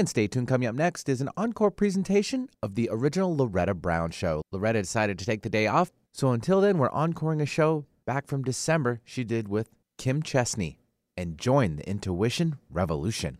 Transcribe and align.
And 0.00 0.08
stay 0.08 0.28
tuned. 0.28 0.48
Coming 0.48 0.66
up 0.66 0.74
next 0.74 1.10
is 1.10 1.20
an 1.20 1.28
encore 1.36 1.70
presentation 1.70 2.48
of 2.62 2.74
the 2.74 2.88
original 2.90 3.36
Loretta 3.36 3.74
Brown 3.74 4.10
show. 4.10 4.40
Loretta 4.50 4.80
decided 4.80 5.18
to 5.18 5.26
take 5.26 5.42
the 5.42 5.50
day 5.50 5.66
off, 5.66 5.92
so 6.14 6.30
until 6.30 6.62
then, 6.62 6.78
we're 6.78 6.88
encoring 6.88 7.42
a 7.42 7.44
show 7.44 7.84
back 8.06 8.26
from 8.26 8.42
December 8.42 9.02
she 9.04 9.24
did 9.24 9.46
with 9.46 9.68
Kim 9.98 10.22
Chestney. 10.22 10.78
And 11.18 11.36
join 11.36 11.76
the 11.76 11.86
intuition 11.86 12.56
revolution. 12.70 13.36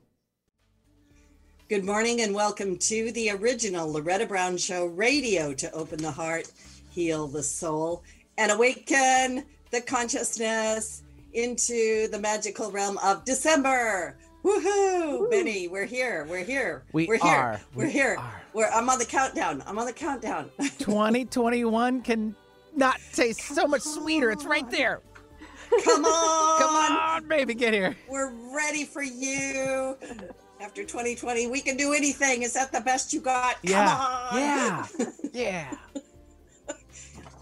Good 1.71 1.87
morning 1.87 2.21
and 2.21 2.35
welcome 2.35 2.77
to 2.77 3.11
the 3.13 3.31
original 3.31 3.91
Loretta 3.91 4.27
Brown 4.27 4.59
Show 4.59 4.85
radio 4.85 5.55
to 5.55 5.73
open 5.73 6.03
the 6.03 6.11
heart, 6.11 6.53
heal 6.91 7.27
the 7.27 7.43
soul, 7.43 8.05
and 8.37 8.53
awaken 8.53 9.47
the 9.71 9.81
consciousness 9.81 11.05
into 11.33 12.07
the 12.09 12.19
magical 12.19 12.71
realm 12.71 12.99
of 12.99 13.25
December. 13.25 14.19
Woohoo! 14.45 15.21
Woo. 15.21 15.29
Benny, 15.31 15.69
we're 15.69 15.85
here. 15.87 16.27
We're 16.29 16.45
here. 16.45 16.83
We 16.93 17.07
we're 17.07 17.19
here. 17.19 17.31
are. 17.31 17.61
We're 17.75 17.87
we 17.87 17.93
here. 17.93 18.17
Are. 18.19 18.43
We're 18.55 18.71
I'm 18.71 18.89
on 18.89 18.99
the 18.99 19.05
countdown. 19.05 19.63
I'm 19.67 19.79
on 19.79 19.87
the 19.87 19.93
countdown. 19.93 20.51
2021 20.79 22.03
can 22.03 22.35
not 22.75 23.01
taste 23.13 23.41
so 23.43 23.67
much 23.67 23.83
sweeter. 23.83 24.31
It's 24.31 24.45
right 24.45 24.69
there. 24.71 25.01
Come 25.85 26.05
on. 26.07 26.59
Come 26.61 26.75
on, 26.75 27.29
baby, 27.29 27.55
get 27.55 27.75
here. 27.75 27.97
We're 28.09 28.33
ready 28.55 28.85
for 28.85 29.03
you. 29.03 29.97
After 30.61 30.83
2020, 30.85 31.47
we 31.47 31.61
can 31.61 31.77
do 31.77 31.93
anything. 31.93 32.43
Is 32.43 32.53
that 32.55 32.71
the 32.73 32.81
best 32.81 33.13
you 33.13 33.21
got? 33.21 33.57
Yeah. 33.63 34.29
Yeah. 34.35 34.87
Yeah. 35.33 35.73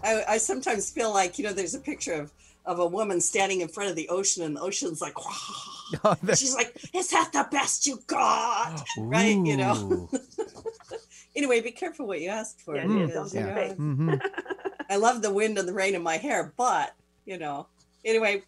I, 0.03 0.23
I 0.29 0.37
sometimes 0.37 0.91
feel 0.91 1.11
like, 1.11 1.39
you 1.39 1.43
know, 1.43 1.51
there's 1.51 1.73
a 1.73 1.79
picture 1.79 2.13
of 2.13 2.31
of 2.65 2.77
a 2.77 2.85
woman 2.85 3.19
standing 3.19 3.61
in 3.61 3.67
front 3.67 3.89
of 3.89 3.95
the 3.95 4.07
ocean 4.09 4.43
and 4.43 4.55
the 4.55 4.61
ocean's 4.61 5.01
like 5.01 5.13
oh, 6.03 6.15
she's 6.35 6.55
like 6.55 6.75
is 6.93 7.09
that 7.09 7.31
the 7.33 7.47
best 7.51 7.85
you 7.87 7.99
got? 8.07 8.83
Ooh. 8.97 9.03
right 9.03 9.37
you 9.37 9.57
know? 9.57 10.09
Anyway 11.35 11.61
be 11.61 11.71
careful 11.71 12.05
what 12.07 12.19
you 12.19 12.29
ask 12.29 12.59
for. 12.59 12.75
Yeah, 12.75 12.85
mm, 12.85 13.33
yeah. 13.33 13.73
mm-hmm. 13.73 14.15
i 14.89 14.95
love 14.97 15.21
the 15.21 15.31
wind 15.31 15.57
and 15.57 15.67
the 15.69 15.73
rain 15.73 15.95
in 15.95 16.03
my 16.03 16.17
hair 16.17 16.53
but 16.57 16.95
you 17.25 17.37
know. 17.37 17.67
Anyway 18.03 18.43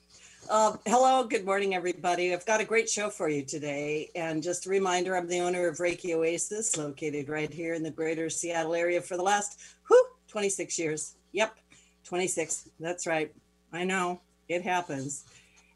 uh, 0.49 0.75
hello 0.85 1.23
good 1.23 1.45
morning 1.45 1.75
everybody. 1.75 2.33
I've 2.33 2.45
got 2.45 2.59
a 2.59 2.65
great 2.65 2.89
show 2.89 3.09
for 3.09 3.29
you 3.29 3.43
today 3.43 4.09
and 4.15 4.43
just 4.43 4.65
a 4.65 4.69
reminder 4.69 5.15
i'm 5.15 5.27
the 5.27 5.39
owner 5.39 5.67
of 5.67 5.77
reiki 5.77 6.13
oasis 6.13 6.75
located 6.75 7.29
right 7.29 7.53
here 7.53 7.75
in 7.75 7.83
the 7.83 7.91
greater 7.91 8.29
seattle 8.29 8.73
area 8.73 8.99
for 8.99 9.15
the 9.15 9.23
last 9.23 9.59
whew, 9.87 10.05
26 10.27 10.77
years. 10.79 11.15
Yep 11.33 11.55
26 12.03 12.69
that's 12.79 13.07
right. 13.07 13.31
I 13.71 13.83
know. 13.85 14.19
It 14.49 14.63
happens. 14.63 15.23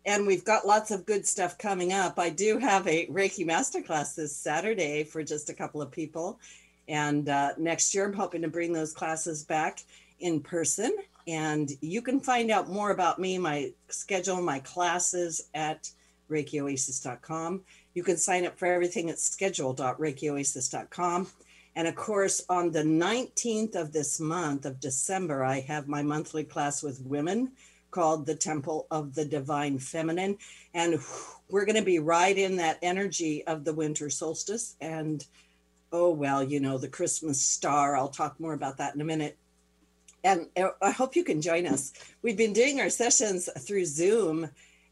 And 0.05 0.27
we've 0.27 0.45
got 0.45 0.67
lots 0.67 0.91
of 0.91 1.05
good 1.05 1.25
stuff 1.25 1.57
coming 1.57 1.91
up. 1.91 2.19
I 2.19 2.29
do 2.29 2.59
have 2.59 2.87
a 2.87 3.07
Reiki 3.07 3.45
masterclass 3.45 4.15
this 4.15 4.35
Saturday 4.35 5.03
for 5.03 5.23
just 5.23 5.49
a 5.49 5.53
couple 5.53 5.81
of 5.81 5.91
people. 5.91 6.39
And 6.87 7.27
uh, 7.27 7.53
next 7.57 7.95
year, 7.95 8.05
I'm 8.05 8.13
hoping 8.13 8.43
to 8.43 8.47
bring 8.47 8.71
those 8.71 8.93
classes 8.93 9.43
back 9.43 9.83
in 10.19 10.41
person. 10.41 10.95
And 11.27 11.71
you 11.81 12.03
can 12.03 12.19
find 12.19 12.51
out 12.51 12.69
more 12.69 12.91
about 12.91 13.17
me, 13.17 13.39
my 13.39 13.71
schedule, 13.89 14.41
my 14.41 14.59
classes 14.59 15.49
at 15.55 15.89
ReikiOasis.com. 16.29 17.63
You 17.95 18.03
can 18.03 18.17
sign 18.17 18.45
up 18.45 18.59
for 18.59 18.67
everything 18.67 19.09
at 19.09 19.19
schedule.reikioasis.com. 19.19 21.27
And 21.77 21.87
of 21.87 21.95
course, 21.95 22.45
on 22.47 22.71
the 22.71 22.83
19th 22.83 23.75
of 23.75 23.91
this 23.91 24.19
month 24.19 24.65
of 24.65 24.79
December, 24.79 25.43
I 25.43 25.61
have 25.61 25.87
my 25.87 26.03
monthly 26.03 26.43
class 26.43 26.83
with 26.83 27.01
women 27.01 27.53
called 27.95 28.25
the 28.25 28.35
Temple 28.35 28.87
of 28.91 29.15
the 29.15 29.23
Divine 29.23 29.79
Feminine. 29.79 30.37
And 30.73 30.99
we're 31.49 31.63
going 31.63 31.77
to 31.77 31.81
be 31.81 31.99
right 31.99 32.37
in 32.37 32.57
that 32.57 32.77
energy 32.81 33.47
of 33.47 33.63
the 33.63 33.73
winter 33.73 34.09
solstice. 34.09 34.75
And 34.81 35.25
oh, 35.93 36.09
well, 36.09 36.43
you 36.43 36.59
know, 36.59 36.77
the 36.77 36.89
Christmas 36.89 37.41
star. 37.41 37.95
I'll 37.95 38.09
talk 38.09 38.37
more 38.37 38.53
about 38.53 38.77
that 38.79 38.95
in 38.95 38.99
a 38.99 39.05
minute. 39.05 39.37
And 40.25 40.47
uh, 40.57 40.71
I 40.81 40.91
hope 40.91 41.15
you 41.15 41.23
can 41.23 41.41
join 41.41 41.65
us. 41.65 41.93
We've 42.21 42.35
been 42.35 42.51
doing 42.51 42.81
our 42.81 42.89
sessions 42.89 43.47
through 43.59 43.85
Zoom 43.85 44.49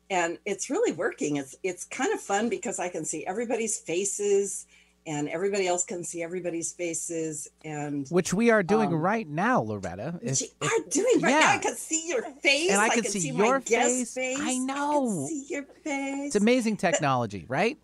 and 0.10 0.38
it's 0.46 0.70
really 0.70 0.94
working. 0.94 1.38
It's 1.38 1.56
it's 1.64 1.86
kind 1.86 2.14
of 2.14 2.22
fun 2.22 2.48
because 2.48 2.80
I 2.80 2.88
can 2.88 3.04
see 3.04 3.26
everybody's 3.26 3.80
faces 3.80 4.66
and 5.06 5.28
everybody 5.30 5.68
else 5.68 5.84
can 5.84 6.04
see 6.04 6.24
everybody's 6.24 6.72
faces 6.72 7.50
and 7.66 8.08
which 8.10 8.34
we 8.34 8.50
are 8.50 8.64
doing 8.64 8.90
um, 8.90 8.96
right 8.96 9.28
now 9.28 9.62
loretta. 9.62 10.20
If, 10.22 10.42
you 10.42 10.48
are 10.62 10.70
doing 10.90 11.22
right 11.22 11.32
yeah. 11.32 11.40
now. 11.40 11.52
I 11.52 11.58
can 11.58 11.76
see 11.76 12.08
your 12.08 12.24
face. 12.42 12.72
And 12.72 12.82
i, 12.82 12.90
can, 12.90 13.04
can 13.04 13.12
see, 13.12 13.20
see, 13.20 13.32
your 13.32 13.60
face. 13.60 14.14
face. 14.14 14.38
i 14.40 14.58
know. 14.58 15.26
I 15.26 15.28
see 15.28 15.46
your 15.50 15.64
face. 15.64 16.28
It's 16.28 16.36
amazing 16.36 16.78
technology 16.78 17.46
but, 17.48 17.54
right? 17.54 17.78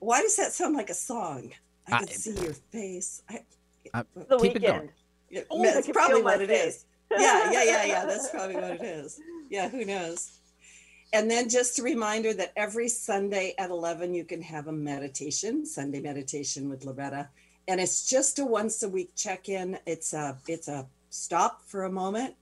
Why 0.00 0.20
does 0.20 0.36
that 0.36 0.52
sound 0.52 0.74
like 0.74 0.90
a 0.90 0.94
song? 0.94 1.52
I 1.86 1.98
can 1.98 2.08
see 2.08 2.32
your 2.42 2.54
face. 2.54 3.22
I, 3.28 3.40
uh, 3.92 4.02
the 4.14 4.38
keep 4.38 4.54
weekend. 4.54 4.90
it 5.30 5.34
going. 5.34 5.44
oh, 5.50 5.62
that's 5.62 5.88
probably 5.88 6.22
what 6.22 6.40
it 6.40 6.50
is. 6.50 6.86
yeah 7.10 7.50
yeah 7.52 7.62
yeah 7.64 7.84
yeah. 7.84 8.04
That's 8.06 8.30
probably 8.30 8.56
what 8.56 8.72
it 8.72 8.82
is. 8.82 9.20
Yeah 9.50 9.68
who 9.68 9.84
knows 9.84 10.40
and 11.14 11.30
then 11.30 11.48
just 11.48 11.78
a 11.78 11.82
reminder 11.84 12.34
that 12.34 12.52
every 12.56 12.88
Sunday 12.88 13.54
at 13.56 13.70
11, 13.70 14.14
you 14.14 14.24
can 14.24 14.42
have 14.42 14.66
a 14.66 14.72
meditation, 14.72 15.64
Sunday 15.64 16.00
meditation 16.00 16.68
with 16.68 16.84
Loretta. 16.84 17.28
And 17.68 17.80
it's 17.80 18.10
just 18.10 18.40
a 18.40 18.44
once 18.44 18.82
a 18.82 18.88
week 18.88 19.12
check 19.14 19.48
in. 19.48 19.78
It's 19.86 20.12
a, 20.12 20.36
it's 20.48 20.66
a 20.66 20.86
stop 21.10 21.62
for 21.66 21.84
a 21.84 21.90
moment, 21.90 22.34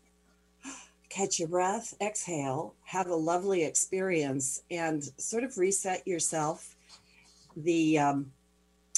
catch 1.10 1.38
your 1.38 1.48
breath, 1.48 1.94
exhale, 2.00 2.74
have 2.84 3.08
a 3.08 3.14
lovely 3.14 3.62
experience, 3.62 4.62
and 4.70 5.04
sort 5.18 5.44
of 5.44 5.58
reset 5.58 6.08
yourself. 6.08 6.74
The, 7.54 7.98
um, 7.98 8.32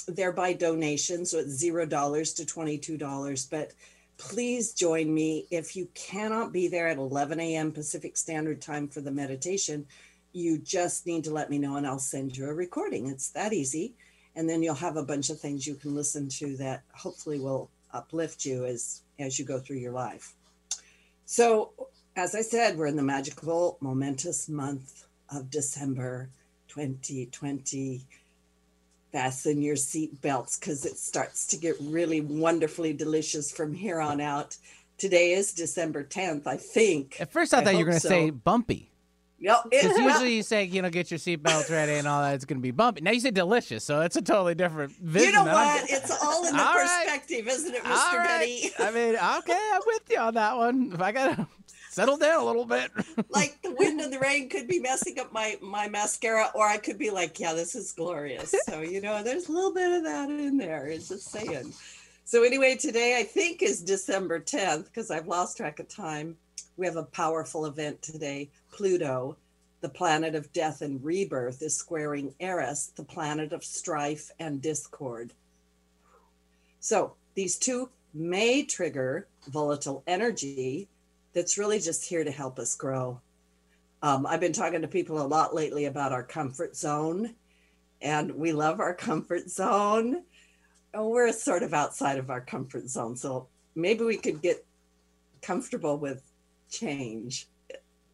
thereby 0.07 0.53
donation. 0.53 1.27
So 1.27 1.39
it's 1.39 1.51
zero 1.51 1.84
dollars 1.84 2.33
to 2.34 2.45
$22. 2.45 3.51
But 3.51 3.73
please 4.29 4.73
join 4.73 5.12
me. 5.12 5.47
If 5.51 5.77
you 5.77 5.89
cannot 5.95 6.53
be 6.53 6.67
there 6.67 6.89
at 6.89 6.97
11 6.97 7.39
a.m. 7.41 7.73
Pacific 7.73 8.17
Standard 8.17 8.61
Time 8.61 8.89
for 8.89 9.01
the 9.01 9.11
meditation, 9.11 9.87
you 10.33 10.59
just 10.59 11.07
need 11.07 11.25
to 11.25 11.31
let 11.31 11.51
me 11.51 11.59
know 11.59 11.77
and 11.77 11.87
I'll 11.87 11.99
send 11.99 12.37
you 12.37 12.49
a 12.49 12.55
recording. 12.55 13.09
It's 13.09 13.29
that 13.31 13.53
easy. 13.53 13.95
And 14.34 14.49
then 14.49 14.63
you'll 14.63 14.75
have 14.75 14.97
a 14.97 15.05
bunch 15.05 15.31
of 15.31 15.39
things 15.39 15.67
you 15.67 15.75
can 15.75 15.95
listen 15.95 16.29
to 16.41 16.57
that 16.57 16.83
hopefully 16.93 17.39
will 17.39 17.71
uplift 17.93 18.45
you 18.45 18.65
as 18.65 19.03
as 19.19 19.39
you 19.39 19.45
go 19.45 19.61
through 19.61 19.77
your 19.77 19.93
life. 19.93 20.34
So, 21.27 21.73
as 22.17 22.34
I 22.34 22.41
said, 22.41 22.77
we're 22.77 22.87
in 22.87 22.97
the 22.97 23.03
magical, 23.03 23.77
momentous 23.81 24.49
month 24.49 25.05
of 25.31 25.51
December 25.51 26.31
2020 26.69 28.03
fasten 29.15 29.63
your 29.63 29.77
seat 29.77 30.21
belts 30.23 30.59
because 30.59 30.85
it 30.85 30.99
starts 30.99 31.47
to 31.47 31.57
get 31.57 31.77
really 31.81 32.21
wonderfully 32.21 32.93
delicious 32.93 33.53
from 33.53 33.73
here 33.73 34.01
on 34.01 34.21
out. 34.21 34.57
Today 34.99 35.35
is 35.35 35.53
December 35.53 36.03
10th, 36.03 36.49
I 36.49 36.57
think. 36.57 37.21
At 37.21 37.31
first, 37.31 37.55
I, 37.55 37.61
I 37.61 37.65
thought 37.65 37.75
you 37.75 37.79
were 37.79 37.93
going 37.93 37.95
to 37.95 38.01
so. 38.01 38.09
say 38.09 38.31
bumpy. 38.31 38.91
No, 39.39 39.61
because 39.71 39.97
usually 39.99 40.35
you 40.35 40.43
say, 40.43 40.65
you 40.65 40.83
know, 40.83 40.91
get 40.91 41.13
your 41.13 41.19
seatbelts 41.19 41.71
ready 41.71 41.93
and 41.93 42.09
all 42.09 42.23
that. 42.23 42.35
It's 42.35 42.45
going 42.45 42.59
to 42.59 42.63
be 42.63 42.73
bumpy. 42.73 43.03
Now 43.03 43.13
you 43.13 43.21
say 43.21 43.31
delicious, 43.31 43.85
so 43.85 44.01
it's 44.01 44.17
a 44.17 44.23
totally 44.23 44.57
different 44.57 44.91
vision. 44.97 45.29
You 45.29 45.35
know 45.35 45.45
what? 45.45 45.89
It's 45.89 46.11
all 46.11 46.47
in 46.49 46.57
the 46.57 46.67
all 46.67 46.75
perspective, 46.75 47.47
right. 47.47 47.55
isn't 47.55 47.75
it, 47.75 47.85
Mr. 47.85 47.91
All 47.91 48.19
right. 48.19 48.71
I 48.81 48.91
mean, 48.91 49.15
okay, 49.15 49.71
I'm 49.75 49.83
with 49.87 50.11
you 50.11 50.19
on 50.19 50.35
that 50.35 50.57
one. 50.57 50.91
If 50.93 51.01
I 51.01 51.13
got 51.13 51.37
to 51.37 51.47
settle 51.94 52.16
down 52.16 52.43
a 52.43 52.44
little 52.44 52.65
bit. 52.65 52.91
like 53.31 53.62
the 53.62 53.71
wind 53.71 54.00
and 54.00 54.12
the 54.12 54.19
rain 54.19 54.49
could 54.49 54.66
be 54.66 54.81
messing 54.81 55.19
up 55.21 55.32
my 55.32 55.56
my 55.62 55.88
mascara, 55.88 56.50
or 56.55 56.66
I 56.66 56.77
could 56.77 56.99
be 56.99 57.10
like, 57.10 57.38
yeah, 57.38 57.55
this 57.55 57.75
is 57.75 57.93
glorious. 57.93 58.55
So 58.65 58.81
you 58.81 59.00
know, 59.00 59.22
there's 59.22 59.49
a 59.49 59.53
little 59.53 59.72
bit 59.72 59.93
of 59.93 60.04
that 60.04 60.31
in 60.31 60.56
there. 60.56 60.87
It's 60.87 61.09
just 61.09 61.31
saying. 61.31 61.72
So 62.25 62.43
anyway, 62.43 62.77
today 62.77 63.19
I 63.19 63.22
think 63.22 63.62
is 63.62 63.83
December 63.83 64.41
10th 64.41 64.87
because 64.87 65.10
I've 65.10 65.28
lost 65.28 65.59
track 65.59 65.78
of 65.78 65.88
time. 65.88 66.37
We 66.77 66.87
have 66.87 66.97
a 66.97 67.04
powerful 67.04 67.66
event 67.66 68.03
today. 68.03 68.49
Pluto, 68.72 69.37
the 69.83 69.88
planet 69.88 70.34
of 70.34 70.53
death 70.53 70.81
and 70.81 71.04
rebirth, 71.04 71.62
is 71.62 71.77
squaring 71.77 72.34
Eris, 72.41 72.91
the 72.97 73.04
planet 73.04 73.53
of 73.53 73.62
strife 73.62 74.31
and 74.41 74.62
discord. 74.62 75.33
So 76.80 77.15
these 77.34 77.57
two 77.57 77.91
may 78.15 78.65
trigger 78.65 79.27
volatile 79.48 80.03
energy 80.07 80.89
that's 81.34 81.59
really 81.59 81.81
just 81.81 82.04
here 82.04 82.25
to 82.25 82.31
help 82.31 82.59
us 82.59 82.75
grow. 82.75 83.21
Um, 84.03 84.27
I've 84.27 84.41
been 84.41 84.53
talking 84.53 84.83
to 84.83 84.89
people 84.89 85.21
a 85.21 85.27
lot 85.27 85.54
lately 85.54 85.86
about 85.86 86.13
our 86.13 86.22
comfort 86.22 86.77
zone, 86.77 87.34
and 88.01 88.34
we 88.34 88.53
love 88.53 88.81
our 88.81 88.95
comfort 88.95 89.51
zone. 89.51 90.22
And 90.92 91.07
we're 91.07 91.33
sort 91.33 91.63
of 91.63 91.75
outside 91.75 92.19
of 92.19 92.31
our 92.31 92.41
comfort 92.41 92.89
zone. 92.89 93.16
So 93.16 93.48
maybe 93.75 94.04
we 94.04 94.16
could 94.16 94.41
get 94.41 94.65
comfortable 95.42 95.98
with 95.98 96.22
change. 96.71 97.48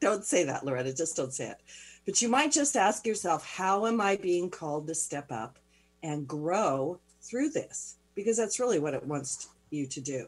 Don't 0.01 0.25
say 0.25 0.45
that, 0.45 0.65
Loretta, 0.65 0.95
just 0.95 1.17
don't 1.17 1.35
say 1.35 1.49
it. 1.49 1.59
But 2.07 2.23
you 2.23 2.29
might 2.29 2.53
just 2.53 2.77
ask 2.77 3.07
yourself, 3.07 3.45
how 3.45 3.87
am 3.87 4.01
I 4.01 4.17
being 4.17 4.49
called 4.49 4.87
to 4.87 4.95
step 4.95 5.31
up 5.31 5.59
and 6.03 6.27
grow 6.27 6.99
through 7.21 7.51
this? 7.51 7.97
Because 8.15 8.37
that's 8.37 8.59
really 8.59 8.79
what 8.79 8.95
it 8.95 9.05
wants 9.05 9.49
you 9.71 9.87
to 9.87 10.01
do. 10.01 10.27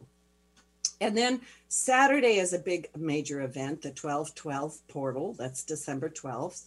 And 1.02 1.16
then 1.16 1.40
Saturday 1.68 2.36
is 2.36 2.52
a 2.52 2.60
big 2.60 2.88
major 2.96 3.42
event, 3.42 3.82
the 3.82 3.88
1212 3.88 4.86
portal. 4.86 5.34
That's 5.36 5.64
December 5.64 6.08
12th. 6.08 6.66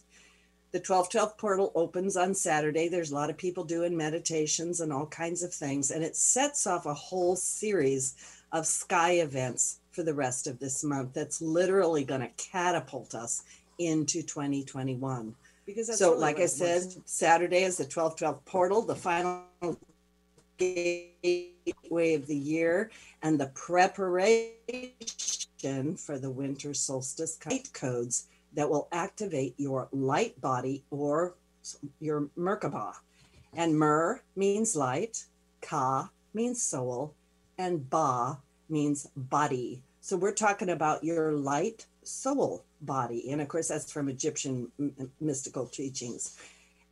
The 0.72 0.78
1212 0.78 1.38
portal 1.38 1.72
opens 1.74 2.18
on 2.18 2.34
Saturday. 2.34 2.88
There's 2.88 3.12
a 3.12 3.14
lot 3.14 3.30
of 3.30 3.38
people 3.38 3.64
doing 3.64 3.96
meditations 3.96 4.80
and 4.80 4.92
all 4.92 5.06
kinds 5.06 5.42
of 5.42 5.54
things, 5.54 5.90
and 5.90 6.04
it 6.04 6.16
sets 6.16 6.66
off 6.66 6.84
a 6.84 6.92
whole 6.92 7.34
series 7.34 8.14
of 8.52 8.66
sky 8.66 9.12
events 9.12 9.78
for 9.90 10.02
the 10.02 10.12
rest 10.12 10.46
of 10.46 10.58
this 10.58 10.84
month 10.84 11.14
that's 11.14 11.40
literally 11.40 12.04
going 12.04 12.20
to 12.20 12.30
catapult 12.36 13.14
us 13.14 13.42
into 13.78 14.22
2021. 14.22 15.34
Because 15.64 15.98
so, 15.98 16.12
like 16.12 16.40
I 16.40 16.46
said. 16.46 16.82
Saturday 17.06 17.62
is 17.62 17.78
the 17.78 17.84
1212 17.84 18.44
portal, 18.44 18.82
the 18.82 18.94
final 18.94 19.46
gateway 20.58 22.14
of 22.14 22.26
the 22.26 22.36
year, 22.36 22.90
and 23.22 23.38
the 23.38 23.46
preparation 23.54 24.54
for 25.96 26.18
the 26.18 26.30
winter 26.30 26.74
solstice 26.74 27.38
light 27.48 27.72
codes 27.72 28.26
that 28.54 28.68
will 28.68 28.88
activate 28.92 29.54
your 29.58 29.88
light 29.92 30.40
body 30.40 30.84
or 30.90 31.34
your 32.00 32.28
Merkaba. 32.38 32.94
And 33.54 33.78
Mer 33.78 34.22
means 34.34 34.76
light, 34.76 35.24
Ka 35.60 36.10
means 36.34 36.62
soul, 36.62 37.14
and 37.58 37.88
Ba 37.90 38.38
means 38.68 39.08
body. 39.16 39.82
So 40.00 40.16
we're 40.16 40.32
talking 40.32 40.70
about 40.70 41.02
your 41.02 41.32
light 41.32 41.86
soul 42.02 42.64
body. 42.82 43.30
And 43.30 43.40
of 43.40 43.48
course, 43.48 43.68
that's 43.68 43.90
from 43.90 44.08
Egyptian 44.08 44.70
mystical 45.20 45.66
teachings. 45.66 46.36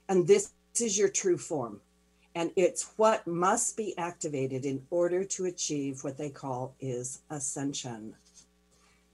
And 0.09 0.27
this 0.27 0.53
is 0.81 0.99
your 0.99 1.09
true 1.09 1.39
form. 1.39 1.81
And 2.35 2.51
it's 2.57 2.91
what 2.97 3.27
must 3.27 3.77
be 3.77 3.97
activated 3.97 4.65
in 4.65 4.85
order 4.91 5.25
to 5.25 5.45
achieve 5.45 6.03
what 6.03 6.19
they 6.19 6.31
call 6.31 6.75
is 6.81 7.21
ascension. 7.31 8.15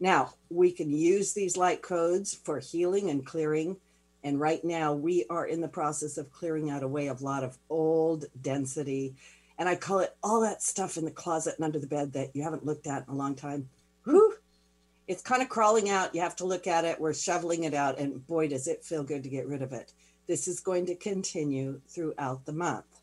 Now, 0.01 0.33
we 0.49 0.73
can 0.73 0.91
use 0.91 1.35
these 1.35 1.59
light 1.59 1.83
codes 1.83 2.35
for 2.35 2.59
healing 2.59 3.11
and 3.11 3.25
clearing. 3.25 3.77
And 4.25 4.41
right 4.41 4.65
now, 4.65 4.95
we 4.95 5.27
are 5.29 5.47
in 5.47 5.61
the 5.61 5.69
process 5.69 6.17
of 6.17 6.33
clearing 6.33 6.71
out 6.71 6.83
a 6.83 6.89
way 6.89 7.09
of 7.09 7.21
a 7.21 7.25
lot 7.25 7.45
of 7.45 7.59
old 7.69 8.25
density. 8.41 9.15
And 9.59 9.69
I 9.69 9.77
call 9.77 9.99
it 9.99 10.17
all 10.23 10.41
that 10.41 10.63
stuff 10.63 10.97
in 10.97 11.05
the 11.05 11.11
closet 11.11 11.57
and 11.57 11.65
under 11.65 11.79
the 11.79 11.87
bed 11.87 12.15
that 12.15 12.35
you 12.35 12.43
haven't 12.43 12.65
looked 12.65 12.87
at 12.87 13.07
in 13.07 13.13
a 13.13 13.17
long 13.17 13.35
time. 13.35 13.69
Whew, 14.05 14.35
it's 15.07 15.23
kind 15.23 15.43
of 15.43 15.51
crawling 15.51 15.91
out. 15.91 16.15
You 16.15 16.23
have 16.23 16.37
to 16.37 16.47
look 16.47 16.67
at 16.67 16.87
it. 16.87 16.99
We're 16.99 17.13
shoveling 17.13 17.65
it 17.65 17.75
out. 17.75 17.99
And 17.99 18.27
boy, 18.27 18.49
does 18.49 18.67
it 18.67 18.85
feel 18.85 19.03
good 19.03 19.23
to 19.25 19.29
get 19.29 19.47
rid 19.47 19.61
of 19.61 19.75
it. 19.75 19.93
This 20.27 20.49
is 20.49 20.61
going 20.61 20.87
to 20.87 20.95
continue 20.95 21.81
throughout 21.89 22.47
the 22.47 22.53
month. 22.53 23.00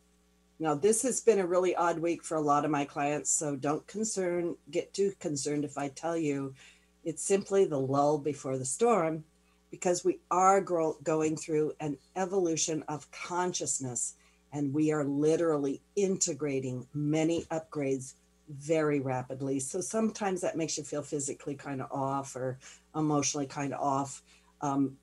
Now, 0.59 0.73
this 0.73 1.03
has 1.03 1.21
been 1.21 1.39
a 1.39 1.45
really 1.45 1.75
odd 1.75 1.99
week 1.99 2.23
for 2.23 2.35
a 2.35 2.41
lot 2.41 2.65
of 2.65 2.71
my 2.71 2.85
clients. 2.85 3.29
So 3.29 3.55
don't 3.55 3.85
concern, 3.87 4.55
get 4.71 4.93
too 4.93 5.13
concerned 5.19 5.63
if 5.63 5.77
I 5.77 5.89
tell 5.89 6.17
you 6.17 6.53
it's 7.03 7.23
simply 7.23 7.65
the 7.65 7.79
lull 7.79 8.17
before 8.17 8.57
the 8.57 8.65
storm 8.65 9.23
because 9.69 10.03
we 10.03 10.19
are 10.31 10.59
grow- 10.61 10.97
going 11.03 11.37
through 11.37 11.73
an 11.79 11.97
evolution 12.15 12.83
of 12.87 13.09
consciousness 13.11 14.15
and 14.51 14.73
we 14.73 14.91
are 14.91 15.03
literally 15.03 15.81
integrating 15.95 16.87
many 16.93 17.45
upgrades 17.51 18.13
very 18.49 18.99
rapidly. 18.99 19.59
So 19.59 19.81
sometimes 19.81 20.41
that 20.41 20.57
makes 20.57 20.77
you 20.77 20.83
feel 20.83 21.01
physically 21.01 21.55
kind 21.55 21.81
of 21.81 21.91
off 21.91 22.35
or 22.35 22.57
emotionally 22.95 23.45
kind 23.45 23.73
of 23.73 23.81
off. 23.81 24.23
Um, 24.61 24.97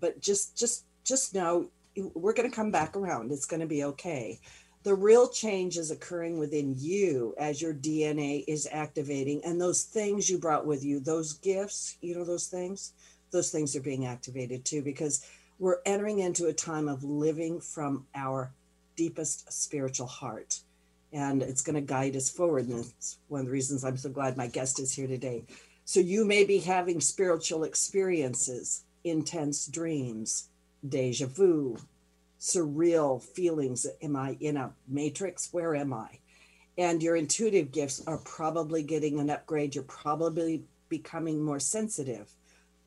but 0.00 0.20
just 0.20 0.56
just 0.56 0.84
just 1.04 1.34
know 1.34 1.70
we're 2.14 2.32
going 2.32 2.48
to 2.48 2.54
come 2.54 2.70
back 2.70 2.96
around. 2.96 3.32
It's 3.32 3.46
going 3.46 3.60
to 3.60 3.66
be 3.66 3.84
okay 3.84 4.38
the 4.84 4.94
real 4.94 5.28
change 5.28 5.78
is 5.78 5.90
occurring 5.90 6.38
within 6.38 6.74
you 6.78 7.34
as 7.38 7.60
your 7.60 7.72
DNA 7.72 8.44
is 8.46 8.68
activating. 8.70 9.42
And 9.44 9.58
those 9.58 9.82
things 9.82 10.28
you 10.28 10.38
brought 10.38 10.66
with 10.66 10.84
you, 10.84 11.00
those 11.00 11.32
gifts, 11.32 11.96
you 12.02 12.14
know, 12.14 12.24
those 12.24 12.48
things, 12.48 12.92
those 13.30 13.50
things 13.50 13.74
are 13.74 13.80
being 13.80 14.06
activated 14.06 14.64
too, 14.64 14.82
because 14.82 15.26
we're 15.58 15.78
entering 15.86 16.18
into 16.18 16.46
a 16.46 16.52
time 16.52 16.86
of 16.86 17.02
living 17.02 17.60
from 17.60 18.06
our 18.14 18.52
deepest 18.94 19.50
spiritual 19.50 20.06
heart. 20.06 20.60
And 21.14 21.42
it's 21.42 21.62
going 21.62 21.76
to 21.76 21.80
guide 21.80 22.14
us 22.14 22.28
forward. 22.28 22.68
And 22.68 22.80
it's 22.80 23.18
one 23.28 23.40
of 23.40 23.46
the 23.46 23.52
reasons 23.52 23.84
I'm 23.84 23.96
so 23.96 24.10
glad 24.10 24.36
my 24.36 24.48
guest 24.48 24.80
is 24.80 24.92
here 24.92 25.06
today. 25.06 25.44
So 25.86 26.00
you 26.00 26.26
may 26.26 26.44
be 26.44 26.58
having 26.58 27.00
spiritual 27.00 27.64
experiences, 27.64 28.82
intense 29.02 29.66
dreams, 29.66 30.48
deja 30.86 31.26
vu, 31.26 31.78
surreal 32.44 33.22
feelings. 33.22 33.86
Am 34.02 34.14
I 34.14 34.36
in 34.38 34.58
a 34.58 34.70
matrix? 34.86 35.48
Where 35.50 35.74
am 35.74 35.94
I? 35.94 36.18
And 36.76 37.02
your 37.02 37.16
intuitive 37.16 37.72
gifts 37.72 38.02
are 38.06 38.18
probably 38.18 38.82
getting 38.82 39.18
an 39.18 39.30
upgrade. 39.30 39.74
You're 39.74 39.84
probably 39.84 40.62
becoming 40.90 41.42
more 41.42 41.58
sensitive. 41.58 42.30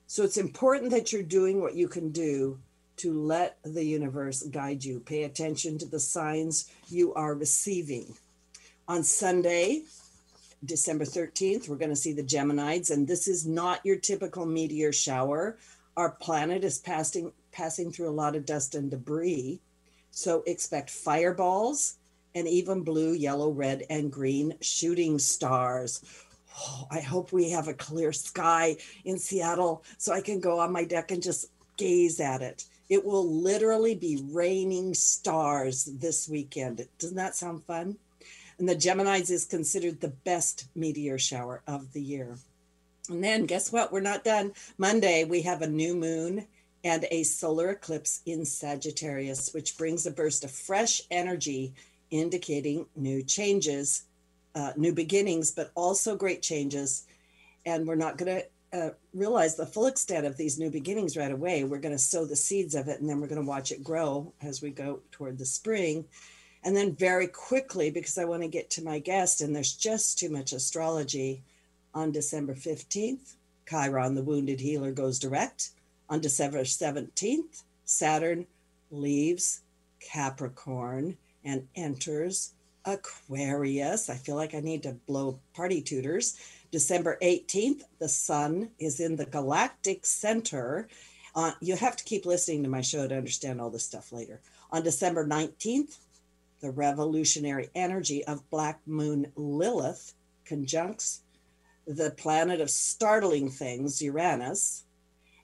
So 0.06 0.24
it's 0.24 0.38
important 0.38 0.92
that 0.92 1.12
you're 1.12 1.24
doing 1.24 1.60
what 1.60 1.74
you 1.74 1.88
can 1.88 2.12
do 2.12 2.60
to 2.98 3.20
let 3.20 3.58
the 3.64 3.84
universe 3.84 4.44
guide 4.44 4.84
you. 4.84 5.00
Pay 5.00 5.24
attention 5.24 5.80
to 5.80 5.88
the 5.88 6.00
signs 6.00 6.70
you 6.88 7.16
are 7.16 7.34
receiving. 7.34 8.14
On 8.88 9.02
Sunday, 9.04 9.82
December 10.64 11.06
13th, 11.06 11.68
we're 11.68 11.78
going 11.78 11.90
to 11.90 11.96
see 11.96 12.14
the 12.14 12.24
Geminids, 12.24 12.92
and 12.92 13.08
this 13.08 13.28
is 13.28 13.48
not 13.48 13.84
your 13.84 13.98
typical 13.98 14.46
meteor 14.46 14.94
shower. 14.94 15.58
Our 15.96 16.12
planet 16.12 16.64
is 16.64 16.78
passing 16.78 17.32
passing 17.58 17.92
through 17.92 18.08
a 18.08 18.12
lot 18.12 18.36
of 18.36 18.46
dust 18.46 18.76
and 18.76 18.92
debris. 18.92 19.60
So 20.12 20.44
expect 20.46 20.92
fireballs 20.92 21.96
and 22.36 22.48
even 22.48 22.84
blue, 22.84 23.14
yellow, 23.14 23.50
red, 23.50 23.84
and 23.90 24.12
green 24.12 24.54
shooting 24.62 25.18
stars. 25.18 26.04
Oh, 26.60 26.88
I 26.92 27.00
hope 27.00 27.32
we 27.32 27.50
have 27.50 27.68
a 27.68 27.74
clear 27.74 28.14
sky 28.14 28.78
in 29.06 29.18
Seattle 29.18 29.84
so 29.98 30.14
I 30.14 30.22
can 30.22 30.40
go 30.40 30.60
on 30.60 30.72
my 30.72 30.84
deck 30.84 31.10
and 31.10 31.22
just 31.22 31.48
gaze 31.78 32.20
at 32.20 32.44
it. 32.44 32.66
It 32.90 33.04
will 33.04 33.28
literally 33.28 33.96
be 33.96 34.24
raining 34.32 34.94
stars 34.94 35.86
this 35.86 36.30
weekend. 36.30 36.88
Doesn't 37.00 37.18
that 37.18 37.36
sound 37.36 37.64
fun? 37.64 37.98
And 38.60 38.70
the 38.70 38.76
Geminids 38.76 39.32
is 39.32 39.46
considered 39.46 40.00
the 40.00 40.14
best 40.26 40.68
meteor 40.76 41.18
shower 41.18 41.64
of 41.68 41.92
the 41.94 42.02
year. 42.02 42.38
And 43.10 43.24
then 43.24 43.46
guess 43.46 43.72
what? 43.72 43.92
We're 43.92 44.00
not 44.00 44.24
done. 44.24 44.54
Monday, 44.78 45.24
we 45.24 45.42
have 45.44 45.62
a 45.62 45.68
new 45.68 45.96
moon 45.96 46.48
and 46.84 47.06
a 47.12 47.24
solar 47.24 47.72
eclipse 47.72 48.22
in 48.26 48.46
Sagittarius, 48.46 49.54
which 49.54 49.78
brings 49.78 50.06
a 50.06 50.12
burst 50.12 50.44
of 50.44 50.52
fresh 50.52 51.02
energy, 51.12 51.74
indicating 52.12 52.86
new 52.96 53.24
changes, 53.24 54.04
uh, 54.56 54.74
new 54.78 54.94
beginnings, 54.94 55.52
but 55.52 55.72
also 55.76 56.16
great 56.16 56.42
changes. 56.42 57.06
And 57.66 57.88
we're 57.88 57.96
not 57.96 58.18
going 58.18 58.42
to 58.42 58.78
uh, 58.78 58.90
realize 59.14 59.56
the 59.56 59.66
full 59.66 59.88
extent 59.88 60.26
of 60.26 60.38
these 60.38 60.60
new 60.60 60.70
beginnings 60.70 61.18
right 61.18 61.32
away. 61.32 61.64
We're 61.64 61.80
going 61.80 61.96
to 61.96 62.00
sow 62.00 62.26
the 62.26 62.36
seeds 62.36 62.76
of 62.76 62.88
it, 62.88 63.00
and 63.00 63.10
then 63.10 63.20
we're 63.20 63.28
going 63.28 63.42
to 63.42 63.48
watch 63.48 63.72
it 63.72 63.84
grow 63.84 64.34
as 64.42 64.62
we 64.62 64.70
go 64.70 65.00
toward 65.12 65.38
the 65.38 65.46
spring. 65.46 66.06
And 66.64 66.76
then, 66.76 66.96
very 66.96 67.28
quickly, 67.28 67.92
because 67.92 68.18
I 68.18 68.26
want 68.26 68.44
to 68.44 68.48
get 68.48 68.70
to 68.72 68.84
my 68.84 69.00
guest, 69.00 69.42
and 69.42 69.56
there's 69.56 69.74
just 69.74 70.20
too 70.20 70.30
much 70.30 70.54
astrology, 70.54 71.44
on 71.94 72.12
December 72.12 72.54
15th, 72.54 73.36
Chiron, 73.68 74.16
the 74.16 74.24
wounded 74.24 74.60
healer, 74.60 74.92
goes 74.92 75.18
direct 75.18 75.72
on 76.10 76.22
December 76.22 76.62
17th, 76.62 77.64
Saturn 77.86 78.46
leaves 78.92 79.62
Capricorn 80.00 81.18
and 81.44 81.68
enters 81.76 82.54
Aquarius. 82.86 84.10
I 84.10 84.16
feel 84.16 84.36
like 84.36 84.56
I 84.56 84.60
need 84.60 84.84
to 84.84 84.94
blow 85.08 85.40
party 85.54 85.82
tutors. 85.82 86.38
December 86.72 87.18
18th, 87.22 87.84
the 88.00 88.10
sun 88.10 88.70
is 88.80 89.00
in 89.00 89.16
the 89.16 89.26
galactic 89.26 90.06
center. 90.06 90.88
Uh, 91.36 91.52
you 91.62 91.76
have 91.76 91.96
to 91.98 92.04
keep 92.04 92.26
listening 92.26 92.64
to 92.64 92.70
my 92.70 92.82
show 92.82 93.08
to 93.08 93.18
understand 93.18 93.60
all 93.60 93.70
this 93.70 93.86
stuff 93.86 94.12
later. 94.12 94.40
On 94.72 94.84
December 94.84 95.26
19th, 95.26 95.98
the 96.62 96.72
revolutionary 96.72 97.70
energy 97.76 98.24
of 98.26 98.50
Black 98.50 98.80
Moon 98.86 99.32
Lilith 99.36 100.14
conjuncts 100.46 101.22
the 101.86 102.12
planet 102.12 102.60
of 102.60 102.70
startling 102.70 103.50
things, 103.50 104.02
Uranus, 104.02 104.84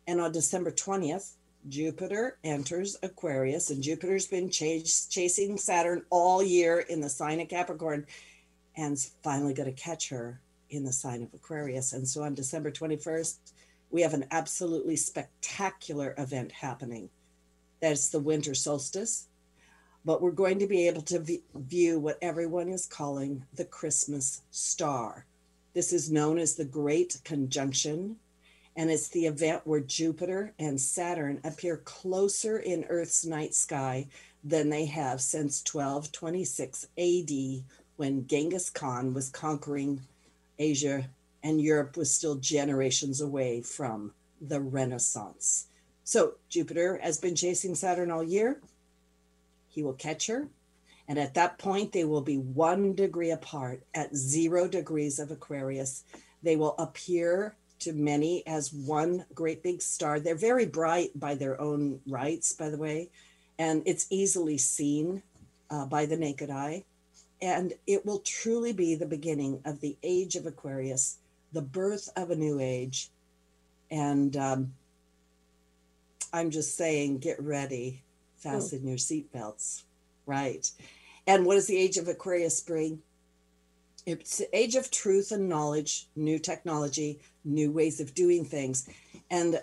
and 0.07 0.19
on 0.19 0.31
December 0.31 0.71
20th, 0.71 1.33
Jupiter 1.69 2.37
enters 2.43 2.97
Aquarius, 3.03 3.69
and 3.69 3.81
Jupiter's 3.81 4.27
been 4.27 4.49
chase, 4.49 5.05
chasing 5.05 5.57
Saturn 5.57 6.03
all 6.09 6.43
year 6.43 6.79
in 6.79 6.99
the 6.99 7.09
sign 7.09 7.39
of 7.39 7.47
Capricorn 7.47 8.05
and 8.75 8.99
finally 9.23 9.53
going 9.53 9.73
to 9.73 9.81
catch 9.81 10.09
her 10.09 10.41
in 10.69 10.83
the 10.83 10.91
sign 10.91 11.23
of 11.23 11.33
Aquarius. 11.33 11.93
And 11.93 12.07
so 12.07 12.23
on 12.23 12.33
December 12.33 12.71
21st, 12.71 13.37
we 13.91 14.01
have 14.01 14.13
an 14.13 14.25
absolutely 14.31 14.95
spectacular 14.95 16.15
event 16.17 16.51
happening. 16.51 17.09
That's 17.79 18.09
the 18.09 18.19
winter 18.19 18.55
solstice. 18.55 19.27
But 20.03 20.21
we're 20.21 20.31
going 20.31 20.59
to 20.59 20.67
be 20.67 20.87
able 20.87 21.03
to 21.03 21.19
v- 21.19 21.43
view 21.55 21.99
what 21.99 22.17
everyone 22.21 22.67
is 22.67 22.85
calling 22.85 23.45
the 23.53 23.65
Christmas 23.65 24.41
star. 24.51 25.25
This 25.73 25.93
is 25.93 26.11
known 26.11 26.39
as 26.39 26.55
the 26.55 26.65
Great 26.65 27.21
Conjunction 27.23 28.17
and 28.75 28.89
it's 28.89 29.09
the 29.09 29.25
event 29.25 29.61
where 29.65 29.79
Jupiter 29.79 30.53
and 30.57 30.79
Saturn 30.79 31.39
appear 31.43 31.77
closer 31.77 32.57
in 32.57 32.85
Earth's 32.89 33.25
night 33.25 33.53
sky 33.53 34.07
than 34.43 34.69
they 34.69 34.85
have 34.85 35.21
since 35.21 35.63
1226 35.63 36.87
AD 36.97 37.63
when 37.97 38.27
Genghis 38.27 38.69
Khan 38.69 39.13
was 39.13 39.29
conquering 39.29 40.01
Asia 40.57 41.07
and 41.43 41.61
Europe 41.61 41.97
was 41.97 42.13
still 42.13 42.35
generations 42.35 43.21
away 43.21 43.61
from 43.61 44.13
the 44.41 44.59
Renaissance. 44.59 45.67
So 46.03 46.35
Jupiter 46.49 46.99
has 47.01 47.17
been 47.17 47.35
chasing 47.35 47.75
Saturn 47.75 48.11
all 48.11 48.23
year. 48.23 48.59
He 49.69 49.83
will 49.83 49.93
catch 49.93 50.27
her. 50.27 50.47
And 51.07 51.19
at 51.19 51.33
that 51.33 51.57
point, 51.57 51.91
they 51.91 52.05
will 52.05 52.21
be 52.21 52.37
one 52.37 52.95
degree 52.95 53.31
apart 53.31 53.83
at 53.93 54.15
zero 54.15 54.67
degrees 54.67 55.19
of 55.19 55.31
Aquarius. 55.31 56.03
They 56.41 56.55
will 56.55 56.75
appear 56.77 57.55
to 57.83 57.93
many 57.93 58.45
as 58.47 58.73
one 58.73 59.25
great 59.33 59.63
big 59.63 59.81
star. 59.81 60.19
They're 60.19 60.35
very 60.35 60.65
bright 60.65 61.11
by 61.19 61.35
their 61.35 61.59
own 61.59 61.99
rights, 62.07 62.53
by 62.53 62.69
the 62.69 62.77
way, 62.77 63.09
and 63.59 63.83
it's 63.85 64.07
easily 64.09 64.57
seen 64.57 65.21
uh, 65.69 65.85
by 65.85 66.05
the 66.05 66.17
naked 66.17 66.49
eye. 66.49 66.83
And 67.41 67.73
it 67.87 68.05
will 68.05 68.19
truly 68.19 68.71
be 68.71 68.95
the 68.95 69.05
beginning 69.05 69.61
of 69.65 69.81
the 69.81 69.97
age 70.01 70.35
of 70.35 70.45
Aquarius, 70.45 71.17
the 71.51 71.61
birth 71.61 72.09
of 72.15 72.31
a 72.31 72.35
new 72.35 72.59
age. 72.59 73.09
And 73.91 74.35
um, 74.37 74.73
I'm 76.31 76.49
just 76.49 76.77
saying, 76.77 77.19
get 77.19 77.41
ready, 77.41 78.01
fasten 78.37 78.81
oh. 78.85 78.87
your 78.87 78.97
seatbelts. 78.97 79.83
Right. 80.25 80.71
And 81.27 81.45
what 81.45 81.55
does 81.55 81.67
the 81.67 81.77
age 81.77 81.97
of 81.97 82.07
Aquarius 82.07 82.61
bring? 82.61 83.01
It's 84.05 84.41
age 84.51 84.75
of 84.75 84.91
truth 84.91 85.31
and 85.31 85.47
knowledge, 85.47 86.07
new 86.15 86.37
technology, 86.39 87.19
new 87.45 87.71
ways 87.71 87.99
of 87.99 88.13
doing 88.13 88.43
things. 88.43 88.89
And 89.31 89.59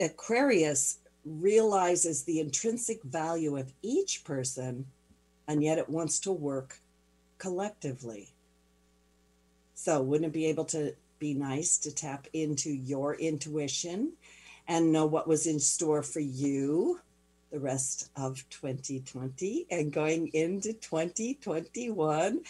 Aquarius 0.00 0.98
realizes 1.24 2.22
the 2.22 2.40
intrinsic 2.40 3.02
value 3.02 3.56
of 3.56 3.72
each 3.82 4.22
person, 4.24 4.86
and 5.46 5.62
yet 5.62 5.78
it 5.78 5.88
wants 5.88 6.20
to 6.20 6.32
work 6.32 6.78
collectively. 7.38 8.28
So, 9.74 10.02
wouldn't 10.02 10.28
it 10.28 10.32
be 10.32 10.46
able 10.46 10.64
to 10.66 10.94
be 11.18 11.34
nice 11.34 11.78
to 11.78 11.94
tap 11.94 12.26
into 12.32 12.70
your 12.70 13.14
intuition 13.14 14.12
and 14.66 14.92
know 14.92 15.06
what 15.06 15.28
was 15.28 15.46
in 15.46 15.58
store 15.58 16.02
for 16.02 16.20
you 16.20 17.00
the 17.50 17.58
rest 17.58 18.10
of 18.16 18.44
2020 18.50 19.66
and 19.70 19.92
going 19.92 20.28
into 20.28 20.72
2021? 20.74 22.40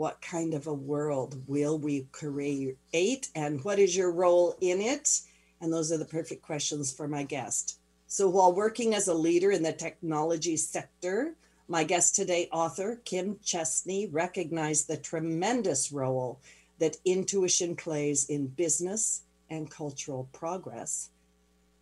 What 0.00 0.22
kind 0.22 0.54
of 0.54 0.66
a 0.66 0.72
world 0.72 1.42
will 1.46 1.78
we 1.78 2.06
create 2.10 3.28
and 3.34 3.62
what 3.62 3.78
is 3.78 3.94
your 3.94 4.10
role 4.10 4.56
in 4.62 4.80
it? 4.80 5.20
And 5.60 5.70
those 5.70 5.92
are 5.92 5.98
the 5.98 6.06
perfect 6.06 6.40
questions 6.40 6.90
for 6.90 7.06
my 7.06 7.22
guest. 7.22 7.76
So, 8.06 8.26
while 8.26 8.54
working 8.54 8.94
as 8.94 9.08
a 9.08 9.12
leader 9.12 9.50
in 9.50 9.62
the 9.62 9.74
technology 9.74 10.56
sector, 10.56 11.34
my 11.68 11.84
guest 11.84 12.16
today, 12.16 12.48
author 12.50 12.98
Kim 13.04 13.40
Chestney, 13.44 14.08
recognized 14.10 14.88
the 14.88 14.96
tremendous 14.96 15.92
role 15.92 16.40
that 16.78 16.96
intuition 17.04 17.76
plays 17.76 18.24
in 18.24 18.46
business 18.46 19.24
and 19.50 19.70
cultural 19.70 20.30
progress. 20.32 21.10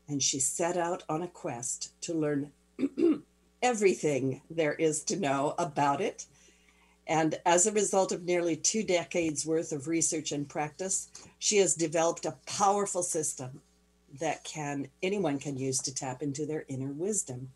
And 0.08 0.20
she 0.20 0.40
set 0.40 0.76
out 0.76 1.04
on 1.08 1.22
a 1.22 1.28
quest 1.28 1.92
to 2.00 2.14
learn 2.14 2.50
everything 3.62 4.42
there 4.50 4.75
is 4.75 5.04
to 5.04 5.14
know 5.14 5.54
about 5.56 6.00
it. 6.00 6.26
And 7.09 7.41
as 7.47 7.67
a 7.67 7.73
result 7.73 8.12
of 8.12 8.25
nearly 8.25 8.55
two 8.55 8.83
decades 8.83 9.47
worth 9.47 9.73
of 9.73 9.88
research 9.88 10.31
and 10.31 10.49
practice, 10.49 11.09
she 11.38 11.57
has 11.57 11.75
developed 11.75 12.27
a 12.27 12.37
powerful 12.47 13.03
system 13.03 13.62
that 14.21 14.45
can 14.45 14.88
anyone 15.03 15.38
can 15.38 15.57
use 15.57 15.79
to 15.81 15.95
tap 15.95 16.23
into 16.23 16.45
their 16.45 16.65
inner 16.69 16.93
wisdom 16.93 17.50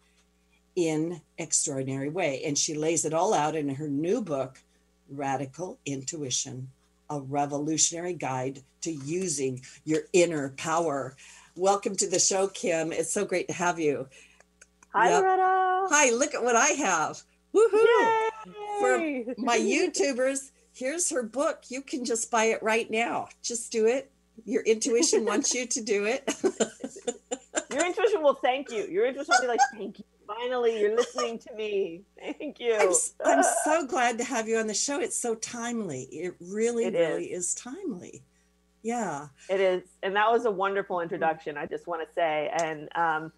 in 0.74 1.20
extraordinary 1.38 2.08
way. 2.08 2.42
And 2.44 2.56
she 2.56 2.74
lays 2.74 3.04
it 3.04 3.12
all 3.12 3.34
out 3.34 3.54
in 3.54 3.68
her 3.74 3.88
new 3.88 4.22
book 4.22 4.58
radical 5.10 5.78
intuition 5.84 6.68
a 7.10 7.20
revolutionary 7.20 8.14
guide 8.14 8.62
to 8.80 8.90
using 8.90 9.60
your 9.84 10.00
inner 10.14 10.48
power. 10.56 11.14
Welcome 11.56 11.94
to 11.96 12.08
the 12.08 12.18
show 12.18 12.48
kim. 12.48 12.90
It's 12.90 13.12
so 13.12 13.26
great 13.26 13.48
to 13.48 13.52
have 13.52 13.78
you. 13.78 14.08
Hi 14.94 15.10
yep. 15.10 15.20
Loretta. 15.22 15.86
hi 15.90 16.10
look 16.10 16.34
at 16.34 16.42
what 16.42 16.54
i 16.56 16.68
have 16.68 17.22
Woohoo! 17.54 18.30
For 18.80 19.34
my 19.38 19.58
YouTubers, 19.58 20.50
here's 20.72 21.10
her 21.10 21.22
book. 21.22 21.64
You 21.68 21.82
can 21.82 22.04
just 22.04 22.30
buy 22.30 22.44
it 22.44 22.62
right 22.62 22.90
now. 22.90 23.28
Just 23.42 23.72
do 23.72 23.86
it. 23.86 24.10
Your 24.44 24.62
intuition 24.62 25.24
wants 25.26 25.54
you 25.54 25.66
to 25.66 25.82
do 25.82 26.04
it. 26.04 26.24
Your 27.72 27.86
intuition 27.86 28.22
will 28.22 28.34
thank 28.34 28.70
you. 28.70 28.86
Your 28.86 29.06
intuition 29.06 29.34
will 29.34 29.42
be 29.42 29.48
like, 29.48 29.60
thank 29.72 29.98
you. 29.98 30.04
Finally, 30.26 30.80
you're 30.80 30.96
listening 30.96 31.38
to 31.38 31.54
me. 31.54 32.02
Thank 32.18 32.60
you. 32.60 32.74
I'm, 32.74 33.38
I'm 33.38 33.44
so 33.64 33.86
glad 33.86 34.18
to 34.18 34.24
have 34.24 34.48
you 34.48 34.56
on 34.58 34.66
the 34.66 34.74
show. 34.74 35.00
It's 35.00 35.16
so 35.16 35.34
timely. 35.34 36.02
It 36.04 36.34
really, 36.40 36.84
it 36.84 36.94
really 36.94 37.32
is. 37.32 37.48
is 37.48 37.54
timely. 37.54 38.22
Yeah. 38.82 39.28
It 39.48 39.60
is. 39.60 39.82
And 40.02 40.16
that 40.16 40.30
was 40.30 40.44
a 40.44 40.50
wonderful 40.50 41.00
introduction, 41.00 41.56
I 41.56 41.66
just 41.66 41.86
want 41.86 42.06
to 42.06 42.14
say. 42.14 42.50
And 42.52 42.88
um, 42.94 43.32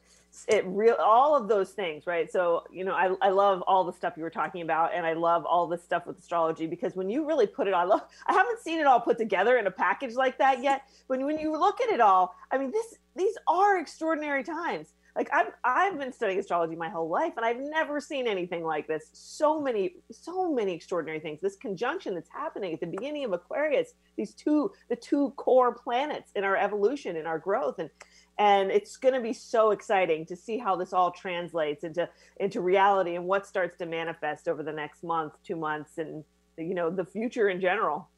it 0.48 0.64
real 0.66 0.96
all 1.00 1.36
of 1.36 1.48
those 1.48 1.70
things 1.70 2.06
right? 2.06 2.30
So 2.30 2.64
you 2.70 2.84
know 2.84 2.94
I, 2.94 3.14
I 3.20 3.30
love 3.30 3.62
all 3.62 3.84
the 3.84 3.92
stuff 3.92 4.14
you 4.16 4.22
were 4.22 4.30
talking 4.30 4.62
about 4.62 4.94
and 4.94 5.06
i 5.06 5.12
love 5.12 5.44
all 5.44 5.66
the 5.66 5.78
stuff 5.78 6.06
with 6.06 6.18
astrology 6.18 6.66
because 6.66 6.94
when 6.94 7.08
you 7.08 7.26
really 7.26 7.46
put 7.46 7.68
it 7.68 7.74
i 7.74 7.84
love 7.84 8.02
i 8.26 8.32
haven't 8.32 8.60
seen 8.60 8.78
it 8.78 8.86
all 8.86 9.00
put 9.00 9.18
together 9.18 9.58
in 9.58 9.66
a 9.66 9.70
package 9.70 10.14
like 10.14 10.38
that 10.38 10.62
yet 10.62 10.82
but 11.08 11.20
when 11.20 11.38
you 11.38 11.52
look 11.52 11.80
at 11.80 11.88
it 11.88 12.00
all 12.00 12.34
i 12.50 12.58
mean 12.58 12.70
this 12.70 12.98
these 13.16 13.36
are 13.46 13.78
extraordinary 13.78 14.42
times. 14.42 14.94
Like 15.16 15.28
i've 15.32 15.52
i've 15.62 15.96
been 15.96 16.12
studying 16.12 16.40
astrology 16.40 16.74
my 16.74 16.88
whole 16.88 17.08
life 17.08 17.34
and 17.36 17.46
i've 17.46 17.60
never 17.60 18.00
seen 18.00 18.26
anything 18.26 18.64
like 18.64 18.88
this. 18.88 19.10
So 19.12 19.60
many 19.60 19.94
so 20.10 20.52
many 20.52 20.74
extraordinary 20.74 21.20
things. 21.20 21.40
This 21.40 21.54
conjunction 21.54 22.14
that's 22.14 22.28
happening 22.28 22.74
at 22.74 22.80
the 22.80 22.88
beginning 22.88 23.24
of 23.24 23.32
aquarius 23.32 23.94
these 24.16 24.34
two 24.34 24.72
the 24.88 24.96
two 24.96 25.30
core 25.36 25.72
planets 25.72 26.32
in 26.34 26.42
our 26.42 26.56
evolution 26.56 27.14
in 27.14 27.26
our 27.26 27.38
growth 27.38 27.78
and 27.78 27.90
and 28.38 28.70
it's 28.70 28.96
going 28.96 29.14
to 29.14 29.20
be 29.20 29.32
so 29.32 29.70
exciting 29.70 30.26
to 30.26 30.36
see 30.36 30.58
how 30.58 30.74
this 30.76 30.92
all 30.92 31.10
translates 31.10 31.84
into 31.84 32.08
into 32.38 32.60
reality 32.60 33.14
and 33.14 33.24
what 33.24 33.46
starts 33.46 33.76
to 33.78 33.86
manifest 33.86 34.48
over 34.48 34.62
the 34.62 34.72
next 34.72 35.04
month 35.04 35.34
two 35.44 35.56
months 35.56 35.98
and 35.98 36.24
you 36.58 36.74
know 36.74 36.90
the 36.90 37.04
future 37.04 37.48
in 37.48 37.60
general. 37.60 38.08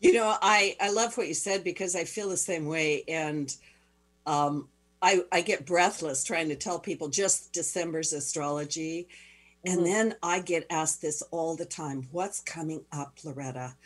You 0.00 0.14
know 0.14 0.36
i 0.42 0.76
i 0.80 0.90
love 0.90 1.16
what 1.16 1.28
you 1.28 1.34
said 1.34 1.64
because 1.64 1.94
i 1.94 2.04
feel 2.04 2.28
the 2.28 2.36
same 2.36 2.66
way. 2.66 3.04
And 3.06 3.54
um 4.26 4.68
i 5.00 5.22
i 5.30 5.40
get 5.40 5.66
breathless 5.66 6.24
trying 6.24 6.48
to 6.48 6.56
tell 6.56 6.78
people 6.78 7.08
just 7.08 7.52
december's 7.52 8.12
astrology. 8.12 9.08
And 9.64 9.80
mm-hmm. 9.80 9.84
then 9.84 10.14
i 10.22 10.40
get 10.40 10.66
asked 10.68 11.00
this 11.00 11.22
all 11.30 11.54
the 11.54 11.64
time 11.64 12.08
what's 12.10 12.40
coming 12.40 12.82
up 12.90 13.18
loretta? 13.24 13.76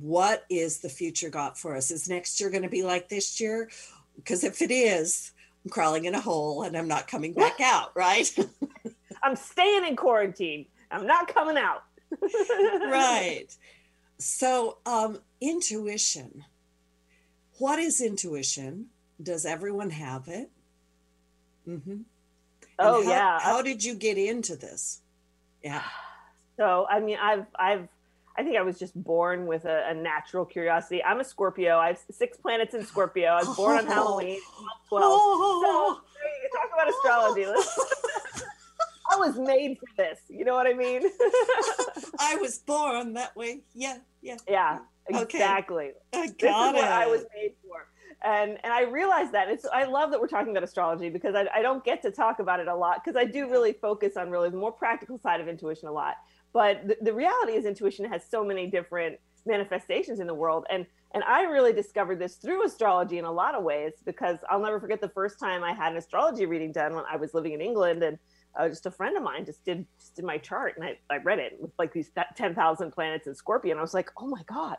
What 0.00 0.44
is 0.48 0.80
the 0.80 0.88
future 0.88 1.28
got 1.28 1.58
for 1.58 1.76
us? 1.76 1.90
Is 1.90 2.08
next 2.08 2.40
year 2.40 2.48
going 2.48 2.62
to 2.62 2.70
be 2.70 2.82
like 2.82 3.10
this 3.10 3.38
year 3.42 3.68
because 4.16 4.44
if 4.44 4.62
it 4.62 4.70
is, 4.70 5.32
I'm 5.64 5.70
crawling 5.70 6.04
in 6.04 6.14
a 6.14 6.20
hole 6.20 6.62
and 6.62 6.76
I'm 6.76 6.88
not 6.88 7.08
coming 7.08 7.32
back 7.32 7.60
out, 7.60 7.92
right? 7.94 8.30
I'm 9.22 9.36
staying 9.36 9.86
in 9.86 9.96
quarantine. 9.96 10.66
I'm 10.90 11.06
not 11.06 11.32
coming 11.32 11.56
out. 11.56 11.84
right. 12.20 13.46
So, 14.18 14.78
um, 14.84 15.18
intuition. 15.40 16.44
What 17.58 17.78
is 17.78 18.00
intuition? 18.00 18.86
Does 19.22 19.46
everyone 19.46 19.90
have 19.90 20.28
it? 20.28 20.50
Mm-hmm. 21.68 22.02
Oh 22.78 23.04
how, 23.04 23.10
yeah. 23.10 23.38
How 23.40 23.62
did 23.62 23.84
you 23.84 23.94
get 23.94 24.18
into 24.18 24.56
this? 24.56 25.00
Yeah. 25.62 25.82
So 26.58 26.86
I 26.88 27.00
mean, 27.00 27.16
I've 27.20 27.46
I've 27.58 27.88
I 28.36 28.42
think 28.42 28.56
I 28.56 28.62
was 28.62 28.78
just 28.78 28.94
born 29.02 29.46
with 29.46 29.64
a, 29.64 29.88
a, 29.88 29.94
natural 29.94 30.44
curiosity. 30.44 31.04
I'm 31.04 31.20
a 31.20 31.24
Scorpio. 31.24 31.76
I 31.76 31.88
have 31.88 32.00
six 32.10 32.38
planets 32.38 32.74
in 32.74 32.84
Scorpio. 32.84 33.28
I 33.28 33.40
was 33.40 33.56
born 33.56 33.78
on 33.78 33.86
Halloween, 33.88 34.40
12. 34.88 35.02
So, 35.02 36.00
talk 36.52 36.70
about 36.72 36.88
astrology. 36.88 37.44
I 39.12 39.16
was 39.16 39.36
made 39.36 39.78
for 39.78 39.86
this. 39.96 40.20
You 40.28 40.44
know 40.44 40.54
what 40.54 40.66
I 40.66 40.72
mean? 40.72 41.02
I 42.18 42.36
was 42.36 42.58
born 42.58 43.12
that 43.14 43.36
way. 43.36 43.60
Yeah, 43.74 43.98
yeah. 44.22 44.36
Yeah, 44.48 44.78
exactly. 45.08 45.92
Okay. 46.14 46.20
I 46.20 46.26
got 46.26 46.72
this 46.72 46.80
is 46.80 46.84
it. 46.84 46.84
what 46.84 46.84
I 46.84 47.06
was 47.06 47.24
made 47.34 47.52
for. 47.62 47.86
And 48.24 48.58
and 48.62 48.72
I 48.72 48.82
realized 48.82 49.32
that 49.32 49.48
it's 49.48 49.66
I 49.66 49.84
love 49.84 50.12
that 50.12 50.20
we're 50.20 50.28
talking 50.28 50.52
about 50.52 50.62
astrology 50.62 51.10
because 51.10 51.34
I, 51.34 51.46
I 51.54 51.60
don't 51.60 51.84
get 51.84 52.02
to 52.02 52.10
talk 52.10 52.38
about 52.38 52.60
it 52.60 52.68
a 52.68 52.74
lot 52.74 53.02
because 53.04 53.16
I 53.16 53.24
do 53.24 53.50
really 53.50 53.72
focus 53.72 54.16
on 54.16 54.30
really 54.30 54.48
the 54.48 54.56
more 54.56 54.72
practical 54.72 55.18
side 55.18 55.40
of 55.40 55.48
intuition 55.48 55.88
a 55.88 55.92
lot. 55.92 56.14
But 56.52 56.86
the, 56.86 56.96
the 57.00 57.12
reality 57.12 57.52
is, 57.52 57.64
intuition 57.64 58.04
has 58.06 58.22
so 58.28 58.44
many 58.44 58.66
different 58.66 59.18
manifestations 59.46 60.20
in 60.20 60.26
the 60.26 60.34
world. 60.34 60.66
And 60.70 60.86
and 61.14 61.22
I 61.24 61.42
really 61.42 61.74
discovered 61.74 62.18
this 62.18 62.36
through 62.36 62.64
astrology 62.64 63.18
in 63.18 63.26
a 63.26 63.32
lot 63.32 63.54
of 63.54 63.62
ways 63.62 63.92
because 64.04 64.38
I'll 64.48 64.62
never 64.62 64.80
forget 64.80 65.00
the 65.00 65.10
first 65.10 65.38
time 65.38 65.62
I 65.62 65.74
had 65.74 65.92
an 65.92 65.98
astrology 65.98 66.46
reading 66.46 66.72
done 66.72 66.94
when 66.94 67.04
I 67.10 67.16
was 67.16 67.34
living 67.34 67.52
in 67.52 67.60
England 67.60 68.02
and 68.02 68.18
uh, 68.58 68.68
just 68.68 68.86
a 68.86 68.90
friend 68.90 69.16
of 69.16 69.22
mine 69.22 69.44
just 69.44 69.64
did 69.64 69.86
just 69.98 70.16
did 70.16 70.24
my 70.24 70.38
chart 70.38 70.74
and 70.76 70.84
I, 70.84 70.98
I 71.10 71.18
read 71.18 71.38
it 71.38 71.58
with 71.60 71.70
like 71.78 71.92
these 71.92 72.10
10,000 72.36 72.90
planets 72.92 73.26
in 73.26 73.34
Scorpio 73.34 73.72
and 73.72 73.78
I 73.78 73.82
was 73.82 73.94
like, 73.94 74.10
oh 74.16 74.26
my 74.26 74.42
God, 74.46 74.76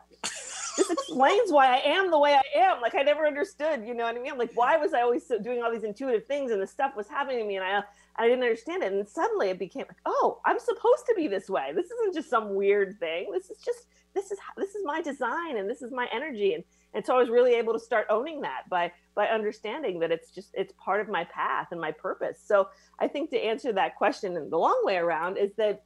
this 0.76 0.90
explains 0.90 1.52
why 1.52 1.74
I 1.76 1.78
am 1.78 2.10
the 2.10 2.18
way 2.18 2.34
I 2.34 2.58
am. 2.58 2.80
Like 2.80 2.94
I 2.96 3.02
never 3.02 3.26
understood, 3.26 3.84
you 3.86 3.94
know 3.94 4.04
what 4.04 4.16
I 4.16 4.20
mean? 4.20 4.36
Like, 4.36 4.50
why 4.54 4.76
was 4.76 4.92
I 4.92 5.02
always 5.02 5.30
doing 5.42 5.62
all 5.62 5.72
these 5.72 5.84
intuitive 5.84 6.26
things 6.26 6.50
and 6.50 6.60
the 6.60 6.66
stuff 6.66 6.96
was 6.96 7.08
happening 7.08 7.38
to 7.38 7.44
me 7.44 7.56
and 7.56 7.64
I 7.64 7.82
I 8.16 8.28
didn't 8.28 8.44
understand 8.44 8.82
it. 8.82 8.92
And 8.92 9.08
suddenly 9.08 9.50
it 9.50 9.58
became 9.58 9.86
like, 9.88 9.98
oh, 10.06 10.40
I'm 10.44 10.58
supposed 10.58 11.06
to 11.06 11.14
be 11.16 11.26
this 11.26 11.48
way. 11.48 11.72
This 11.74 11.90
isn't 11.90 12.14
just 12.14 12.30
some 12.30 12.54
weird 12.54 12.98
thing. 13.00 13.30
This 13.32 13.50
is 13.50 13.58
just 13.64 13.86
this 14.14 14.30
is 14.30 14.38
this 14.56 14.74
is 14.74 14.82
my 14.84 15.02
design 15.02 15.56
and 15.56 15.68
this 15.68 15.82
is 15.82 15.90
my 15.90 16.08
energy. 16.12 16.54
And 16.54 16.64
and 16.94 17.04
so 17.04 17.14
i 17.14 17.18
was 17.18 17.28
really 17.28 17.54
able 17.54 17.72
to 17.72 17.78
start 17.78 18.06
owning 18.08 18.40
that 18.40 18.62
by 18.70 18.90
by 19.14 19.26
understanding 19.26 19.98
that 19.98 20.10
it's 20.10 20.30
just 20.30 20.50
it's 20.54 20.72
part 20.78 21.00
of 21.00 21.08
my 21.08 21.24
path 21.24 21.68
and 21.72 21.80
my 21.80 21.90
purpose 21.90 22.40
so 22.42 22.68
i 22.98 23.06
think 23.06 23.30
to 23.30 23.38
answer 23.38 23.72
that 23.72 23.96
question 23.96 24.36
in 24.36 24.48
the 24.48 24.56
long 24.56 24.80
way 24.84 24.96
around 24.96 25.36
is 25.36 25.52
that 25.56 25.82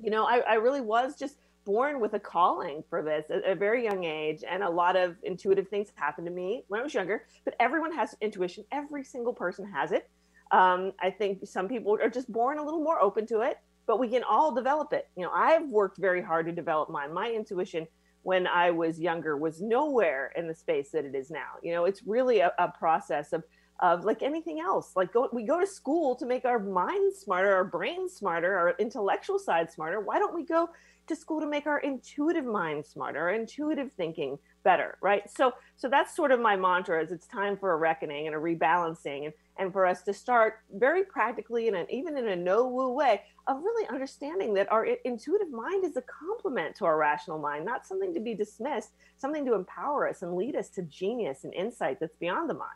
you 0.00 0.10
know 0.10 0.24
i, 0.24 0.38
I 0.38 0.54
really 0.54 0.80
was 0.80 1.16
just 1.18 1.36
born 1.66 2.00
with 2.00 2.14
a 2.14 2.18
calling 2.18 2.82
for 2.88 3.02
this 3.02 3.30
at 3.30 3.46
a 3.46 3.54
very 3.54 3.84
young 3.84 4.04
age 4.04 4.42
and 4.48 4.62
a 4.62 4.70
lot 4.70 4.96
of 4.96 5.16
intuitive 5.22 5.68
things 5.68 5.92
happened 5.94 6.26
to 6.26 6.32
me 6.32 6.64
when 6.68 6.80
i 6.80 6.82
was 6.82 6.94
younger 6.94 7.26
but 7.44 7.54
everyone 7.60 7.92
has 7.92 8.16
intuition 8.20 8.64
every 8.72 9.04
single 9.04 9.34
person 9.34 9.70
has 9.70 9.92
it 9.92 10.08
um, 10.52 10.92
i 11.00 11.10
think 11.10 11.40
some 11.46 11.68
people 11.68 11.96
are 12.02 12.10
just 12.10 12.30
born 12.32 12.58
a 12.58 12.64
little 12.64 12.82
more 12.82 13.00
open 13.00 13.26
to 13.26 13.40
it 13.40 13.58
but 13.86 13.98
we 13.98 14.08
can 14.08 14.22
all 14.22 14.54
develop 14.54 14.92
it. 14.92 15.08
You 15.16 15.24
know 15.24 15.32
i've 15.32 15.68
worked 15.68 15.98
very 15.98 16.22
hard 16.22 16.46
to 16.46 16.52
develop 16.52 16.90
mine. 16.90 17.12
My 17.12 17.30
intuition 17.30 17.86
when 18.22 18.46
i 18.46 18.70
was 18.70 19.00
younger 19.00 19.36
was 19.36 19.60
nowhere 19.60 20.32
in 20.36 20.46
the 20.46 20.54
space 20.54 20.90
that 20.90 21.04
it 21.04 21.14
is 21.14 21.30
now. 21.30 21.58
You 21.62 21.72
know 21.72 21.84
it's 21.86 22.02
really 22.06 22.40
a, 22.40 22.52
a 22.58 22.68
process 22.68 23.32
of 23.32 23.42
of 23.80 24.04
like 24.04 24.22
anything 24.22 24.60
else 24.60 24.92
like 24.94 25.12
go, 25.12 25.28
we 25.32 25.42
go 25.42 25.58
to 25.58 25.66
school 25.66 26.14
to 26.14 26.26
make 26.26 26.44
our 26.44 26.58
minds 26.58 27.18
smarter 27.18 27.54
our 27.54 27.64
brains 27.64 28.12
smarter 28.12 28.56
our 28.56 28.74
intellectual 28.78 29.38
side 29.38 29.70
smarter 29.70 30.00
why 30.00 30.18
don't 30.18 30.34
we 30.34 30.44
go 30.44 30.68
to 31.10 31.16
school 31.16 31.40
to 31.40 31.46
make 31.46 31.66
our 31.66 31.80
intuitive 31.80 32.44
mind 32.44 32.86
smarter, 32.86 33.18
our 33.18 33.30
intuitive 33.30 33.92
thinking 33.92 34.38
better, 34.62 34.96
right? 35.02 35.28
So 35.28 35.52
so 35.76 35.88
that's 35.88 36.14
sort 36.14 36.30
of 36.30 36.40
my 36.40 36.56
mantra 36.56 37.02
is 37.02 37.10
it's 37.10 37.26
time 37.26 37.56
for 37.56 37.72
a 37.72 37.76
reckoning 37.76 38.26
and 38.28 38.36
a 38.36 38.38
rebalancing 38.38 39.24
and, 39.24 39.34
and 39.58 39.72
for 39.72 39.86
us 39.86 40.02
to 40.02 40.14
start 40.14 40.60
very 40.72 41.02
practically 41.02 41.66
and 41.66 41.90
even 41.90 42.16
in 42.16 42.28
a 42.28 42.36
no 42.36 42.68
woo 42.68 42.92
way 42.92 43.22
of 43.48 43.56
really 43.62 43.88
understanding 43.88 44.54
that 44.54 44.70
our 44.70 44.84
intuitive 45.04 45.50
mind 45.50 45.84
is 45.84 45.96
a 45.96 46.02
complement 46.02 46.76
to 46.76 46.84
our 46.84 46.96
rational 46.96 47.38
mind, 47.38 47.64
not 47.64 47.86
something 47.86 48.14
to 48.14 48.20
be 48.20 48.34
dismissed, 48.34 48.90
something 49.16 49.44
to 49.44 49.54
empower 49.54 50.08
us 50.08 50.22
and 50.22 50.36
lead 50.36 50.54
us 50.54 50.68
to 50.68 50.82
genius 50.82 51.42
and 51.42 51.52
insight 51.54 51.98
that's 51.98 52.16
beyond 52.16 52.48
the 52.48 52.54
mind. 52.54 52.70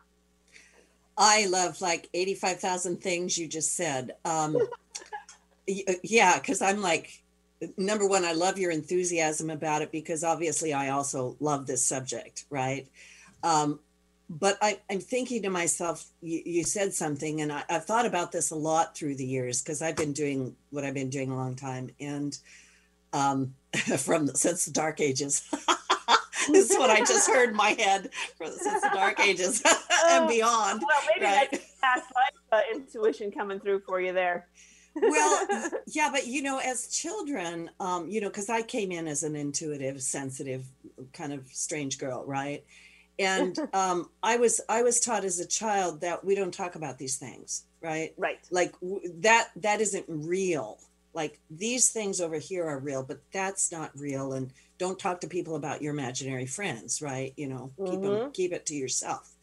I 1.17 1.45
love 1.47 1.81
like 1.81 2.09
85,000 2.13 3.01
things 3.01 3.37
you 3.37 3.47
just 3.47 3.75
said. 3.75 4.15
Um, 4.25 4.57
yeah, 5.67 6.39
because 6.39 6.61
I'm 6.61 6.81
like, 6.81 7.23
number 7.77 8.07
one, 8.07 8.25
I 8.25 8.33
love 8.33 8.57
your 8.57 8.71
enthusiasm 8.71 9.49
about 9.49 9.81
it 9.81 9.91
because 9.91 10.23
obviously 10.23 10.73
I 10.73 10.89
also 10.89 11.37
love 11.39 11.67
this 11.67 11.85
subject, 11.85 12.45
right? 12.49 12.87
Um, 13.43 13.79
but 14.29 14.57
I, 14.61 14.79
am 14.89 14.99
thinking 14.99 15.43
to 15.43 15.49
myself, 15.49 16.05
you, 16.21 16.41
you 16.45 16.63
said 16.63 16.93
something, 16.93 17.41
and 17.41 17.51
I, 17.51 17.63
have 17.69 17.85
thought 17.85 18.05
about 18.05 18.31
this 18.31 18.51
a 18.51 18.55
lot 18.55 18.97
through 18.97 19.15
the 19.15 19.25
years 19.25 19.61
because 19.61 19.81
I've 19.81 19.95
been 19.95 20.13
doing 20.13 20.55
what 20.71 20.83
I've 20.83 20.95
been 20.95 21.11
doing 21.11 21.29
a 21.29 21.35
long 21.35 21.55
time, 21.55 21.91
and 21.99 22.37
um, 23.13 23.53
from 23.99 24.27
since 24.29 24.65
the 24.65 24.71
dark 24.71 24.99
ages. 24.99 25.47
this 26.47 26.69
is 26.71 26.77
what 26.77 26.89
I 26.89 26.99
just 26.99 27.29
heard 27.29 27.49
in 27.49 27.55
my 27.55 27.75
head 27.77 28.09
from 28.37 28.51
since 28.51 28.81
the 28.81 28.89
dark 28.93 29.19
ages 29.19 29.61
and 30.09 30.27
beyond. 30.27 30.81
Well, 30.81 31.01
maybe 31.13 31.25
right? 31.25 31.49
that's 31.51 31.75
past 31.81 32.05
life 32.15 32.41
uh, 32.51 32.61
intuition 32.75 33.31
coming 33.31 33.59
through 33.59 33.81
for 33.81 34.01
you 34.01 34.13
there 34.13 34.47
well 35.01 35.47
yeah 35.87 36.09
but 36.11 36.27
you 36.27 36.41
know 36.41 36.59
as 36.59 36.87
children 36.87 37.69
um 37.79 38.07
you 38.09 38.21
know 38.21 38.29
because 38.29 38.49
i 38.49 38.61
came 38.61 38.91
in 38.91 39.07
as 39.07 39.23
an 39.23 39.35
intuitive 39.35 40.01
sensitive 40.01 40.65
kind 41.13 41.33
of 41.33 41.45
strange 41.51 41.97
girl 41.97 42.23
right 42.25 42.63
and 43.19 43.57
um 43.73 44.09
i 44.23 44.37
was 44.37 44.61
i 44.69 44.81
was 44.81 44.99
taught 44.99 45.25
as 45.25 45.39
a 45.39 45.45
child 45.45 46.01
that 46.01 46.23
we 46.23 46.35
don't 46.35 46.53
talk 46.53 46.75
about 46.75 46.97
these 46.97 47.17
things 47.17 47.63
right 47.81 48.13
right 48.17 48.39
like 48.51 48.71
w- 48.81 49.01
that 49.19 49.49
that 49.55 49.81
isn't 49.81 50.05
real 50.07 50.79
like 51.13 51.39
these 51.49 51.89
things 51.91 52.19
over 52.19 52.37
here 52.37 52.65
are 52.65 52.79
real 52.79 53.03
but 53.03 53.19
that's 53.31 53.71
not 53.71 53.91
real 53.97 54.33
and 54.33 54.51
don't 54.77 54.99
talk 54.99 55.21
to 55.21 55.27
people 55.27 55.55
about 55.55 55.81
your 55.81 55.93
imaginary 55.93 56.45
friends 56.45 57.01
right 57.01 57.33
you 57.37 57.47
know 57.47 57.71
mm-hmm. 57.77 57.91
keep 57.91 58.01
them 58.01 58.31
keep 58.31 58.51
it 58.51 58.65
to 58.65 58.75
yourself 58.75 59.35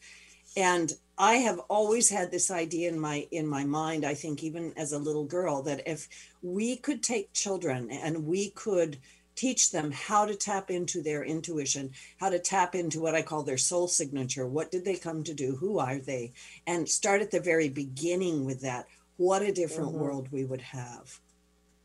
and 0.55 0.93
I 1.17 1.35
have 1.35 1.59
always 1.69 2.09
had 2.09 2.31
this 2.31 2.49
idea 2.49 2.89
in 2.89 2.99
my 2.99 3.27
in 3.31 3.47
my 3.47 3.63
mind, 3.65 4.05
I 4.05 4.13
think 4.13 4.43
even 4.43 4.73
as 4.75 4.91
a 4.91 4.99
little 4.99 5.25
girl, 5.25 5.61
that 5.63 5.87
if 5.87 6.07
we 6.41 6.75
could 6.75 7.03
take 7.03 7.33
children 7.33 7.89
and 7.91 8.25
we 8.25 8.49
could 8.51 8.97
teach 9.35 9.71
them 9.71 9.91
how 9.91 10.25
to 10.25 10.35
tap 10.35 10.69
into 10.69 11.01
their 11.01 11.23
intuition, 11.23 11.91
how 12.19 12.29
to 12.29 12.39
tap 12.39 12.75
into 12.75 12.99
what 12.99 13.15
I 13.15 13.23
call 13.23 13.43
their 13.43 13.57
soul 13.57 13.87
signature. 13.87 14.47
What 14.47 14.71
did 14.71 14.85
they 14.85 14.95
come 14.95 15.23
to 15.23 15.33
do? 15.33 15.55
Who 15.55 15.79
are 15.79 15.97
they? 15.97 16.33
And 16.67 16.87
start 16.87 17.21
at 17.21 17.31
the 17.31 17.39
very 17.39 17.69
beginning 17.69 18.45
with 18.45 18.61
that. 18.61 18.87
What 19.17 19.41
a 19.41 19.51
different 19.51 19.89
mm-hmm. 19.89 19.99
world 19.99 20.31
we 20.31 20.45
would 20.45 20.61
have. 20.61 21.19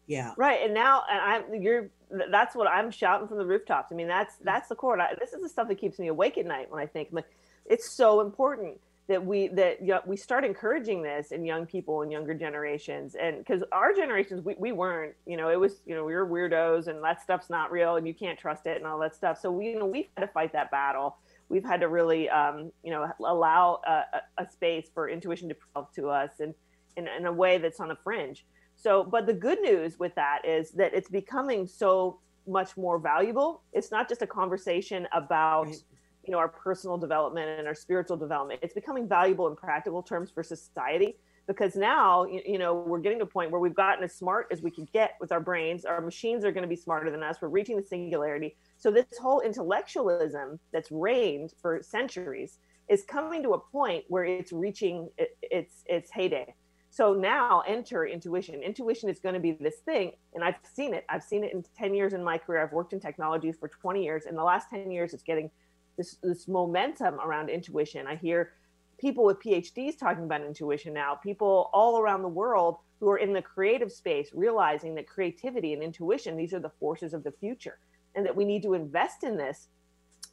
Yeah. 0.09 0.33
Right. 0.37 0.61
And 0.65 0.75
now 0.75 1.05
and 1.09 1.21
I'm 1.21 1.63
you're 1.63 1.91
that's 2.31 2.57
what 2.57 2.67
I'm 2.67 2.91
shouting 2.91 3.29
from 3.29 3.39
the 3.39 3.47
rooftops. 3.47 3.93
I 3.93 3.95
mean, 3.95 4.09
that's 4.09 4.35
that's 4.43 4.69
the 4.69 4.75
core. 4.75 4.99
this 5.21 5.33
is 5.33 5.43
the 5.43 5.49
stuff 5.49 5.69
that 5.69 5.79
keeps 5.79 5.99
me 5.99 6.09
awake 6.09 6.39
at 6.39 6.47
night 6.47 6.71
when 6.71 6.83
I 6.83 6.87
think 6.87 7.11
like 7.13 7.27
it's 7.67 7.93
so 7.93 8.21
important 8.21 8.81
that 9.09 9.25
we 9.25 9.49
that 9.49 9.81
you 9.81 9.89
know, 9.89 10.01
we 10.07 10.17
start 10.17 10.45
encouraging 10.45 11.03
this 11.03 11.33
in 11.33 11.45
young 11.45 11.67
people 11.67 12.03
and 12.03 12.13
younger 12.13 12.35
generations 12.35 13.15
and 13.15 13.39
because 13.39 13.63
our 13.73 13.95
generations 13.95 14.45
we, 14.45 14.55
we 14.59 14.71
weren't 14.71 15.15
you 15.27 15.37
know 15.37 15.49
it 15.49 15.59
was 15.59 15.81
you 15.87 15.95
know 15.95 16.05
we 16.05 16.15
were 16.15 16.27
weirdos 16.27 16.89
and 16.89 17.03
that 17.03 17.21
stuff's 17.23 17.49
not 17.49 17.73
real 17.73 17.97
and 17.97 18.07
you 18.07 18.13
can't 18.13 18.39
trust 18.39 18.67
it 18.67 18.77
and 18.77 18.87
all 18.87 18.99
that 18.99 19.15
stuff 19.15 19.41
so 19.41 19.51
we 19.51 19.69
you 19.69 19.79
know 19.79 19.87
we've 19.87 20.09
had 20.17 20.27
to 20.27 20.33
fight 20.33 20.53
that 20.53 20.71
battle 20.71 21.17
we've 21.49 21.65
had 21.65 21.81
to 21.81 21.89
really 21.89 22.29
um, 22.29 22.71
you 22.85 22.91
know 22.91 23.11
allow 23.21 23.81
a, 23.87 24.43
a, 24.43 24.51
space 24.51 24.91
for 24.93 25.09
intuition 25.09 25.49
to 25.49 25.55
prove 25.55 25.91
to 25.95 26.09
us 26.09 26.33
and 26.41 26.55
in, 26.99 27.09
in 27.09 27.25
a 27.25 27.33
way 27.33 27.57
that's 27.57 27.81
on 27.81 27.89
the 27.89 27.97
fringe 28.05 28.45
so 28.79 29.03
but 29.03 29.27
the 29.27 29.35
good 29.35 29.61
news 29.61 29.99
with 29.99 30.15
that 30.15 30.43
is 30.45 30.71
that 30.73 30.95
it's 30.95 31.11
becoming 31.11 31.67
so 31.67 32.21
much 32.47 32.77
more 32.77 32.99
valuable. 32.99 33.63
It's 33.73 33.91
not 33.91 34.09
just 34.09 34.23
a 34.23 34.27
conversation 34.27 35.07
about 35.13 35.67
right. 35.67 35.83
you 36.25 36.33
know 36.33 36.39
our 36.39 36.49
personal 36.49 36.97
development 36.97 37.49
and 37.59 37.67
our 37.67 37.75
spiritual 37.75 38.17
development. 38.17 38.61
It's 38.63 38.75
becoming 38.75 39.09
valuable 39.09 39.49
in 39.49 39.57
practical 39.57 40.03
terms 40.03 40.31
for 40.31 40.43
society 40.43 41.17
because 41.49 41.75
now 41.75 42.25
you, 42.25 42.59
know 42.59 42.75
we're 42.75 43.01
getting 43.01 43.19
to 43.19 43.25
a 43.25 43.27
point 43.27 43.51
where 43.51 43.61
we've 43.61 43.75
gotten 43.75 44.05
as 44.05 44.15
smart 44.15 44.47
as 44.53 44.63
we 44.63 44.71
can 44.71 44.87
get 44.93 45.17
with 45.21 45.33
our 45.33 45.41
brains. 45.41 45.85
Our 45.85 46.01
machines 46.01 46.45
are 46.45 46.53
going 46.53 46.63
to 46.63 46.69
be 46.69 46.77
smarter 46.77 47.11
than 47.11 47.25
us. 47.25 47.39
We're 47.43 47.49
reaching 47.49 47.77
the 47.77 47.83
singularity. 47.83 48.57
So 48.77 48.93
this 48.93 49.07
whole 49.21 49.41
intellectualism 49.41 50.61
that's 50.73 50.93
reigned 50.93 51.53
for 51.61 51.83
centuries 51.83 52.59
is 52.89 53.03
coming 53.03 53.43
to 53.43 53.55
a 53.55 53.59
point 53.59 54.05
where 54.09 54.25
it's 54.25 54.53
reaching 54.53 55.09
its 55.19 55.83
its 55.87 56.11
heyday 56.13 56.55
so 56.99 57.15
now 57.15 57.63
enter 57.65 58.07
intuition. 58.07 58.61
Intuition 58.61 59.09
is 59.09 59.21
going 59.21 59.37
to 59.37 59.41
be 59.41 59.53
this 59.53 59.77
thing 59.85 60.11
and 60.35 60.43
i've 60.43 60.57
seen 60.65 60.95
it. 60.95 61.05
I've 61.09 61.23
seen 61.23 61.45
it 61.45 61.53
in 61.53 61.65
10 61.79 61.95
years 61.95 62.13
in 62.13 62.25
my 62.25 62.39
career. 62.39 62.61
I've 62.61 62.73
worked 62.73 62.93
in 62.93 62.99
technology 62.99 63.53
for 63.53 63.69
20 63.69 64.03
years. 64.03 64.27
In 64.27 64.35
the 64.35 64.43
last 64.43 64.69
10 64.71 64.91
years 64.91 65.15
it's 65.15 65.23
getting 65.23 65.49
this 65.97 66.17
this 66.25 66.49
momentum 66.49 67.21
around 67.21 67.51
intuition. 67.51 68.09
I 68.09 68.17
hear 68.17 68.55
people 68.99 69.25
with 69.25 69.41
PhDs 69.41 69.97
talking 69.97 70.25
about 70.25 70.41
intuition 70.43 70.93
now, 70.93 71.15
people 71.15 71.71
all 71.73 72.01
around 72.01 72.23
the 72.23 72.35
world 72.43 72.79
who 72.99 73.09
are 73.09 73.19
in 73.19 73.33
the 73.33 73.43
creative 73.43 73.93
space 73.93 74.31
realizing 74.35 74.97
that 74.97 75.07
creativity 75.07 75.75
and 75.75 75.85
intuition, 75.85 76.37
these 76.37 76.53
are 76.53 76.59
the 76.59 76.73
forces 76.81 77.15
of 77.15 77.23
the 77.23 77.31
future, 77.31 77.79
and 78.17 78.27
that 78.27 78.35
we 78.35 78.45
need 78.45 78.65
to 78.65 78.75
invest 78.75 79.23
in 79.23 79.37
this 79.37 79.69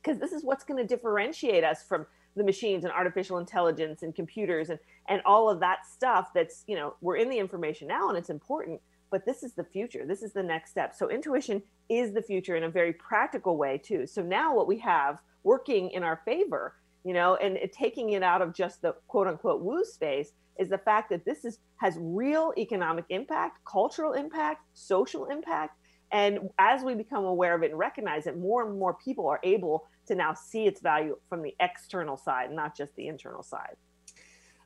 because 0.02 0.20
this 0.20 0.32
is 0.32 0.44
what's 0.44 0.64
going 0.64 0.82
to 0.82 0.96
differentiate 0.96 1.64
us 1.64 1.84
from 1.84 2.08
the 2.36 2.44
machines 2.44 2.84
and 2.84 2.94
artificial 2.94 3.38
intelligence 3.38 4.04
and 4.04 4.14
computers 4.16 4.70
and 4.70 4.80
and 5.08 5.22
all 5.26 5.50
of 5.50 5.60
that 5.60 5.86
stuff 5.86 6.32
that's 6.34 6.64
you 6.68 6.76
know 6.76 6.96
we're 7.02 7.16
in 7.16 7.30
the 7.30 7.38
information 7.38 7.88
now 7.88 8.10
and 8.10 8.18
it's 8.18 8.30
important 8.30 8.80
but 9.16 9.26
this 9.26 9.44
is 9.44 9.54
the 9.54 9.64
future. 9.64 10.06
This 10.06 10.22
is 10.22 10.34
the 10.34 10.44
next 10.44 10.72
step. 10.72 10.94
So 10.94 11.10
intuition 11.10 11.62
is 11.88 12.14
the 12.14 12.22
future 12.22 12.56
in 12.56 12.64
a 12.64 12.70
very 12.70 12.94
practical 12.94 13.56
way 13.56 13.78
too. 13.78 14.06
So 14.08 14.22
now 14.22 14.54
what 14.54 14.68
we 14.68 14.78
have 14.80 15.20
working 15.44 15.92
in 15.92 16.04
our 16.04 16.22
favor, 16.26 16.76
you 17.06 17.14
know, 17.14 17.36
and 17.36 17.56
it, 17.56 17.72
taking 17.72 18.10
it 18.10 18.24
out 18.24 18.42
of 18.42 18.54
just 18.54 18.82
the 18.82 18.94
quote 19.08 19.28
unquote 19.28 19.62
woo 19.62 19.86
space 19.86 20.34
is 20.60 20.70
the 20.70 20.78
fact 20.78 21.10
that 21.12 21.24
this 21.24 21.46
is 21.46 21.60
has 21.78 21.96
real 22.00 22.52
economic 22.58 23.06
impact, 23.10 23.60
cultural 23.64 24.14
impact, 24.14 24.64
social 24.74 25.28
impact. 25.28 25.78
And 26.12 26.50
as 26.60 26.84
we 26.84 26.94
become 26.94 27.26
aware 27.26 27.56
of 27.56 27.64
it 27.64 27.72
and 27.72 27.80
recognize 27.80 28.28
it, 28.28 28.38
more 28.38 28.68
and 28.68 28.78
more 28.80 28.96
people 28.96 29.28
are 29.28 29.40
able 29.44 29.86
to 30.08 30.16
now 30.16 30.34
see 30.34 30.66
its 30.66 30.82
value 30.82 31.18
from 31.30 31.42
the 31.42 31.56
external 31.60 32.18
side, 32.18 32.52
not 32.52 32.76
just 32.76 32.96
the 32.96 33.08
internal 33.08 33.44
side. 33.44 33.76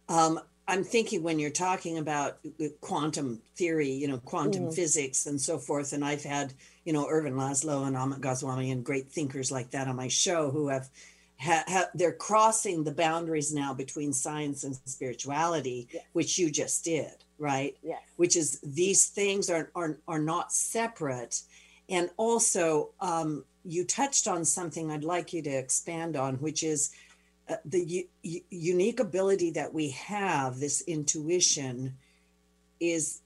Um, 0.07 0.39
I'm 0.67 0.83
thinking 0.83 1.23
when 1.23 1.39
you're 1.39 1.49
talking 1.49 1.97
about 1.97 2.37
quantum 2.81 3.41
theory, 3.55 3.89
you 3.89 4.07
know, 4.07 4.19
quantum 4.19 4.65
mm. 4.65 4.73
physics 4.73 5.25
and 5.25 5.41
so 5.41 5.57
forth, 5.57 5.93
and 5.93 6.05
I've 6.05 6.23
had, 6.23 6.53
you 6.85 6.93
know, 6.93 7.07
Ervin 7.09 7.33
Laszlo 7.33 7.87
and 7.87 7.95
Amit 7.95 8.21
Goswami 8.21 8.69
and 8.69 8.83
great 8.83 9.09
thinkers 9.09 9.51
like 9.51 9.71
that 9.71 9.87
on 9.87 9.95
my 9.95 10.07
show 10.07 10.51
who 10.51 10.67
have, 10.67 10.89
ha, 11.39 11.63
ha, 11.67 11.85
they're 11.95 12.11
crossing 12.11 12.83
the 12.83 12.91
boundaries 12.91 13.51
now 13.51 13.73
between 13.73 14.13
science 14.13 14.63
and 14.63 14.75
spirituality, 14.85 15.87
yes. 15.91 16.03
which 16.13 16.37
you 16.37 16.51
just 16.51 16.83
did, 16.83 17.13
right? 17.39 17.75
Yes. 17.81 18.01
Which 18.17 18.35
is 18.35 18.59
these 18.61 19.07
things 19.07 19.49
are 19.49 19.71
are 19.73 19.97
are 20.07 20.19
not 20.19 20.53
separate, 20.53 21.41
and 21.87 22.11
also 22.17 22.91
um, 23.01 23.43
you 23.69 23.85
touched 23.85 24.27
on 24.27 24.43
something 24.43 24.91
I'd 24.91 25.03
like 25.03 25.31
you 25.31 25.41
to 25.43 25.49
expand 25.49 26.15
on, 26.15 26.35
which 26.35 26.63
is 26.63 26.91
uh, 27.47 27.55
the 27.65 28.07
u- 28.23 28.41
unique 28.49 28.99
ability 28.99 29.51
that 29.51 29.73
we 29.73 29.91
have, 29.91 30.59
this 30.59 30.81
intuition, 30.81 31.95
is 32.79 33.21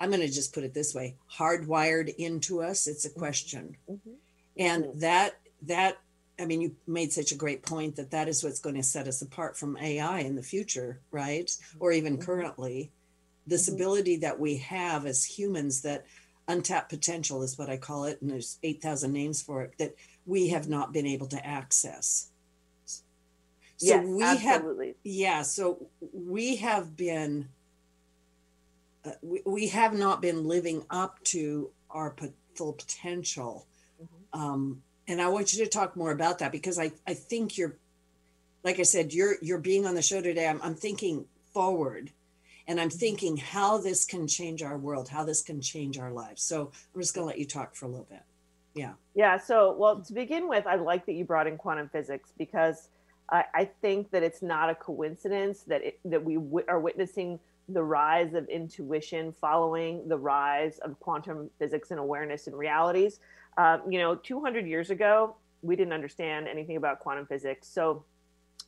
I'm 0.00 0.10
going 0.10 0.20
to 0.20 0.28
just 0.28 0.54
put 0.54 0.64
it 0.64 0.74
this 0.74 0.94
way: 0.94 1.16
hardwired 1.38 2.14
into 2.16 2.62
us. 2.62 2.86
It's 2.86 3.04
a 3.04 3.10
mm-hmm. 3.10 3.18
question, 3.18 3.76
mm-hmm. 3.88 4.10
and 4.56 4.84
mm-hmm. 4.84 4.98
that 5.00 5.38
that 5.62 5.98
I 6.40 6.46
mean, 6.46 6.60
you 6.60 6.76
made 6.86 7.12
such 7.12 7.32
a 7.32 7.36
great 7.36 7.62
point 7.62 7.96
that 7.96 8.10
that 8.10 8.28
is 8.28 8.42
what's 8.42 8.60
going 8.60 8.76
to 8.76 8.82
set 8.82 9.06
us 9.06 9.22
apart 9.22 9.56
from 9.56 9.76
AI 9.76 10.20
in 10.20 10.34
the 10.34 10.42
future, 10.42 11.00
right? 11.10 11.54
Or 11.78 11.92
even 11.92 12.16
Mhm. 12.16 12.22
currently. 12.22 12.90
This 13.46 13.68
Mhm. 13.68 13.74
ability 13.74 14.16
that 14.16 14.40
we 14.40 14.56
have 14.56 15.04
as 15.04 15.24
humans, 15.24 15.82
that 15.82 16.06
untapped 16.48 16.88
potential 16.90 17.42
is 17.42 17.58
what 17.58 17.70
I 17.70 17.76
call 17.76 18.04
it, 18.04 18.20
and 18.20 18.30
there's 18.30 18.58
8,000 18.62 19.12
names 19.12 19.42
for 19.42 19.62
it, 19.62 19.74
that 19.78 19.94
we 20.26 20.48
have 20.48 20.68
not 20.68 20.92
been 20.92 21.06
able 21.06 21.26
to 21.28 21.46
access. 21.46 22.28
So 22.84 22.96
yes, 23.78 24.04
we 24.06 24.22
have 24.22 24.56
absolutely. 24.60 24.94
yeah, 25.02 25.42
so 25.42 25.86
we 26.12 26.56
have 26.56 26.96
been, 26.96 27.48
uh, 29.04 29.10
we, 29.22 29.42
we 29.44 29.68
have 29.68 29.92
not 29.94 30.22
been 30.22 30.46
living 30.46 30.84
up 30.88 31.22
to 31.24 31.70
our 31.90 32.10
po- 32.10 32.32
full 32.54 32.74
potential. 32.74 33.66
Mhm. 34.00 34.38
Um, 34.38 34.82
and 35.08 35.20
I 35.20 35.28
want 35.28 35.52
you 35.52 35.64
to 35.64 35.70
talk 35.70 35.96
more 35.96 36.12
about 36.12 36.38
that 36.38 36.52
because 36.52 36.78
I, 36.78 36.92
I 37.06 37.14
think 37.14 37.58
you're, 37.58 37.74
like 38.62 38.78
I 38.78 38.84
said, 38.84 39.12
you're 39.12 39.34
you're 39.42 39.58
being 39.58 39.84
on 39.84 39.96
the 39.96 40.02
show 40.02 40.20
today. 40.20 40.46
I'm, 40.46 40.60
I'm 40.62 40.76
thinking 40.76 41.24
forward, 41.52 42.12
and 42.66 42.80
I'm 42.80 42.90
thinking 42.90 43.36
how 43.36 43.78
this 43.78 44.04
can 44.04 44.26
change 44.26 44.62
our 44.62 44.78
world, 44.78 45.08
how 45.08 45.24
this 45.24 45.42
can 45.42 45.60
change 45.60 45.98
our 45.98 46.12
lives. 46.12 46.42
So 46.42 46.72
I'm 46.94 47.00
just 47.00 47.14
going 47.14 47.24
to 47.24 47.28
let 47.28 47.38
you 47.38 47.46
talk 47.46 47.74
for 47.74 47.86
a 47.86 47.88
little 47.88 48.06
bit. 48.08 48.22
Yeah. 48.74 48.92
Yeah. 49.14 49.38
So, 49.38 49.76
well, 49.76 50.00
to 50.00 50.12
begin 50.12 50.48
with, 50.48 50.66
I 50.66 50.76
like 50.76 51.06
that 51.06 51.12
you 51.12 51.24
brought 51.24 51.46
in 51.46 51.58
quantum 51.58 51.88
physics 51.88 52.32
because 52.38 52.88
I, 53.30 53.44
I 53.54 53.64
think 53.64 54.10
that 54.12 54.22
it's 54.22 54.42
not 54.42 54.70
a 54.70 54.74
coincidence 54.74 55.62
that 55.64 55.82
it, 55.82 56.00
that 56.04 56.24
we 56.24 56.34
w- 56.34 56.64
are 56.68 56.80
witnessing 56.80 57.38
the 57.68 57.82
rise 57.82 58.34
of 58.34 58.48
intuition 58.48 59.32
following 59.40 60.08
the 60.08 60.18
rise 60.18 60.78
of 60.78 60.98
quantum 61.00 61.50
physics 61.58 61.90
and 61.90 62.00
awareness 62.00 62.46
and 62.46 62.56
realities. 62.56 63.20
Um, 63.56 63.82
you 63.88 63.98
know, 63.98 64.14
200 64.14 64.66
years 64.66 64.90
ago, 64.90 65.36
we 65.62 65.76
didn't 65.76 65.92
understand 65.92 66.48
anything 66.48 66.76
about 66.76 67.00
quantum 67.00 67.26
physics, 67.26 67.68
so 67.68 68.04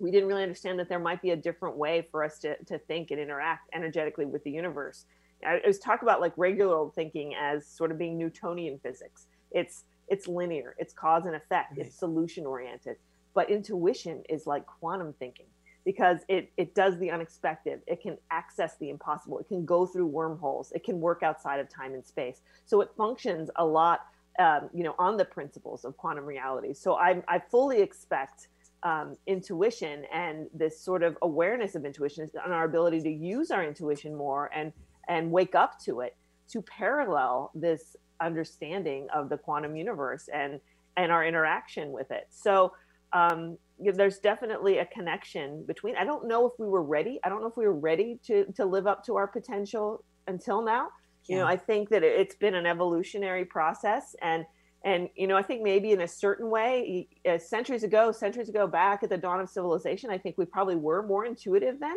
we 0.00 0.10
didn't 0.10 0.28
really 0.28 0.42
understand 0.42 0.78
that 0.78 0.88
there 0.88 0.98
might 0.98 1.22
be 1.22 1.30
a 1.30 1.36
different 1.36 1.76
way 1.76 2.06
for 2.10 2.24
us 2.24 2.38
to, 2.40 2.56
to 2.64 2.78
think 2.78 3.10
and 3.10 3.20
interact 3.20 3.68
energetically 3.74 4.26
with 4.26 4.42
the 4.44 4.50
universe. 4.50 5.06
I 5.46 5.60
was 5.66 5.78
talk 5.78 6.02
about 6.02 6.20
like 6.20 6.32
regular 6.36 6.74
old 6.76 6.94
thinking 6.94 7.34
as 7.34 7.66
sort 7.66 7.90
of 7.90 7.98
being 7.98 8.18
Newtonian 8.18 8.78
physics. 8.78 9.26
It's 9.50 9.84
it's 10.08 10.28
linear, 10.28 10.74
it's 10.78 10.92
cause 10.92 11.26
and 11.26 11.34
effect, 11.34 11.78
it's 11.78 11.98
solution 11.98 12.46
oriented. 12.46 12.96
But 13.34 13.50
intuition 13.50 14.22
is 14.28 14.46
like 14.46 14.64
quantum 14.66 15.14
thinking 15.18 15.46
because 15.84 16.20
it 16.28 16.50
it 16.56 16.74
does 16.74 16.98
the 16.98 17.10
unexpected. 17.10 17.80
It 17.86 18.00
can 18.00 18.16
access 18.30 18.76
the 18.78 18.90
impossible. 18.90 19.38
It 19.38 19.48
can 19.48 19.64
go 19.64 19.86
through 19.86 20.06
wormholes. 20.06 20.72
It 20.72 20.84
can 20.84 21.00
work 21.00 21.22
outside 21.22 21.60
of 21.60 21.68
time 21.68 21.94
and 21.94 22.04
space. 22.04 22.40
So 22.64 22.80
it 22.80 22.90
functions 22.96 23.50
a 23.56 23.64
lot, 23.64 24.06
um, 24.38 24.70
you 24.72 24.82
know, 24.82 24.94
on 24.98 25.16
the 25.16 25.24
principles 25.24 25.84
of 25.84 25.96
quantum 25.96 26.24
reality. 26.24 26.72
So 26.74 26.94
I 26.94 27.22
I 27.28 27.38
fully 27.38 27.80
expect 27.80 28.48
um, 28.84 29.16
intuition 29.26 30.04
and 30.12 30.46
this 30.52 30.80
sort 30.80 31.02
of 31.02 31.16
awareness 31.22 31.74
of 31.74 31.84
intuition 31.84 32.28
and 32.44 32.52
our 32.52 32.64
ability 32.64 33.00
to 33.00 33.10
use 33.10 33.50
our 33.50 33.64
intuition 33.64 34.14
more 34.14 34.50
and 34.54 34.72
and 35.08 35.30
wake 35.30 35.54
up 35.54 35.78
to 35.84 36.00
it 36.00 36.16
to 36.48 36.62
parallel 36.62 37.50
this 37.54 37.96
understanding 38.20 39.06
of 39.14 39.28
the 39.28 39.36
quantum 39.36 39.74
universe 39.74 40.28
and 40.32 40.60
and 40.96 41.10
our 41.10 41.26
interaction 41.26 41.90
with 41.90 42.10
it. 42.10 42.28
So 42.30 42.72
um, 43.12 43.58
there's 43.78 44.18
definitely 44.18 44.78
a 44.78 44.86
connection 44.86 45.64
between 45.66 45.96
i 45.96 46.04
don't 46.04 46.28
know 46.28 46.46
if 46.46 46.52
we 46.58 46.66
were 46.66 46.82
ready 46.82 47.18
i 47.24 47.28
don't 47.28 47.40
know 47.40 47.48
if 47.48 47.56
we 47.56 47.66
were 47.66 47.78
ready 47.78 48.18
to 48.24 48.44
to 48.54 48.64
live 48.64 48.86
up 48.86 49.04
to 49.04 49.16
our 49.16 49.26
potential 49.26 50.04
until 50.28 50.62
now. 50.62 50.88
You 51.26 51.38
know 51.38 51.46
i 51.46 51.56
think 51.56 51.88
that 51.88 52.02
it's 52.02 52.34
been 52.34 52.54
an 52.54 52.66
evolutionary 52.66 53.46
process 53.46 54.14
and 54.20 54.44
and 54.84 55.08
you 55.16 55.26
know 55.26 55.36
i 55.36 55.42
think 55.42 55.62
maybe 55.62 55.90
in 55.90 56.02
a 56.02 56.08
certain 56.08 56.48
way 56.48 57.08
uh, 57.28 57.38
centuries 57.38 57.82
ago 57.82 58.12
centuries 58.12 58.48
ago 58.48 58.66
back 58.66 59.02
at 59.02 59.10
the 59.10 59.18
dawn 59.18 59.40
of 59.40 59.48
civilization 59.48 60.10
i 60.10 60.18
think 60.18 60.36
we 60.38 60.44
probably 60.44 60.76
were 60.76 61.02
more 61.02 61.24
intuitive 61.24 61.80
then 61.80 61.96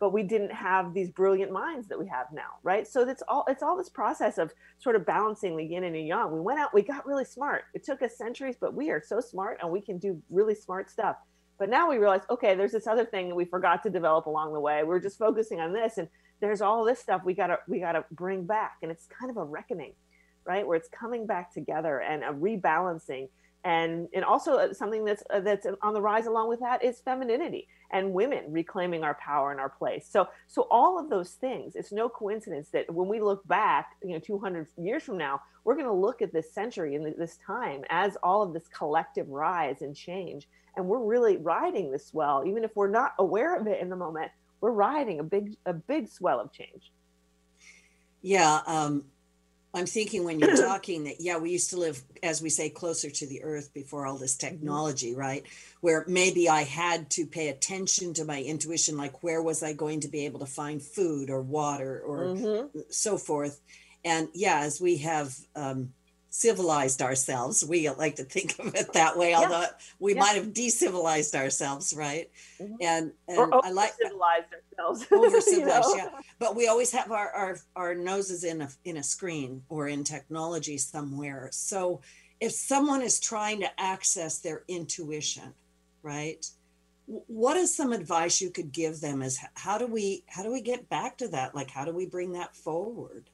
but 0.00 0.12
we 0.12 0.22
didn't 0.22 0.52
have 0.52 0.92
these 0.92 1.08
brilliant 1.10 1.52
minds 1.52 1.88
that 1.88 1.98
we 1.98 2.06
have 2.06 2.26
now 2.32 2.58
right? 2.62 2.86
So 2.86 3.08
it's 3.08 3.22
all 3.28 3.44
it's 3.48 3.62
all 3.62 3.76
this 3.76 3.88
process 3.88 4.38
of 4.38 4.52
sort 4.78 4.96
of 4.96 5.06
balancing 5.06 5.56
the 5.56 5.64
yin 5.64 5.84
and 5.84 5.94
the 5.94 6.02
yang. 6.02 6.30
We 6.32 6.40
went 6.40 6.58
out 6.58 6.74
we 6.74 6.82
got 6.82 7.06
really 7.06 7.24
smart. 7.24 7.64
It 7.74 7.84
took 7.84 8.02
us 8.02 8.16
centuries 8.16 8.56
but 8.60 8.74
we 8.74 8.90
are 8.90 9.02
so 9.02 9.20
smart 9.20 9.58
and 9.62 9.70
we 9.70 9.80
can 9.80 9.98
do 9.98 10.20
really 10.30 10.54
smart 10.54 10.90
stuff. 10.90 11.16
But 11.58 11.70
now 11.70 11.88
we 11.88 11.96
realize 11.96 12.22
okay 12.28 12.54
there's 12.54 12.72
this 12.72 12.86
other 12.86 13.04
thing 13.04 13.28
that 13.28 13.34
we 13.34 13.44
forgot 13.44 13.82
to 13.84 13.90
develop 13.90 14.26
along 14.26 14.52
the 14.52 14.60
way. 14.60 14.82
We're 14.82 15.00
just 15.00 15.18
focusing 15.18 15.60
on 15.60 15.72
this 15.72 15.98
and 15.98 16.08
there's 16.40 16.60
all 16.60 16.84
this 16.84 16.98
stuff 16.98 17.22
we 17.24 17.32
gotta 17.32 17.58
we 17.68 17.80
gotta 17.80 18.04
bring 18.10 18.44
back. 18.44 18.76
And 18.82 18.90
it's 18.90 19.06
kind 19.06 19.30
of 19.30 19.36
a 19.36 19.44
reckoning 19.44 19.94
right 20.44 20.66
where 20.66 20.76
it's 20.76 20.88
coming 20.88 21.26
back 21.26 21.52
together 21.52 22.00
and 22.00 22.22
a 22.22 22.32
rebalancing. 22.32 23.28
And 23.64 24.08
and 24.12 24.24
also 24.24 24.56
uh, 24.56 24.74
something 24.74 25.04
that's 25.04 25.22
uh, 25.30 25.40
that's 25.40 25.66
on 25.80 25.94
the 25.94 26.02
rise 26.02 26.26
along 26.26 26.50
with 26.50 26.60
that 26.60 26.84
is 26.84 27.00
femininity 27.00 27.66
and 27.92 28.12
women 28.12 28.44
reclaiming 28.48 29.04
our 29.04 29.14
power 29.14 29.52
and 29.52 29.60
our 29.60 29.70
place. 29.70 30.06
So 30.08 30.28
so 30.48 30.66
all 30.70 30.98
of 30.98 31.08
those 31.08 31.30
things 31.30 31.74
it's 31.74 31.90
no 31.90 32.10
coincidence 32.10 32.68
that 32.70 32.92
when 32.92 33.08
we 33.08 33.20
look 33.20 33.46
back 33.48 33.96
you 34.02 34.12
know 34.12 34.18
200 34.18 34.66
years 34.76 35.02
from 35.02 35.16
now 35.16 35.40
we're 35.64 35.76
going 35.76 35.86
to 35.86 35.92
look 35.92 36.20
at 36.20 36.30
this 36.30 36.52
century 36.52 36.94
and 36.94 37.06
this 37.18 37.38
time 37.38 37.84
as 37.88 38.18
all 38.22 38.42
of 38.42 38.52
this 38.52 38.68
collective 38.68 39.28
rise 39.30 39.80
and 39.80 39.96
change. 39.96 40.46
And 40.76 40.86
we're 40.86 41.02
really 41.02 41.38
riding 41.38 41.90
this 41.90 42.08
swell. 42.08 42.44
Even 42.46 42.64
if 42.64 42.76
we're 42.76 42.90
not 42.90 43.14
aware 43.18 43.56
of 43.58 43.66
it 43.66 43.80
in 43.80 43.88
the 43.88 43.96
moment 43.96 44.30
we're 44.64 44.70
riding 44.70 45.20
a 45.20 45.22
big 45.22 45.56
a 45.66 45.74
big 45.74 46.08
swell 46.08 46.40
of 46.40 46.50
change. 46.50 46.90
Yeah, 48.22 48.60
um, 48.66 49.04
I'm 49.74 49.86
thinking 49.86 50.24
when 50.24 50.38
you're 50.38 50.56
talking 50.56 51.04
that, 51.04 51.20
yeah, 51.20 51.36
we 51.36 51.50
used 51.50 51.70
to 51.70 51.76
live, 51.76 52.00
as 52.22 52.40
we 52.40 52.48
say, 52.48 52.70
closer 52.70 53.10
to 53.10 53.26
the 53.26 53.42
earth 53.42 53.74
before 53.74 54.06
all 54.06 54.16
this 54.16 54.36
technology, 54.36 55.14
right? 55.14 55.44
Where 55.80 56.04
maybe 56.06 56.48
I 56.48 56.62
had 56.62 57.10
to 57.10 57.26
pay 57.26 57.48
attention 57.48 58.14
to 58.14 58.24
my 58.24 58.40
intuition, 58.40 58.96
like 58.96 59.22
where 59.24 59.42
was 59.42 59.62
I 59.64 59.72
going 59.72 60.00
to 60.00 60.08
be 60.08 60.26
able 60.26 60.38
to 60.40 60.46
find 60.46 60.80
food 60.80 61.28
or 61.28 61.42
water 61.42 62.00
or 62.06 62.28
Mhm. 62.28 62.70
so 62.90 63.18
forth. 63.18 63.60
And 64.04 64.28
yeah, 64.32 64.60
as 64.60 64.80
we 64.80 64.98
have 64.98 65.34
um, 65.56 65.92
civilized 66.34 67.00
ourselves, 67.00 67.64
we 67.64 67.88
like 67.90 68.16
to 68.16 68.24
think 68.24 68.58
of 68.58 68.74
it 68.74 68.92
that 68.92 69.16
way, 69.16 69.30
Yeah. 69.30 69.38
although 69.42 69.66
we 70.00 70.14
Yeah. 70.14 70.20
might 70.20 70.34
have 70.34 70.48
decivilized 70.48 71.36
ourselves, 71.36 71.94
right? 71.94 72.28
Mhm. 72.60 72.76
And, 72.80 73.12
or 73.28 73.44
and 73.44 73.54
I 73.62 73.70
like 73.70 73.94
civilized 73.94 74.48
ourselves 74.52 75.06
over 75.12 75.36
you 75.36 75.40
civilized, 75.42 75.88
know? 75.90 75.94
yeah. 75.96 76.08
But 76.40 76.56
we 76.56 76.66
always 76.66 76.90
have 76.90 77.12
our, 77.12 77.30
our 77.30 77.58
our 77.76 77.94
noses 77.94 78.42
in 78.42 78.62
a 78.62 78.68
in 78.84 78.96
a 78.96 79.02
screen 79.04 79.62
or 79.68 79.86
in 79.86 80.02
technology 80.02 80.76
somewhere. 80.76 81.50
So 81.52 82.00
if 82.40 82.50
someone 82.50 83.00
is 83.00 83.20
trying 83.20 83.60
to 83.60 83.80
access 83.80 84.40
their 84.40 84.64
intuition, 84.66 85.54
right? 86.02 86.44
What 87.06 87.56
is 87.56 87.72
some 87.72 87.92
advice 87.92 88.40
you 88.40 88.50
could 88.50 88.72
give 88.72 89.00
them? 89.00 89.22
Is 89.22 89.38
how 89.54 89.78
do 89.78 89.86
we 89.86 90.24
how 90.26 90.42
do 90.42 90.50
we 90.50 90.62
get 90.62 90.88
back 90.88 91.16
to 91.18 91.28
that? 91.28 91.54
Like 91.54 91.70
how 91.70 91.84
do 91.84 91.92
we 91.92 92.06
bring 92.06 92.32
that 92.32 92.56
forward? 92.56 93.30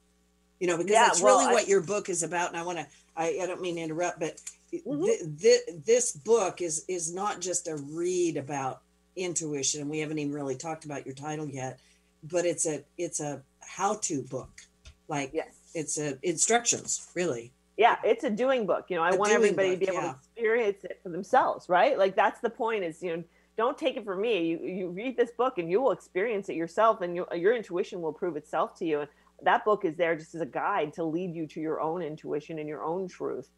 You 0.61 0.67
know, 0.67 0.77
because 0.77 0.91
Yeah, 0.93 1.07
that's 1.07 1.21
well, 1.21 1.39
really 1.39 1.49
I- 1.49 1.53
what 1.53 1.67
your 1.67 1.81
book 1.81 2.07
is 2.07 2.21
about. 2.23 2.49
And 2.49 2.57
I 2.57 2.63
want 2.63 2.77
to 2.77 2.87
I, 3.17 3.39
I 3.41 3.45
don't 3.47 3.61
mean 3.61 3.75
to 3.75 3.81
interrupt, 3.81 4.19
but 4.21 4.39
Mhm. 4.73 5.03
th- 5.05 5.21
th- 5.41 5.83
this 5.85 6.13
book 6.13 6.61
is 6.61 6.85
is 6.87 7.13
not 7.13 7.41
just 7.41 7.67
a 7.67 7.75
read 7.75 8.37
about 8.37 8.81
intuition. 9.17 9.89
We 9.89 9.99
haven't 9.99 10.19
even 10.19 10.33
really 10.33 10.55
talked 10.55 10.85
about 10.85 11.05
your 11.05 11.15
title 11.15 11.45
yet, 11.47 11.79
but 12.23 12.45
it's 12.45 12.65
a 12.65 12.83
it's 12.97 13.19
a 13.19 13.41
how 13.59 13.95
to 13.95 14.21
book. 14.23 14.61
Like 15.09 15.31
yes 15.33 15.53
it's 15.73 15.97
a 15.97 16.17
instructions, 16.21 17.07
really. 17.15 17.51
yeah 17.77 17.97
it's 18.03 18.23
a 18.25 18.29
doing 18.29 18.65
book 18.65 18.85
you 18.89 18.95
know 18.97 19.01
i 19.03 19.09
A 19.11 19.15
want 19.15 19.31
everybody 19.31 19.71
to 19.71 19.77
be 19.77 19.85
able 19.87 19.95
yeah. 19.95 20.01
to 20.11 20.17
experience 20.35 20.83
it 20.83 20.99
for 21.01 21.09
themselves 21.09 21.67
right 21.69 21.97
like 21.97 22.13
that's 22.15 22.39
the 22.41 22.49
point 22.49 22.83
is 22.83 23.01
you 23.01 23.15
know 23.17 23.23
don't 23.57 23.77
take 23.77 23.95
it 23.97 24.03
from 24.05 24.21
me 24.21 24.47
you 24.47 24.57
you 24.59 24.89
read 24.89 25.15
this 25.17 25.31
book 25.31 25.57
and 25.57 25.69
you 25.71 25.79
will 25.81 25.91
experience 25.91 26.49
it 26.49 26.55
yourself 26.55 26.99
and 27.01 27.15
you, 27.15 27.25
your 27.35 27.55
intuition 27.55 28.01
will 28.01 28.11
prove 28.13 28.35
itself 28.35 28.77
to 28.79 28.85
you 28.85 28.99
and 29.01 29.09
that 29.43 29.65
book 29.65 29.85
is 29.85 29.95
there 29.95 30.15
just 30.15 30.35
as 30.35 30.41
a 30.41 30.45
guide 30.45 30.93
to 30.93 31.03
lead 31.03 31.33
you 31.35 31.47
to 31.47 31.59
your 31.59 31.81
own 31.81 32.01
intuition 32.01 32.59
and 32.59 32.67
your 32.69 32.83
own 32.83 33.07
truth 33.07 33.49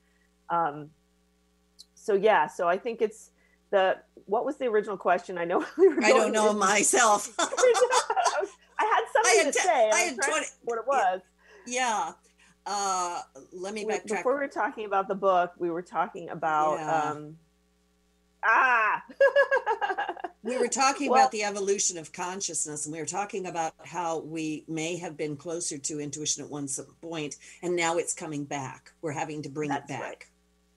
um 0.50 0.90
so 1.96 2.14
yeah 2.14 2.48
so 2.48 2.68
i 2.68 2.78
think 2.78 3.02
it's 3.02 3.32
the 3.72 3.98
what 4.26 4.46
was 4.46 4.58
the 4.58 4.66
original 4.66 4.98
question 4.98 5.38
i 5.38 5.46
know 5.46 5.66
we 5.78 5.88
were 5.90 6.04
I 6.04 6.10
don't 6.10 6.32
know 6.32 6.54
myself. 6.54 7.34
I 7.40 8.86
had 8.86 9.06
something 9.14 9.32
I 9.40 9.44
had 9.44 9.54
to 9.54 9.60
te- 9.60 9.66
say. 9.66 9.90
I 9.94 10.00
had 10.00 10.16
to 10.16 10.22
20 10.22 10.32
think 10.34 10.52
what 10.64 10.78
it 10.80 10.88
was. 10.88 11.22
yeah. 11.68 12.12
Uh 12.66 13.22
let 13.52 13.74
me 13.74 13.86
We- 13.86 13.94
backtrack. 13.94 14.08
before 14.18 14.34
we 14.36 14.40
were 14.42 14.48
talking 14.48 14.86
about 14.86 15.08
the 15.08 15.16
book, 15.16 15.52
we 15.58 15.70
were 15.70 15.82
talking 15.82 16.30
about 16.30 16.78
Yeah. 16.80 17.12
um 17.12 17.38
ah 18.44 19.04
we 20.44 20.58
were 20.58 20.68
talking 20.68 21.10
Well- 21.10 21.22
about 21.22 21.32
the 21.32 21.44
evolution 21.44 21.98
of 21.98 22.12
consciousness 22.12 22.86
and 22.86 22.94
we 22.94 23.00
were 23.00 23.06
talking 23.06 23.48
about 23.48 23.74
how 23.86 24.20
we 24.20 24.66
may 24.68 24.98
have 24.98 25.16
been 25.18 25.36
closer 25.38 25.78
to 25.78 26.00
intuition 26.00 26.44
at 26.44 26.50
one 26.52 26.68
point 27.02 27.38
and 27.62 27.76
now 27.76 27.98
it's 27.98 28.14
coming 28.14 28.44
back. 28.44 28.92
We're 29.02 29.12
having 29.14 29.42
to 29.44 29.50
bring 29.50 29.72
it 29.72 29.84
That's 29.88 29.92
right. 29.92 30.00
back. 30.20 30.30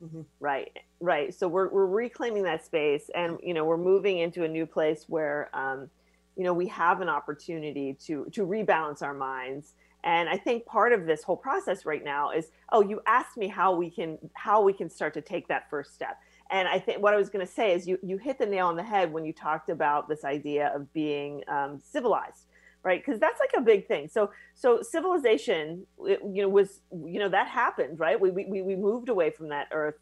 Mhm. 0.03 0.25
right 0.41 0.71
right. 1.01 1.35
So 1.35 1.49
we're, 1.49 1.69
we're 1.69 1.87
reclaiming 1.87 2.43
that 2.45 2.65
space 2.65 3.11
and 3.15 3.39
you 3.43 3.55
know 3.55 3.65
we're 3.65 3.77
moving 3.79 4.19
into 4.19 4.45
a 4.45 4.49
new 4.49 4.67
place 4.67 5.05
where 5.09 5.49
um 5.55 5.91
you 6.37 6.45
know 6.45 6.53
we 6.53 6.67
have 6.69 7.01
an 7.01 7.09
opportunity 7.09 7.95
to 8.07 8.27
to 8.33 8.47
rebalance 8.47 9.03
our 9.03 9.15
minds. 9.15 9.73
And 10.05 10.29
i 10.29 10.37
think 10.37 10.67
part 10.67 10.93
of 10.93 11.07
this 11.07 11.23
whole 11.25 11.37
process 11.37 11.85
right 11.87 12.05
now 12.05 12.31
is 12.31 12.51
oh 12.71 12.83
you 12.83 13.01
asked 13.07 13.37
me 13.39 13.49
how 13.49 13.75
we 13.75 13.91
can 13.91 14.19
how 14.35 14.63
we 14.63 14.73
can 14.75 14.89
start 14.91 15.15
to 15.15 15.21
take 15.23 15.49
that 15.49 15.69
first 15.71 15.95
step 15.95 16.21
and 16.51 16.69
I 16.69 16.79
think 16.79 17.03
what 17.03 17.15
I 17.15 17.17
was 17.17 17.29
going 17.29 17.45
to 17.45 17.53
say 17.53 17.73
is 17.75 17.87
you 17.87 17.99
you 18.03 18.19
hit 18.19 18.39
the 18.39 18.47
nail 18.47 18.67
on 18.69 18.77
the 18.77 18.83
head 18.83 19.13
when 19.13 19.25
you 19.25 19.33
talked 19.33 19.69
about 19.69 20.09
this 20.09 20.25
idea 20.25 20.73
of 20.75 20.93
being 20.93 21.43
um, 21.49 21.81
civilized, 21.83 22.47
right? 22.83 23.05
Because 23.05 23.21
that's 23.21 23.41
like 23.41 23.51
a 23.57 23.61
big 23.61 23.87
thing. 23.87 24.09
So 24.09 24.31
so 24.55 24.81
civilization, 24.83 25.87
it, 26.01 26.21
you 26.23 26.43
know, 26.43 26.49
was 26.49 26.81
you 26.91 27.19
know 27.19 27.29
that 27.29 27.49
happened, 27.49 27.99
right? 27.99 28.21
We 28.21 28.31
we 28.31 28.63
we 28.63 28.77
moved 28.77 29.09
away 29.09 29.31
from 29.31 29.49
that 29.49 29.69
Earth 29.73 29.97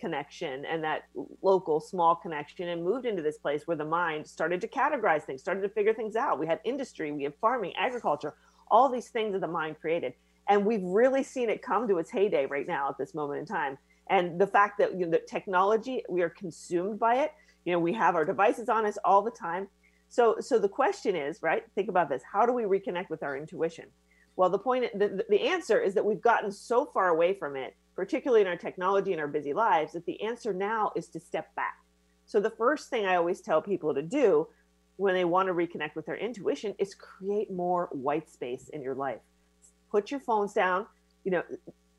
connection 0.00 0.64
and 0.64 0.82
that 0.82 1.02
local 1.42 1.78
small 1.78 2.16
connection 2.16 2.68
and 2.68 2.82
moved 2.82 3.04
into 3.04 3.22
this 3.22 3.36
place 3.36 3.66
where 3.66 3.76
the 3.76 3.84
mind 3.84 4.26
started 4.26 4.60
to 4.62 4.68
categorize 4.68 5.22
things, 5.24 5.42
started 5.42 5.60
to 5.60 5.68
figure 5.68 5.92
things 5.92 6.16
out. 6.16 6.38
We 6.38 6.46
had 6.46 6.60
industry, 6.64 7.12
we 7.12 7.24
had 7.24 7.34
farming, 7.40 7.74
agriculture, 7.76 8.34
all 8.70 8.88
these 8.88 9.08
things 9.08 9.32
that 9.32 9.42
the 9.42 9.48
mind 9.48 9.78
created. 9.78 10.14
And 10.48 10.64
we've 10.64 10.82
really 10.82 11.22
seen 11.22 11.50
it 11.50 11.60
come 11.62 11.86
to 11.86 11.98
its 11.98 12.10
heyday 12.10 12.46
right 12.46 12.66
now 12.66 12.88
at 12.88 12.98
this 12.98 13.14
moment 13.14 13.40
in 13.40 13.46
time 13.46 13.78
and 14.10 14.38
the 14.38 14.46
fact 14.46 14.76
that 14.78 14.92
you 14.98 15.06
know 15.06 15.12
the 15.12 15.20
technology 15.26 16.02
we 16.10 16.20
are 16.20 16.28
consumed 16.28 16.98
by 16.98 17.16
it. 17.16 17.32
You 17.64 17.72
know 17.72 17.78
we 17.78 17.92
have 17.94 18.14
our 18.14 18.24
devices 18.24 18.68
on 18.68 18.84
us 18.84 18.98
all 19.04 19.22
the 19.22 19.30
time. 19.30 19.68
So 20.08 20.36
so 20.40 20.58
the 20.58 20.68
question 20.68 21.16
is 21.16 21.42
right 21.42 21.62
think 21.74 21.88
about 21.88 22.10
this. 22.10 22.22
How 22.30 22.44
do 22.44 22.52
we 22.52 22.64
reconnect 22.64 23.08
with 23.08 23.22
our 23.22 23.36
intuition? 23.36 23.86
Well 24.36 24.50
the 24.50 24.58
point 24.58 24.86
the, 24.98 25.24
the 25.30 25.40
answer 25.40 25.80
is 25.80 25.94
that 25.94 26.04
we've 26.04 26.20
gotten 26.20 26.50
so 26.50 26.90
far 26.92 27.08
away 27.08 27.32
from 27.34 27.56
it 27.56 27.76
particularly 27.96 28.40
in 28.40 28.46
our 28.46 28.56
technology 28.56 29.12
and 29.12 29.20
our 29.20 29.28
busy 29.28 29.52
lives 29.52 29.92
that 29.92 30.06
the 30.06 30.20
answer 30.22 30.52
now 30.52 30.90
is 30.96 31.08
to 31.08 31.20
step 31.20 31.54
back. 31.54 31.76
So 32.26 32.40
the 32.40 32.50
first 32.50 32.90
thing 32.90 33.06
i 33.06 33.14
always 33.14 33.40
tell 33.40 33.62
people 33.62 33.94
to 33.94 34.02
do 34.02 34.48
when 34.96 35.14
they 35.14 35.24
want 35.24 35.48
to 35.48 35.54
reconnect 35.54 35.94
with 35.94 36.06
their 36.06 36.16
intuition 36.16 36.74
is 36.78 36.94
create 36.94 37.50
more 37.50 37.88
white 37.92 38.28
space 38.28 38.68
in 38.70 38.82
your 38.82 38.94
life. 38.94 39.20
Put 39.90 40.10
your 40.10 40.20
phones 40.20 40.52
down. 40.52 40.86
You 41.24 41.32
know 41.32 41.42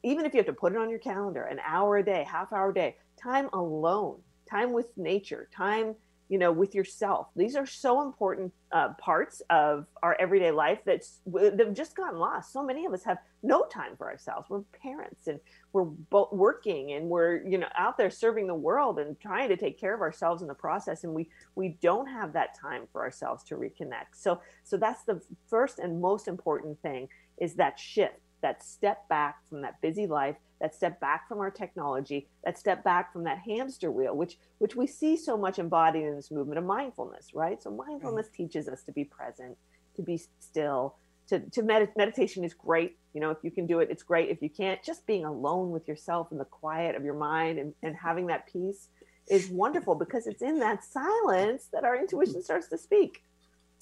even 0.03 0.25
if 0.25 0.33
you 0.33 0.39
have 0.39 0.45
to 0.45 0.53
put 0.53 0.73
it 0.73 0.77
on 0.77 0.89
your 0.89 0.99
calendar 0.99 1.43
an 1.43 1.59
hour 1.65 1.97
a 1.97 2.03
day 2.03 2.25
half 2.29 2.51
hour 2.53 2.69
a 2.69 2.73
day 2.73 2.95
time 3.21 3.49
alone 3.53 4.17
time 4.49 4.71
with 4.73 4.95
nature 4.97 5.49
time 5.53 5.95
you 6.31 6.37
know 6.37 6.51
with 6.53 6.73
yourself. 6.73 7.27
These 7.35 7.57
are 7.57 7.65
so 7.65 8.01
important 8.01 8.53
uh, 8.71 8.93
parts 8.93 9.41
of 9.49 9.85
our 10.01 10.15
everyday 10.17 10.51
life 10.51 10.79
that's 10.85 11.19
they've 11.25 11.73
just 11.73 11.93
gotten 11.93 12.17
lost. 12.17 12.53
So 12.53 12.63
many 12.63 12.85
of 12.85 12.93
us 12.93 13.03
have 13.03 13.17
no 13.43 13.65
time 13.65 13.97
for 13.97 14.09
ourselves. 14.09 14.49
We're 14.49 14.61
parents 14.81 15.27
and 15.27 15.41
we're 15.73 15.83
both 15.83 16.31
working 16.31 16.93
and 16.93 17.09
we're 17.09 17.45
you 17.45 17.57
know 17.57 17.67
out 17.77 17.97
there 17.97 18.09
serving 18.09 18.47
the 18.47 18.55
world 18.55 18.97
and 18.97 19.19
trying 19.19 19.49
to 19.49 19.57
take 19.57 19.77
care 19.77 19.93
of 19.93 19.99
ourselves 19.99 20.41
in 20.41 20.47
the 20.47 20.53
process 20.53 21.03
and 21.03 21.13
we 21.13 21.27
we 21.55 21.77
don't 21.81 22.07
have 22.07 22.31
that 22.31 22.57
time 22.57 22.83
for 22.93 23.01
ourselves 23.01 23.43
to 23.43 23.57
reconnect. 23.57 24.13
So 24.13 24.39
so 24.63 24.77
that's 24.77 25.03
the 25.03 25.21
first 25.49 25.79
and 25.79 25.99
most 25.99 26.29
important 26.29 26.81
thing 26.81 27.09
is 27.39 27.55
that 27.55 27.77
shift 27.77 28.30
that 28.41 28.63
step 28.63 29.07
back 29.09 29.47
from 29.47 29.61
that 29.61 29.79
busy 29.81 30.07
life 30.07 30.35
that 30.61 30.75
step 30.75 30.99
back 30.99 31.27
from 31.27 31.39
our 31.39 31.51
technology 31.51 32.27
that 32.43 32.57
step 32.57 32.83
back 32.83 33.11
from 33.11 33.23
that 33.23 33.39
hamster 33.39 33.91
wheel 33.91 34.15
which 34.15 34.37
which 34.59 34.75
we 34.75 34.85
see 34.85 35.17
so 35.17 35.35
much 35.35 35.59
embodied 35.59 36.03
in 36.03 36.15
this 36.15 36.31
movement 36.31 36.57
of 36.57 36.63
mindfulness 36.63 37.33
right? 37.33 37.61
So 37.61 37.71
mindfulness 37.71 38.27
right. 38.27 38.33
teaches 38.33 38.67
us 38.67 38.83
to 38.83 38.91
be 38.91 39.03
present 39.03 39.57
to 39.95 40.01
be 40.01 40.21
still 40.39 40.95
to, 41.27 41.39
to 41.39 41.63
med- 41.63 41.93
meditation 41.95 42.43
is 42.43 42.53
great. 42.53 42.97
You 43.13 43.21
know 43.21 43.31
if 43.31 43.37
you 43.43 43.51
can 43.51 43.65
do 43.65 43.79
it 43.79 43.89
it's 43.89 44.03
great. 44.03 44.29
If 44.29 44.41
you 44.41 44.49
can't 44.49 44.81
just 44.83 45.05
being 45.07 45.25
alone 45.25 45.71
with 45.71 45.87
yourself 45.87 46.31
in 46.31 46.37
the 46.37 46.45
quiet 46.45 46.95
of 46.95 47.03
your 47.03 47.15
mind 47.15 47.59
and, 47.59 47.73
and 47.83 47.95
having 47.95 48.27
that 48.27 48.51
peace 48.51 48.87
is 49.29 49.49
wonderful 49.49 49.95
because 49.95 50.27
it's 50.27 50.41
in 50.41 50.59
that 50.59 50.83
silence 50.83 51.69
that 51.73 51.83
our 51.83 51.97
intuition 51.97 52.41
starts 52.43 52.67
to 52.67 52.77
speak. 52.77 53.23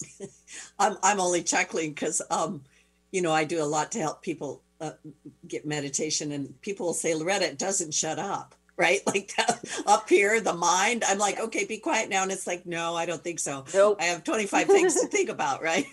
I'm, 0.78 0.96
I'm 1.02 1.20
only 1.20 1.42
chuckling 1.42 1.90
because 1.90 2.22
um 2.30 2.62
you 3.12 3.22
know, 3.22 3.32
I 3.32 3.44
do 3.44 3.62
a 3.62 3.64
lot 3.64 3.92
to 3.92 3.98
help 3.98 4.22
people 4.22 4.62
uh, 4.80 4.92
get 5.46 5.66
meditation, 5.66 6.32
and 6.32 6.60
people 6.60 6.86
will 6.86 6.94
say, 6.94 7.14
Loretta, 7.14 7.46
it 7.46 7.58
doesn't 7.58 7.94
shut 7.94 8.18
up, 8.18 8.54
right? 8.76 9.00
Like 9.06 9.32
that, 9.36 9.64
up 9.86 10.08
here, 10.08 10.40
the 10.40 10.54
mind. 10.54 11.04
I'm 11.06 11.18
like, 11.18 11.38
okay, 11.40 11.64
be 11.64 11.78
quiet 11.78 12.08
now. 12.08 12.22
And 12.22 12.32
it's 12.32 12.46
like, 12.46 12.66
no, 12.66 12.94
I 12.94 13.06
don't 13.06 13.22
think 13.22 13.38
so. 13.38 13.64
Nope. 13.74 13.98
I 14.00 14.04
have 14.04 14.24
25 14.24 14.66
things 14.66 14.94
to 15.00 15.06
think 15.08 15.28
about, 15.28 15.62
right? 15.62 15.86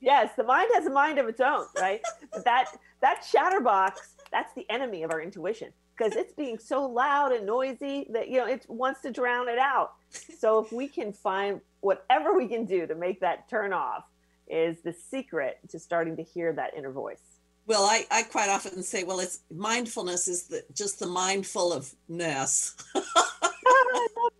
yes, 0.00 0.30
the 0.36 0.44
mind 0.44 0.70
has 0.74 0.86
a 0.86 0.90
mind 0.90 1.18
of 1.18 1.28
its 1.28 1.40
own, 1.40 1.66
right? 1.78 2.00
that 2.44 2.66
that 3.00 3.26
chatterbox, 3.30 4.14
that's 4.30 4.52
the 4.54 4.66
enemy 4.70 5.02
of 5.02 5.10
our 5.10 5.20
intuition 5.20 5.72
because 6.00 6.16
it's 6.16 6.32
being 6.32 6.58
so 6.58 6.86
loud 6.86 7.32
and 7.32 7.44
noisy 7.44 8.06
that 8.10 8.28
you 8.28 8.38
know 8.38 8.46
it 8.46 8.64
wants 8.68 9.02
to 9.02 9.10
drown 9.10 9.48
it 9.48 9.58
out. 9.58 9.92
So 10.38 10.58
if 10.58 10.72
we 10.72 10.88
can 10.88 11.12
find 11.12 11.60
whatever 11.80 12.36
we 12.36 12.48
can 12.48 12.64
do 12.64 12.86
to 12.86 12.94
make 12.94 13.20
that 13.20 13.48
turn 13.48 13.72
off, 13.72 14.04
is 14.50 14.80
the 14.82 14.92
secret 14.92 15.58
to 15.70 15.78
starting 15.78 16.16
to 16.16 16.22
hear 16.22 16.52
that 16.52 16.74
inner 16.76 16.92
voice? 16.92 17.22
Well, 17.66 17.84
I, 17.84 18.04
I 18.10 18.22
quite 18.24 18.48
often 18.48 18.82
say, 18.82 19.04
well, 19.04 19.20
it's 19.20 19.40
mindfulness 19.54 20.26
is 20.26 20.44
the, 20.44 20.64
just 20.74 20.98
the 20.98 21.06
mindful 21.06 21.72
of 21.72 21.92
ness. 22.08 22.74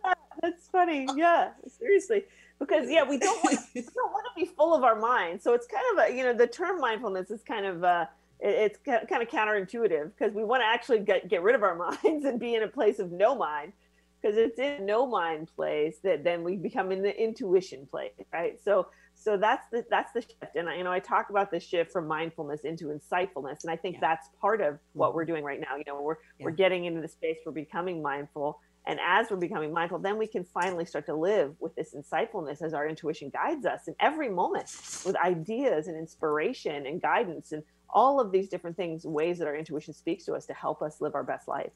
that. 0.02 0.18
That's 0.42 0.68
funny. 0.68 1.06
Yeah, 1.14 1.50
seriously. 1.78 2.24
Because 2.58 2.90
yeah, 2.90 3.08
we 3.08 3.18
don't 3.18 3.42
want 3.44 3.58
we 3.74 3.80
don't 3.94 4.12
want 4.12 4.26
to 4.34 4.40
be 4.40 4.46
full 4.46 4.74
of 4.74 4.84
our 4.84 4.96
mind. 4.96 5.42
So 5.42 5.54
it's 5.54 5.66
kind 5.66 5.84
of 5.92 6.08
a 6.08 6.16
you 6.16 6.24
know 6.24 6.34
the 6.34 6.46
term 6.46 6.80
mindfulness 6.80 7.30
is 7.30 7.42
kind 7.42 7.66
of 7.66 7.84
uh 7.84 8.06
it's 8.40 8.78
kind 8.84 9.22
of 9.22 9.28
counterintuitive 9.28 10.12
because 10.16 10.34
we 10.34 10.44
want 10.44 10.62
to 10.62 10.66
actually 10.66 11.00
get, 11.00 11.28
get 11.28 11.42
rid 11.42 11.54
of 11.54 11.62
our 11.62 11.74
minds 12.02 12.24
and 12.24 12.40
be 12.40 12.54
in 12.54 12.62
a 12.62 12.68
place 12.68 12.98
of 12.98 13.12
no 13.12 13.34
mind 13.34 13.72
because 14.20 14.36
it's 14.36 14.58
in 14.58 14.86
no 14.86 15.06
mind 15.06 15.48
place 15.54 15.98
that 16.02 16.24
then 16.24 16.42
we 16.42 16.56
become 16.56 16.90
in 16.90 17.02
the 17.02 17.22
intuition 17.22 17.86
place 17.86 18.12
right 18.32 18.58
so 18.64 18.86
so 19.20 19.36
that's 19.36 19.66
the 19.70 19.84
that's 19.90 20.12
the 20.12 20.22
shift 20.22 20.56
and 20.56 20.68
I, 20.68 20.76
you 20.76 20.84
know 20.84 20.92
i 20.92 20.98
talk 20.98 21.30
about 21.30 21.50
the 21.50 21.60
shift 21.60 21.92
from 21.92 22.06
mindfulness 22.06 22.62
into 22.62 22.86
insightfulness 22.86 23.62
and 23.62 23.70
i 23.70 23.76
think 23.76 23.96
yeah. 23.96 24.00
that's 24.00 24.28
part 24.40 24.60
of 24.60 24.78
what 24.94 25.14
we're 25.14 25.22
mm-hmm. 25.22 25.32
doing 25.32 25.44
right 25.44 25.60
now 25.60 25.76
you 25.76 25.84
know 25.86 26.00
we're 26.00 26.16
yeah. 26.38 26.46
we're 26.46 26.52
getting 26.52 26.86
into 26.86 27.00
the 27.00 27.08
space 27.08 27.36
we're 27.44 27.52
becoming 27.52 28.02
mindful 28.02 28.58
and 28.86 28.98
as 29.06 29.30
we're 29.30 29.36
becoming 29.36 29.72
mindful 29.72 29.98
then 29.98 30.16
we 30.16 30.26
can 30.26 30.42
finally 30.42 30.86
start 30.86 31.04
to 31.06 31.14
live 31.14 31.54
with 31.60 31.74
this 31.76 31.94
insightfulness 31.94 32.62
as 32.62 32.72
our 32.72 32.88
intuition 32.88 33.28
guides 33.30 33.66
us 33.66 33.88
in 33.88 33.94
every 34.00 34.30
moment 34.30 34.70
with 35.04 35.16
ideas 35.16 35.86
and 35.86 35.96
inspiration 35.96 36.86
and 36.86 37.02
guidance 37.02 37.52
and 37.52 37.62
all 37.90 38.20
of 38.20 38.32
these 38.32 38.48
different 38.48 38.76
things 38.76 39.04
ways 39.04 39.38
that 39.38 39.46
our 39.46 39.56
intuition 39.56 39.92
speaks 39.92 40.24
to 40.24 40.32
us 40.32 40.46
to 40.46 40.54
help 40.54 40.80
us 40.80 41.00
live 41.00 41.14
our 41.14 41.24
best 41.24 41.46
life 41.46 41.72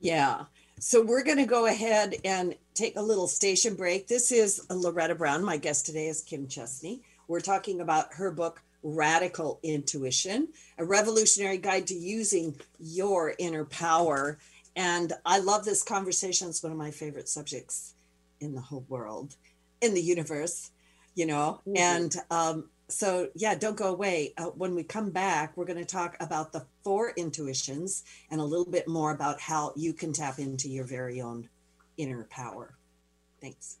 yeah 0.00 0.44
so 0.80 1.02
we're 1.02 1.22
going 1.22 1.36
to 1.36 1.44
go 1.44 1.66
ahead 1.66 2.14
and 2.24 2.54
take 2.72 2.96
a 2.96 3.02
little 3.02 3.28
station 3.28 3.74
break. 3.74 4.08
This 4.08 4.32
is 4.32 4.64
Loretta 4.70 5.14
Brown. 5.14 5.44
My 5.44 5.58
guest 5.58 5.84
today 5.84 6.06
is 6.06 6.22
Kim 6.22 6.46
Chestney. 6.46 7.02
We're 7.28 7.40
talking 7.40 7.82
about 7.82 8.14
her 8.14 8.30
book, 8.30 8.62
Radical 8.82 9.60
Intuition, 9.62 10.48
a 10.78 10.84
revolutionary 10.86 11.58
guide 11.58 11.86
to 11.88 11.94
using 11.94 12.56
your 12.78 13.34
inner 13.38 13.66
power. 13.66 14.38
And 14.74 15.12
I 15.26 15.40
love 15.40 15.66
this 15.66 15.82
conversation. 15.82 16.48
It's 16.48 16.62
one 16.62 16.72
of 16.72 16.78
my 16.78 16.90
favorite 16.90 17.28
subjects 17.28 17.92
in 18.40 18.54
the 18.54 18.62
whole 18.62 18.86
world, 18.88 19.36
in 19.82 19.92
the 19.92 20.02
universe, 20.02 20.70
you 21.14 21.26
know. 21.26 21.60
Mm-hmm. 21.68 21.76
And 21.76 22.16
um, 22.30 22.70
so 22.90 23.28
yeah 23.34 23.54
don't 23.54 23.76
go 23.76 23.88
away 23.92 24.32
uh, 24.36 24.46
when 24.46 24.74
we 24.74 24.82
come 24.82 25.10
back 25.10 25.56
we're 25.56 25.64
going 25.64 25.78
to 25.78 25.84
talk 25.84 26.16
about 26.20 26.52
the 26.52 26.64
four 26.82 27.12
intuitions 27.16 28.04
and 28.30 28.40
a 28.40 28.44
little 28.44 28.70
bit 28.70 28.86
more 28.88 29.12
about 29.12 29.40
how 29.40 29.72
you 29.76 29.92
can 29.92 30.12
tap 30.12 30.38
into 30.38 30.68
your 30.68 30.84
very 30.84 31.20
own 31.20 31.48
inner 31.96 32.26
power 32.30 32.76
thanks 33.40 33.78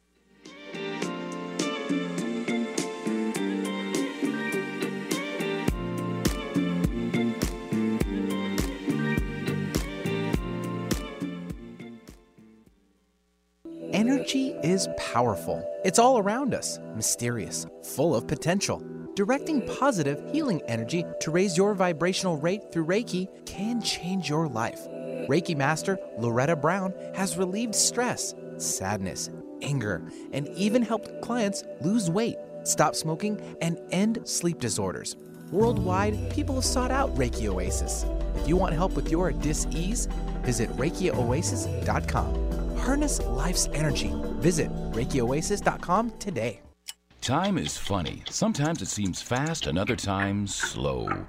Energy 13.92 14.54
is 14.62 14.88
powerful. 14.96 15.68
It's 15.84 15.98
all 15.98 16.18
around 16.18 16.54
us, 16.54 16.78
mysterious, 16.94 17.66
full 17.82 18.14
of 18.14 18.26
potential. 18.28 18.82
Directing 19.14 19.66
positive, 19.66 20.22
healing 20.32 20.62
energy 20.68 21.04
to 21.20 21.30
raise 21.30 21.56
your 21.56 21.74
vibrational 21.74 22.38
rate 22.38 22.72
through 22.72 22.86
Reiki 22.86 23.28
can 23.44 23.82
change 23.82 24.28
your 24.28 24.46
life. 24.46 24.86
Reiki 25.28 25.56
Master 25.56 25.98
Loretta 26.18 26.54
Brown 26.54 26.94
has 27.14 27.36
relieved 27.36 27.74
stress, 27.74 28.34
sadness, 28.56 29.28
anger, 29.62 30.00
and 30.32 30.46
even 30.48 30.82
helped 30.82 31.20
clients 31.22 31.64
lose 31.80 32.08
weight, 32.08 32.36
stop 32.62 32.94
smoking, 32.94 33.40
and 33.60 33.80
end 33.90 34.20
sleep 34.24 34.60
disorders. 34.60 35.16
Worldwide, 35.50 36.30
people 36.30 36.54
have 36.54 36.64
sought 36.64 36.92
out 36.92 37.14
Reiki 37.16 37.48
Oasis. 37.48 38.06
If 38.36 38.48
you 38.48 38.56
want 38.56 38.74
help 38.74 38.92
with 38.92 39.10
your 39.10 39.32
dis-ease, 39.32 40.06
visit 40.42 40.70
ReikiOasis.com. 40.76 42.76
Harness 42.78 43.20
life's 43.22 43.66
energy. 43.74 44.12
Visit 44.38 44.70
ReikiOasis.com 44.92 46.12
today. 46.18 46.60
Time 47.20 47.58
is 47.58 47.76
funny. 47.76 48.22
Sometimes 48.30 48.80
it 48.80 48.88
seems 48.88 49.20
fast, 49.20 49.66
and 49.66 49.78
other 49.78 49.94
times 49.94 50.54
slow. 50.54 51.26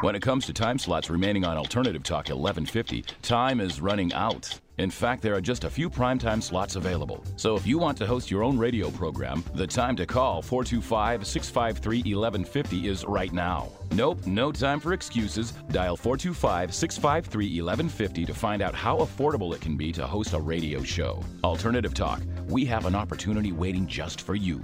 When 0.00 0.16
it 0.16 0.22
comes 0.22 0.46
to 0.46 0.52
time 0.52 0.80
slots 0.80 1.08
remaining 1.08 1.44
on 1.44 1.56
Alternative 1.56 2.02
Talk 2.02 2.28
1150, 2.28 3.04
time 3.22 3.60
is 3.60 3.80
running 3.80 4.12
out. 4.12 4.58
In 4.80 4.90
fact, 4.90 5.20
there 5.20 5.34
are 5.34 5.42
just 5.42 5.64
a 5.64 5.70
few 5.70 5.90
primetime 5.90 6.42
slots 6.42 6.74
available. 6.74 7.22
So 7.36 7.54
if 7.54 7.66
you 7.66 7.76
want 7.76 7.98
to 7.98 8.06
host 8.06 8.30
your 8.30 8.42
own 8.42 8.56
radio 8.56 8.88
program, 8.90 9.44
the 9.52 9.66
time 9.66 9.94
to 9.96 10.06
call 10.06 10.40
425 10.40 11.26
653 11.26 11.98
1150 11.98 12.88
is 12.88 13.04
right 13.04 13.30
now. 13.30 13.68
Nope, 13.92 14.26
no 14.26 14.50
time 14.50 14.80
for 14.80 14.94
excuses. 14.94 15.52
Dial 15.70 15.98
425 15.98 16.74
653 16.74 17.60
1150 17.60 18.24
to 18.24 18.32
find 18.32 18.62
out 18.62 18.74
how 18.74 18.96
affordable 19.00 19.54
it 19.54 19.60
can 19.60 19.76
be 19.76 19.92
to 19.92 20.06
host 20.06 20.32
a 20.32 20.40
radio 20.40 20.82
show. 20.82 21.22
Alternative 21.44 21.92
Talk, 21.92 22.22
we 22.48 22.64
have 22.64 22.86
an 22.86 22.94
opportunity 22.94 23.52
waiting 23.52 23.86
just 23.86 24.22
for 24.22 24.34
you. 24.34 24.62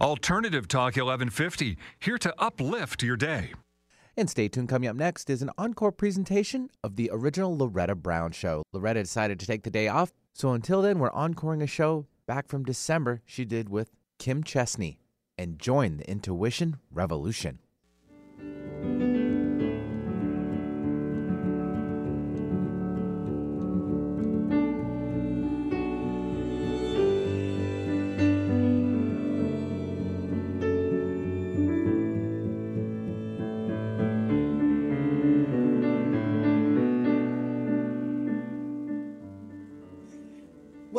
Alternative 0.00 0.68
Talk 0.68 0.94
1150, 0.94 1.76
here 1.98 2.18
to 2.18 2.32
uplift 2.38 3.02
your 3.02 3.16
day. 3.16 3.50
And 4.16 4.28
stay 4.28 4.48
tuned. 4.48 4.68
Coming 4.68 4.88
up 4.88 4.96
next 4.96 5.30
is 5.30 5.42
an 5.42 5.50
encore 5.56 5.92
presentation 5.92 6.70
of 6.84 6.96
the 6.96 7.10
original 7.12 7.56
Loretta 7.56 7.94
Brown 7.94 8.32
show. 8.32 8.62
Loretta 8.72 9.02
decided 9.02 9.40
to 9.40 9.46
take 9.46 9.62
the 9.62 9.70
day 9.70 9.88
off, 9.88 10.12
so 10.34 10.52
until 10.52 10.82
then, 10.82 10.98
we're 10.98 11.10
encoring 11.16 11.62
a 11.62 11.66
show 11.66 12.06
back 12.26 12.48
from 12.48 12.64
December 12.64 13.22
she 13.24 13.44
did 13.44 13.68
with 13.68 13.90
Kim 14.18 14.42
Chestney. 14.42 14.98
And 15.38 15.58
join 15.58 15.96
the 15.96 16.10
intuition 16.10 16.76
revolution. 16.90 17.58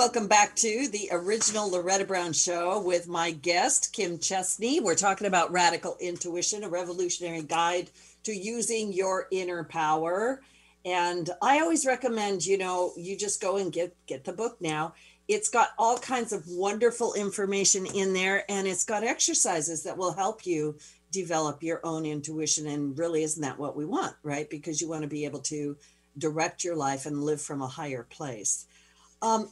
Welcome 0.03 0.27
back 0.27 0.53
to 0.57 0.89
the 0.89 1.07
original 1.13 1.71
Loretta 1.71 2.03
Brown 2.03 2.33
Show 2.33 2.81
with 2.81 3.07
my 3.07 3.31
guest, 3.31 3.93
Kim 3.93 4.17
Chestney. 4.17 4.81
We're 4.81 4.95
talking 4.95 5.27
about 5.27 5.53
radical 5.53 5.95
intuition, 6.01 6.65
a 6.65 6.67
revolutionary 6.67 7.41
guide 7.41 7.89
to 8.23 8.33
using 8.33 8.91
your 8.91 9.29
inner 9.31 9.63
power. 9.63 10.41
And 10.83 11.29
I 11.41 11.61
always 11.61 11.85
recommend, 11.85 12.45
you 12.45 12.57
know, 12.57 12.91
you 12.97 13.17
just 13.17 13.41
go 13.41 13.55
and 13.55 13.71
get 13.71 13.95
get 14.05 14.25
the 14.25 14.33
book 14.33 14.57
now. 14.59 14.93
It's 15.29 15.47
got 15.47 15.69
all 15.77 15.97
kinds 15.97 16.33
of 16.33 16.49
wonderful 16.49 17.13
information 17.13 17.85
in 17.85 18.11
there, 18.11 18.43
and 18.51 18.67
it's 18.67 18.83
got 18.83 19.05
exercises 19.05 19.83
that 19.83 19.97
will 19.97 20.11
help 20.11 20.45
you 20.45 20.75
develop 21.13 21.63
your 21.63 21.79
own 21.85 22.05
intuition. 22.05 22.67
And 22.67 22.99
really, 22.99 23.23
isn't 23.23 23.41
that 23.41 23.57
what 23.57 23.77
we 23.77 23.85
want, 23.85 24.17
right? 24.21 24.49
Because 24.49 24.81
you 24.81 24.89
want 24.89 25.03
to 25.03 25.07
be 25.07 25.23
able 25.23 25.39
to 25.43 25.77
direct 26.17 26.65
your 26.65 26.75
life 26.75 27.05
and 27.05 27.23
live 27.23 27.41
from 27.41 27.61
a 27.61 27.67
higher 27.67 28.03
place. 28.03 28.65
Um, 29.21 29.47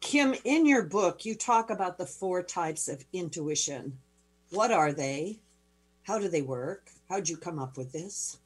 Kim, 0.00 0.34
in 0.44 0.66
your 0.66 0.82
book, 0.82 1.24
you 1.24 1.34
talk 1.34 1.70
about 1.70 1.98
the 1.98 2.06
four 2.06 2.42
types 2.42 2.88
of 2.88 3.04
intuition. 3.12 3.98
What 4.50 4.70
are 4.70 4.92
they? 4.92 5.38
How 6.04 6.18
do 6.18 6.28
they 6.28 6.42
work? 6.42 6.90
How'd 7.08 7.28
you 7.28 7.36
come 7.36 7.58
up 7.58 7.76
with 7.76 7.92
this? 7.92 8.38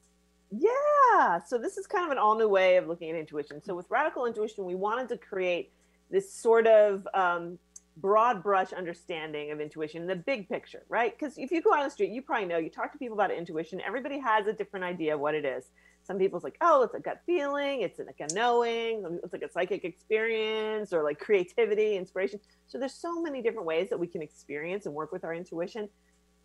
Yeah, 0.51 1.39
so 1.39 1.57
this 1.57 1.77
is 1.77 1.87
kind 1.87 2.05
of 2.05 2.11
an 2.11 2.17
all 2.17 2.37
new 2.37 2.49
way 2.49 2.77
of 2.77 2.87
looking 2.87 3.09
at 3.09 3.15
intuition. 3.15 3.61
So, 3.63 3.75
with 3.75 3.89
radical 3.89 4.25
intuition, 4.25 4.65
we 4.65 4.75
wanted 4.75 5.07
to 5.09 5.17
create 5.17 5.71
this 6.09 6.31
sort 6.33 6.67
of 6.67 7.07
um, 7.13 7.57
broad 7.97 8.43
brush 8.43 8.73
understanding 8.73 9.51
of 9.51 9.61
intuition, 9.61 10.07
the 10.07 10.15
big 10.15 10.49
picture, 10.49 10.83
right? 10.89 11.17
Because 11.17 11.37
if 11.37 11.51
you 11.51 11.61
go 11.61 11.73
out 11.73 11.79
on 11.79 11.85
the 11.85 11.91
street, 11.91 12.11
you 12.11 12.21
probably 12.21 12.47
know, 12.47 12.57
you 12.57 12.69
talk 12.69 12.91
to 12.91 12.97
people 12.97 13.15
about 13.15 13.31
intuition, 13.31 13.79
everybody 13.85 14.19
has 14.19 14.47
a 14.47 14.53
different 14.53 14.83
idea 14.83 15.13
of 15.13 15.19
what 15.19 15.35
it 15.35 15.45
is. 15.45 15.65
Some 16.11 16.19
people's 16.19 16.43
like, 16.43 16.57
oh, 16.59 16.83
it's 16.83 16.93
a 16.93 16.99
gut 16.99 17.21
feeling, 17.25 17.83
it's 17.83 17.97
like 17.97 18.19
a 18.19 18.33
knowing, 18.33 19.17
it's 19.23 19.31
like 19.31 19.43
a 19.43 19.49
psychic 19.49 19.85
experience 19.85 20.91
or 20.91 21.03
like 21.03 21.19
creativity, 21.19 21.95
inspiration. 21.95 22.37
So 22.67 22.77
there's 22.77 22.95
so 22.95 23.21
many 23.21 23.41
different 23.41 23.65
ways 23.65 23.89
that 23.89 23.97
we 23.97 24.07
can 24.07 24.21
experience 24.21 24.85
and 24.87 24.93
work 24.93 25.13
with 25.13 25.23
our 25.23 25.33
intuition. 25.33 25.87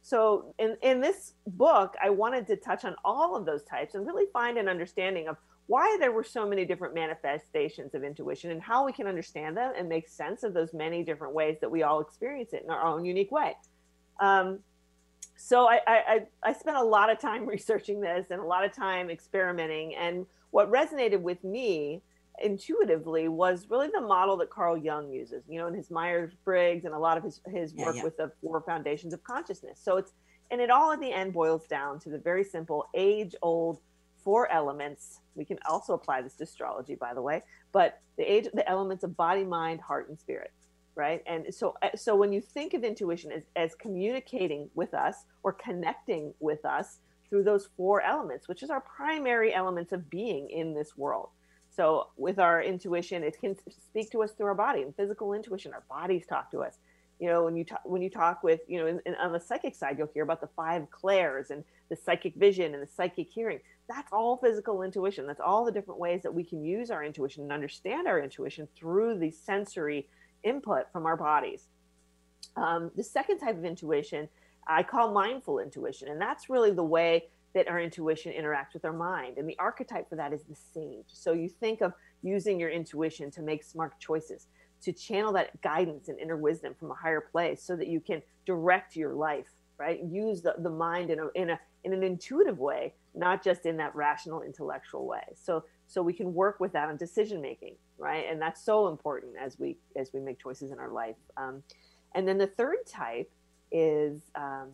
So 0.03 0.55
in, 0.61 0.77
in 0.83 1.01
this 1.01 1.33
book, 1.49 1.97
I 2.01 2.11
wanted 2.11 2.47
to 2.47 2.55
touch 2.55 2.85
on 2.85 2.95
all 3.05 3.35
of 3.35 3.45
those 3.45 3.65
types 3.65 3.97
and 3.97 4.07
really 4.07 4.27
find 4.33 4.57
an 4.57 4.69
understanding 4.69 5.27
of 5.27 5.37
why 5.67 5.97
there 5.99 6.13
were 6.13 6.23
so 6.23 6.49
many 6.49 6.65
different 6.65 6.95
manifestations 6.95 7.93
of 7.97 8.05
intuition 8.05 8.53
and 8.53 8.63
how 8.63 8.87
we 8.87 8.93
can 8.93 9.09
understand 9.09 9.57
them 9.57 9.73
and 9.77 9.89
make 9.89 10.09
sense 10.09 10.45
of 10.45 10.55
those 10.55 10.73
many 10.75 11.03
different 11.03 11.35
ways 11.35 11.57
that 11.61 11.69
we 11.69 11.83
all 11.83 11.99
experience 11.99 12.53
it 12.53 12.63
in 12.63 12.71
our 12.71 12.87
own 12.87 13.05
unique 13.05 13.33
way. 13.33 13.57
Um, 14.21 14.61
so 15.37 15.69
I, 15.69 15.81
I, 15.87 16.21
I 16.43 16.53
spent 16.53 16.77
a 16.77 16.83
lot 16.83 17.11
of 17.11 17.19
time 17.19 17.47
researching 17.49 18.01
this 18.01 18.27
and 18.31 18.41
a 18.41 18.45
lot 18.45 18.65
of 18.65 18.73
time 18.73 19.11
experimenting. 19.11 19.95
And 19.95 20.27
what 20.51 20.71
resonated 20.71 21.21
with 21.21 21.43
me 21.45 22.03
intuitively 22.43 23.29
was 23.29 23.67
really 23.71 23.89
the 23.89 24.01
model 24.01 24.37
that 24.39 24.51
Carl 24.51 24.77
Jung 24.77 25.11
uses, 25.11 25.45
you 25.49 25.59
know, 25.59 25.67
in 25.69 25.75
his 25.75 25.91
Myers 25.91 26.33
Briggs 26.45 26.85
and 26.85 26.95
a 26.95 26.99
lot 26.99 27.17
of 27.17 27.25
his, 27.25 27.41
his 27.47 27.75
work 27.75 27.95
yeah, 27.95 27.99
yeah. 28.01 28.05
with 28.05 28.17
the 28.17 28.33
four 28.43 28.61
foundations 28.61 29.15
of 29.15 29.23
consciousness. 29.25 29.81
So 29.83 29.97
it's, 29.97 30.13
and 30.51 30.61
it 30.61 30.71
all 30.71 30.93
at 30.93 31.01
the 31.01 31.11
end 31.11 31.33
boils 31.33 31.67
down 31.67 31.99
to 32.01 32.11
the 32.11 32.19
very 32.19 32.45
simple 32.45 32.89
age 32.95 33.35
old 33.43 33.81
four 34.23 34.51
elements. 34.51 35.21
We 35.35 35.45
can 35.45 35.59
also 35.69 35.95
apply 35.95 36.23
this 36.23 36.35
to 36.37 36.45
astrology, 36.45 36.95
by 36.95 37.15
the 37.15 37.23
way, 37.23 37.43
but 37.73 38.01
the 38.17 38.31
age, 38.31 38.49
the 38.53 38.69
elements 38.69 39.05
of 39.05 39.17
body, 39.17 39.45
mind, 39.45 39.81
heart, 39.81 40.09
and 40.09 40.19
spirit 40.19 40.53
right? 40.97 41.23
And 41.27 41.55
so 41.55 41.75
uh, 41.83 41.91
so 41.95 42.17
when 42.17 42.33
you 42.33 42.41
think 42.41 42.75
of 42.75 42.83
intuition 42.83 43.31
as, 43.31 43.43
as 43.55 43.75
communicating 43.75 44.69
with 44.75 44.95
us 44.95 45.25
or 45.43 45.53
connecting 45.53 46.33
with 46.41 46.65
us 46.65 46.99
through 47.29 47.45
those 47.45 47.69
four 47.77 48.01
elements 48.03 48.49
which 48.49 48.63
is 48.63 48.71
our 48.71 48.81
primary 48.81 49.55
elements 49.55 49.93
of 49.93 50.11
being 50.11 50.51
in 50.51 50.75
this 50.75 50.97
world. 50.97 51.29
So 51.69 52.09
with 52.17 52.39
our 52.39 52.63
intuition 52.63 53.23
it 53.23 53.39
can 53.39 53.55
speak 53.69 54.11
to 54.13 54.23
us 54.23 54.33
through 54.33 54.47
our 54.47 54.55
body 54.55 54.83
and 54.83 54.97
physical 54.97 55.35
intuition. 55.35 55.73
Our 55.75 55.85
bodies 55.89 56.27
talk 56.27 56.51
to 56.53 56.63
us. 56.63 56.79
You 57.21 57.29
know 57.29 57.45
when 57.45 57.57
you 57.57 57.65
talk 57.65 57.83
when 57.85 58.03
you 58.03 58.11
talk 58.11 58.43
with 58.43 58.61
you 58.67 58.79
know 58.79 58.87
in, 58.87 59.01
in, 59.07 59.15
on 59.17 59.33
the 59.33 59.41
psychic 59.41 59.75
side 59.75 59.97
you'll 59.99 60.11
hear 60.13 60.25
about 60.25 60.41
the 60.41 60.49
five 60.57 60.91
clairs 60.91 61.51
and 61.51 61.63
the 61.91 61.97
psychic 61.97 62.35
vision 62.35 62.75
and 62.75 62.83
the 62.83 62.89
psychic 62.89 63.31
hearing. 63.31 63.61
That's 63.89 64.13
all 64.13 64.37
physical 64.39 64.83
intuition. 64.83 65.27
That's 65.27 65.41
all 65.41 65.65
the 65.65 65.73
different 65.73 66.01
ways 66.01 66.23
that 66.23 66.35
we 66.35 66.43
can 66.43 66.65
use 66.65 66.91
our 66.91 67.05
intuition 67.05 67.45
and 67.45 67.53
understand 67.53 68.09
our 68.09 68.21
intuition 68.21 68.67
through 68.77 69.19
the 69.19 69.31
sensory 69.31 70.09
input 70.47 70.91
from 70.93 71.05
our 71.07 71.17
bodies. 71.17 71.69
Um, 72.57 72.91
the 72.97 73.03
second 73.03 73.39
type 73.39 73.57
of 73.59 73.65
intuition 73.65 74.29
I 74.67 74.83
call 74.83 75.13
mindful 75.13 75.61
intuition, 75.61 76.09
and 76.09 76.21
that's 76.21 76.51
really 76.51 76.73
the 76.73 76.83
way 76.83 77.27
that 77.55 77.69
our 77.69 77.81
intuition 77.81 78.33
interacts 78.33 78.75
with 78.75 78.85
our 78.85 78.93
mind. 78.93 79.39
And 79.39 79.49
the 79.49 79.59
archetype 79.59 80.09
for 80.09 80.17
that 80.17 80.33
is 80.33 80.43
the 80.43 80.57
sage. 80.75 81.07
So 81.07 81.33
you 81.33 81.49
think 81.49 81.81
of 81.81 81.93
using 82.23 82.59
your 82.59 82.71
intuition 82.71 83.31
to 83.33 83.43
make 83.43 83.63
smart 83.63 83.99
choices, 84.01 84.49
to 84.83 84.93
channel 84.93 85.33
that 85.35 85.61
guidance 85.63 86.09
and 86.09 86.19
inner 86.19 86.37
wisdom 86.37 86.75
from 86.75 86.91
a 86.91 86.95
higher 86.95 87.21
place 87.21 87.63
so 87.63 87.77
that 87.77 87.87
you 87.87 88.01
can 88.01 88.21
direct 88.45 88.97
your 88.97 89.15
life, 89.15 89.49
right? 89.79 90.03
Use 90.03 90.43
the, 90.43 90.55
the 90.59 90.71
mind 90.71 91.11
in 91.11 91.21
a, 91.21 91.29
in 91.35 91.51
a 91.51 91.61
in 91.85 91.93
an 91.93 92.03
intuitive 92.03 92.59
way, 92.59 92.93
not 93.15 93.45
just 93.45 93.65
in 93.65 93.77
that 93.77 93.95
rational 93.95 94.43
intellectual 94.43 95.07
way. 95.07 95.23
So 95.35 95.65
so 95.87 96.03
we 96.03 96.13
can 96.13 96.35
work 96.35 96.61
with 96.61 96.73
that 96.73 96.89
on 96.89 96.97
decision 96.97 97.41
making 97.41 97.77
right? 97.99 98.27
And 98.31 98.41
that's 98.41 98.65
so 98.65 98.89
important 98.89 99.35
as 99.41 99.59
we 99.59 99.77
as 99.97 100.11
we 100.13 100.21
make 100.21 100.39
choices 100.39 100.73
in 100.73 100.79
our 100.79 100.91
life. 100.91 101.17
Um, 101.37 101.63
and 102.15 102.27
then 102.27 102.39
the 102.39 102.47
third 102.47 102.79
type 102.87 103.31
is 103.73 104.21
um, 104.37 104.71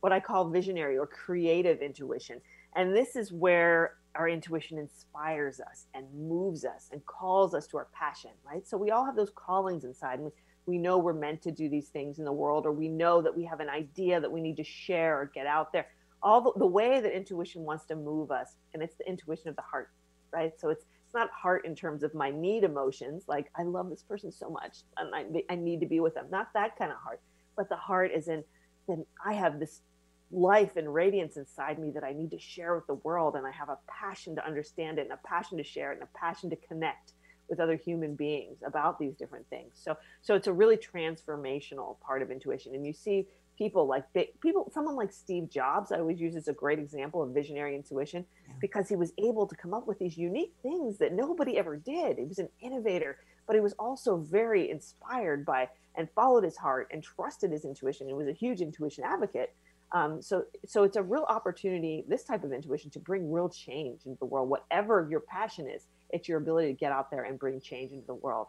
what 0.00 0.12
i 0.12 0.20
call 0.20 0.48
visionary 0.48 0.96
or 0.96 1.06
creative 1.06 1.80
intuition. 1.80 2.40
And 2.74 2.94
this 2.94 3.16
is 3.16 3.32
where 3.32 3.94
our 4.14 4.28
intuition 4.28 4.78
inspires 4.78 5.60
us 5.60 5.86
and 5.94 6.06
moves 6.14 6.64
us 6.64 6.88
and 6.92 7.04
calls 7.06 7.54
us 7.54 7.66
to 7.68 7.78
our 7.78 7.88
passion 7.92 8.30
right? 8.46 8.66
So 8.66 8.76
we 8.76 8.90
all 8.90 9.04
have 9.04 9.16
those 9.16 9.32
callings 9.34 9.84
inside 9.84 10.20
and 10.20 10.30
we 10.66 10.78
know 10.78 10.98
we're 10.98 11.12
meant 11.12 11.42
to 11.42 11.50
do 11.50 11.68
these 11.68 11.88
things 11.88 12.18
in 12.18 12.24
the 12.24 12.32
world 12.32 12.66
or 12.66 12.72
we 12.72 12.88
know 12.88 13.20
that 13.20 13.36
we 13.36 13.44
have 13.44 13.60
an 13.60 13.68
idea 13.68 14.20
that 14.20 14.30
we 14.30 14.40
need 14.40 14.56
to 14.58 14.64
share 14.64 15.20
or 15.20 15.30
get 15.34 15.46
out 15.46 15.72
there. 15.72 15.86
All 16.22 16.40
the, 16.40 16.52
the 16.56 16.66
way 16.66 17.00
that 17.00 17.16
intuition 17.16 17.62
wants 17.62 17.84
to 17.86 17.96
move 17.96 18.30
us 18.30 18.54
and 18.72 18.82
it's 18.82 18.94
the 18.96 19.08
intuition 19.08 19.48
of 19.48 19.56
the 19.56 19.62
heart 19.62 19.90
right? 20.32 20.52
So 20.58 20.70
it's 20.70 20.84
it's 21.04 21.14
not 21.14 21.30
heart 21.30 21.66
in 21.66 21.76
terms 21.76 22.02
of 22.02 22.14
my 22.14 22.30
need 22.30 22.64
emotions, 22.64 23.24
like 23.28 23.50
I 23.54 23.64
love 23.64 23.90
this 23.90 24.02
person 24.02 24.32
so 24.32 24.48
much 24.48 24.78
and 24.96 25.14
I, 25.14 25.52
I 25.52 25.56
need 25.56 25.80
to 25.80 25.86
be 25.86 26.00
with 26.00 26.14
them. 26.14 26.26
Not 26.30 26.48
that 26.54 26.78
kind 26.78 26.90
of 26.90 26.96
heart, 26.96 27.20
but 27.54 27.68
the 27.68 27.76
heart 27.76 28.12
is 28.14 28.28
in 28.28 28.42
then 28.88 29.04
I 29.24 29.34
have 29.34 29.60
this 29.60 29.82
life 30.30 30.76
and 30.76 30.92
radiance 30.92 31.36
inside 31.36 31.78
me 31.78 31.90
that 31.90 32.02
I 32.02 32.12
need 32.12 32.30
to 32.30 32.38
share 32.38 32.74
with 32.74 32.86
the 32.86 32.94
world, 32.94 33.36
and 33.36 33.46
I 33.46 33.50
have 33.50 33.68
a 33.68 33.78
passion 33.86 34.34
to 34.36 34.46
understand 34.46 34.98
it, 34.98 35.02
and 35.02 35.12
a 35.12 35.18
passion 35.28 35.58
to 35.58 35.64
share 35.64 35.92
it, 35.92 36.00
and 36.00 36.02
a 36.02 36.18
passion 36.18 36.50
to 36.50 36.56
connect 36.56 37.12
with 37.48 37.60
other 37.60 37.76
human 37.76 38.14
beings 38.14 38.58
about 38.66 38.98
these 38.98 39.14
different 39.14 39.46
things. 39.50 39.72
So, 39.74 39.96
so 40.22 40.34
it's 40.34 40.46
a 40.46 40.52
really 40.52 40.78
transformational 40.78 42.00
part 42.00 42.22
of 42.22 42.30
intuition, 42.30 42.74
and 42.74 42.86
you 42.86 42.94
see 42.94 43.28
people 43.62 43.86
like 43.86 44.04
people 44.40 44.68
someone 44.74 44.96
like 44.96 45.12
steve 45.12 45.48
jobs 45.48 45.92
i 45.92 45.98
always 45.98 46.20
use 46.20 46.34
as 46.34 46.48
a 46.48 46.52
great 46.52 46.80
example 46.80 47.22
of 47.22 47.30
visionary 47.30 47.76
intuition 47.76 48.24
yeah. 48.48 48.54
because 48.60 48.88
he 48.88 48.96
was 48.96 49.12
able 49.18 49.46
to 49.46 49.54
come 49.54 49.72
up 49.72 49.86
with 49.86 49.98
these 50.00 50.16
unique 50.16 50.52
things 50.64 50.98
that 50.98 51.12
nobody 51.12 51.56
ever 51.56 51.76
did 51.76 52.18
he 52.18 52.24
was 52.24 52.40
an 52.40 52.48
innovator 52.60 53.18
but 53.46 53.54
he 53.54 53.60
was 53.60 53.74
also 53.74 54.16
very 54.16 54.68
inspired 54.68 55.46
by 55.46 55.68
and 55.94 56.08
followed 56.10 56.42
his 56.42 56.56
heart 56.56 56.88
and 56.92 57.04
trusted 57.04 57.52
his 57.52 57.64
intuition 57.64 58.08
and 58.08 58.16
was 58.16 58.26
a 58.26 58.32
huge 58.32 58.60
intuition 58.60 59.04
advocate 59.04 59.54
Um, 59.92 60.22
so, 60.22 60.44
so 60.66 60.84
it's 60.84 60.96
a 60.96 61.02
real 61.02 61.26
opportunity, 61.28 62.04
this 62.08 62.24
type 62.24 62.44
of 62.44 62.52
intuition, 62.52 62.90
to 62.92 62.98
bring 62.98 63.30
real 63.30 63.50
change 63.50 64.06
into 64.06 64.18
the 64.18 64.24
world. 64.24 64.48
Whatever 64.48 65.06
your 65.10 65.20
passion 65.20 65.68
is, 65.68 65.82
it's 66.14 66.26
your 66.28 66.38
ability 66.38 66.68
to 66.68 66.78
get 66.84 66.92
out 66.92 67.10
there 67.10 67.24
and 67.24 67.38
bring 67.38 67.60
change 67.60 67.92
into 67.92 68.06
the 68.06 68.14
world. 68.14 68.46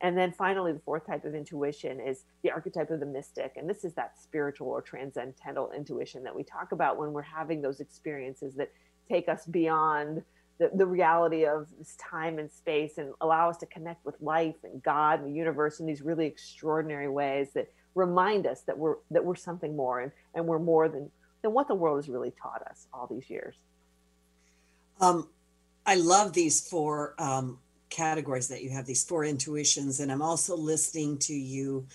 And 0.00 0.16
then 0.16 0.32
finally, 0.32 0.72
the 0.72 0.80
fourth 0.80 1.06
type 1.06 1.24
of 1.24 1.34
intuition 1.34 1.98
is 1.98 2.24
the 2.42 2.52
archetype 2.52 2.90
of 2.90 3.00
the 3.00 3.06
mystic. 3.06 3.54
And 3.56 3.68
this 3.68 3.84
is 3.84 3.94
that 3.94 4.20
spiritual 4.20 4.68
or 4.68 4.80
transcendental 4.80 5.72
intuition 5.72 6.22
that 6.22 6.34
we 6.34 6.44
talk 6.44 6.70
about 6.72 6.98
when 6.98 7.12
we're 7.12 7.22
having 7.22 7.60
those 7.60 7.80
experiences 7.80 8.54
that 8.54 8.70
take 9.08 9.28
us 9.28 9.44
beyond 9.46 10.22
the, 10.58 10.70
the 10.74 10.86
reality 10.86 11.46
of 11.46 11.68
this 11.78 11.96
time 11.96 12.38
and 12.38 12.50
space 12.50 12.98
and 12.98 13.12
allow 13.20 13.48
us 13.48 13.56
to 13.58 13.66
connect 13.66 14.04
with 14.04 14.14
life 14.20 14.56
and 14.62 14.82
God 14.82 15.20
and 15.20 15.28
the 15.28 15.36
universe 15.36 15.80
in 15.80 15.86
these 15.86 16.02
really 16.02 16.26
extraordinary 16.26 17.08
ways 17.08 17.48
that 17.54 17.72
remind 17.94 18.46
us 18.46 18.62
that 18.62 18.78
we're 18.78 18.96
that 19.10 19.24
we're 19.24 19.34
something 19.34 19.74
more 19.74 20.00
and, 20.00 20.12
and 20.34 20.46
we're 20.46 20.58
more 20.58 20.88
than 20.88 21.10
than 21.42 21.52
what 21.52 21.68
the 21.68 21.74
world 21.74 21.98
has 21.98 22.08
really 22.08 22.32
taught 22.42 22.62
us 22.68 22.86
all 22.92 23.06
these 23.06 23.30
years. 23.30 23.56
Um, 25.00 25.28
I 25.86 25.94
love 25.94 26.32
these 26.32 26.68
four 26.68 27.14
um, 27.18 27.58
categories 27.90 28.48
that 28.48 28.62
you 28.62 28.70
have, 28.70 28.86
these 28.86 29.04
four 29.04 29.24
intuitions, 29.24 30.00
and 30.00 30.10
I'm 30.10 30.22
also 30.22 30.56
listening 30.56 31.18
to 31.18 31.34
you 31.34 31.86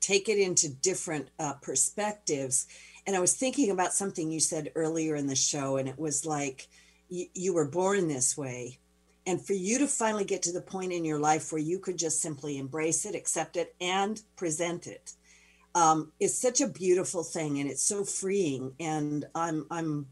take 0.00 0.28
it 0.28 0.38
into 0.38 0.68
different 0.68 1.28
uh, 1.38 1.54
perspectives. 1.54 2.66
And 3.06 3.14
I 3.14 3.20
was 3.20 3.34
thinking 3.34 3.70
about 3.70 3.92
something 3.92 4.30
you 4.30 4.40
said 4.40 4.72
earlier 4.74 5.16
in 5.16 5.26
the 5.26 5.36
show, 5.36 5.76
and 5.76 5.88
it 5.88 5.98
was 5.98 6.24
like 6.24 6.68
you, 7.08 7.26
you 7.34 7.54
were 7.54 7.68
born 7.68 8.08
this 8.08 8.36
way. 8.36 8.78
And 9.26 9.44
for 9.44 9.54
you 9.54 9.78
to 9.78 9.86
finally 9.86 10.24
get 10.24 10.42
to 10.42 10.52
the 10.52 10.60
point 10.60 10.92
in 10.92 11.04
your 11.04 11.18
life 11.18 11.50
where 11.50 11.60
you 11.60 11.78
could 11.78 11.98
just 11.98 12.20
simply 12.20 12.58
embrace 12.58 13.06
it, 13.06 13.14
accept 13.14 13.56
it, 13.56 13.74
and 13.80 14.20
present 14.36 14.86
it 14.86 15.12
um, 15.74 16.12
is 16.20 16.38
such 16.38 16.60
a 16.60 16.68
beautiful 16.68 17.24
thing, 17.24 17.58
and 17.58 17.70
it's 17.70 17.82
so 17.82 18.04
freeing. 18.04 18.72
And 18.78 19.24
I'm 19.34 19.66
I'm 19.70 20.06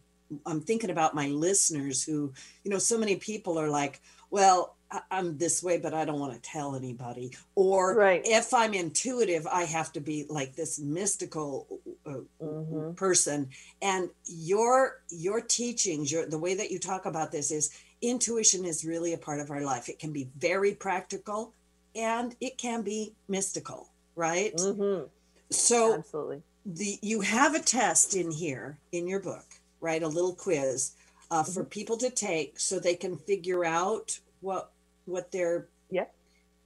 I'm 0.46 0.61
thinking 0.61 0.90
about 0.90 1.14
my 1.14 1.28
listeners 1.28 2.03
who, 2.03 2.32
you 2.64 2.70
know, 2.70 2.78
so 2.78 2.98
many 2.98 3.16
people 3.16 3.59
are 3.59 3.68
like, 3.68 4.00
well, 4.33 4.76
I'm 5.11 5.37
this 5.37 5.62
way, 5.62 5.78
but 5.78 5.95
I 5.95 6.05
don't 6.05 6.18
want 6.18 6.35
to 6.35 6.41
tell 6.41 6.74
anybody. 6.74 7.33
Or 7.55 7.95
right. 7.95 8.22
if 8.24 8.53
I'm 8.53 8.74
intuitive, 8.74 9.47
I 9.47 9.64
have 9.64 9.93
to 9.93 10.01
be 10.01 10.26
like 10.28 10.57
this 10.57 10.78
mystical 10.80 11.66
uh, 12.07 12.16
mm-hmm. 12.43 12.95
person. 12.95 13.49
And 13.83 14.11
your 14.24 15.03
your 15.11 15.41
teachings, 15.41 16.11
your 16.11 16.26
the 16.26 16.39
way 16.39 16.55
that 16.55 16.70
you 16.70 16.78
talk 16.78 17.07
about 17.07 17.30
this 17.30 17.51
is 17.51 17.70
intuition 18.01 18.64
is 18.64 18.85
really 18.85 19.12
a 19.12 19.18
part 19.18 19.39
of 19.39 19.51
our 19.51 19.61
life. 19.61 19.89
It 19.89 19.99
can 19.99 20.12
be 20.12 20.28
very 20.39 20.74
practical, 20.74 21.53
and 21.95 22.35
it 22.41 22.57
can 22.57 22.83
be 22.83 23.12
mystical, 23.28 23.91
right? 24.16 24.57
Mm-hmm. 24.57 25.07
So 25.51 25.95
absolutely, 25.95 26.43
the 26.64 26.99
you 27.03 27.20
have 27.20 27.55
a 27.55 27.61
test 27.61 28.16
in 28.16 28.30
here 28.30 28.78
in 28.93 29.07
your 29.07 29.20
book, 29.20 29.47
right? 29.80 30.03
A 30.03 30.09
little 30.09 30.35
quiz. 30.35 30.93
Uh, 31.33 31.43
for 31.43 31.64
people 31.64 31.97
to 31.97 32.11
take 32.11 32.61
so 32.61 32.78
they 32.78 32.95
can 32.95 33.16
figure 33.16 33.64
out 33.64 34.18
what 34.43 34.70
what 35.07 35.33
their 35.33 35.66
yeah. 35.91 36.05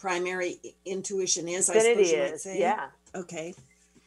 primary 0.00 0.58
intuition 0.84 1.46
is. 1.46 1.70
I 1.70 1.78
suppose 1.78 2.10
is. 2.10 2.46
Yeah. 2.46 2.88
Okay. 3.14 3.54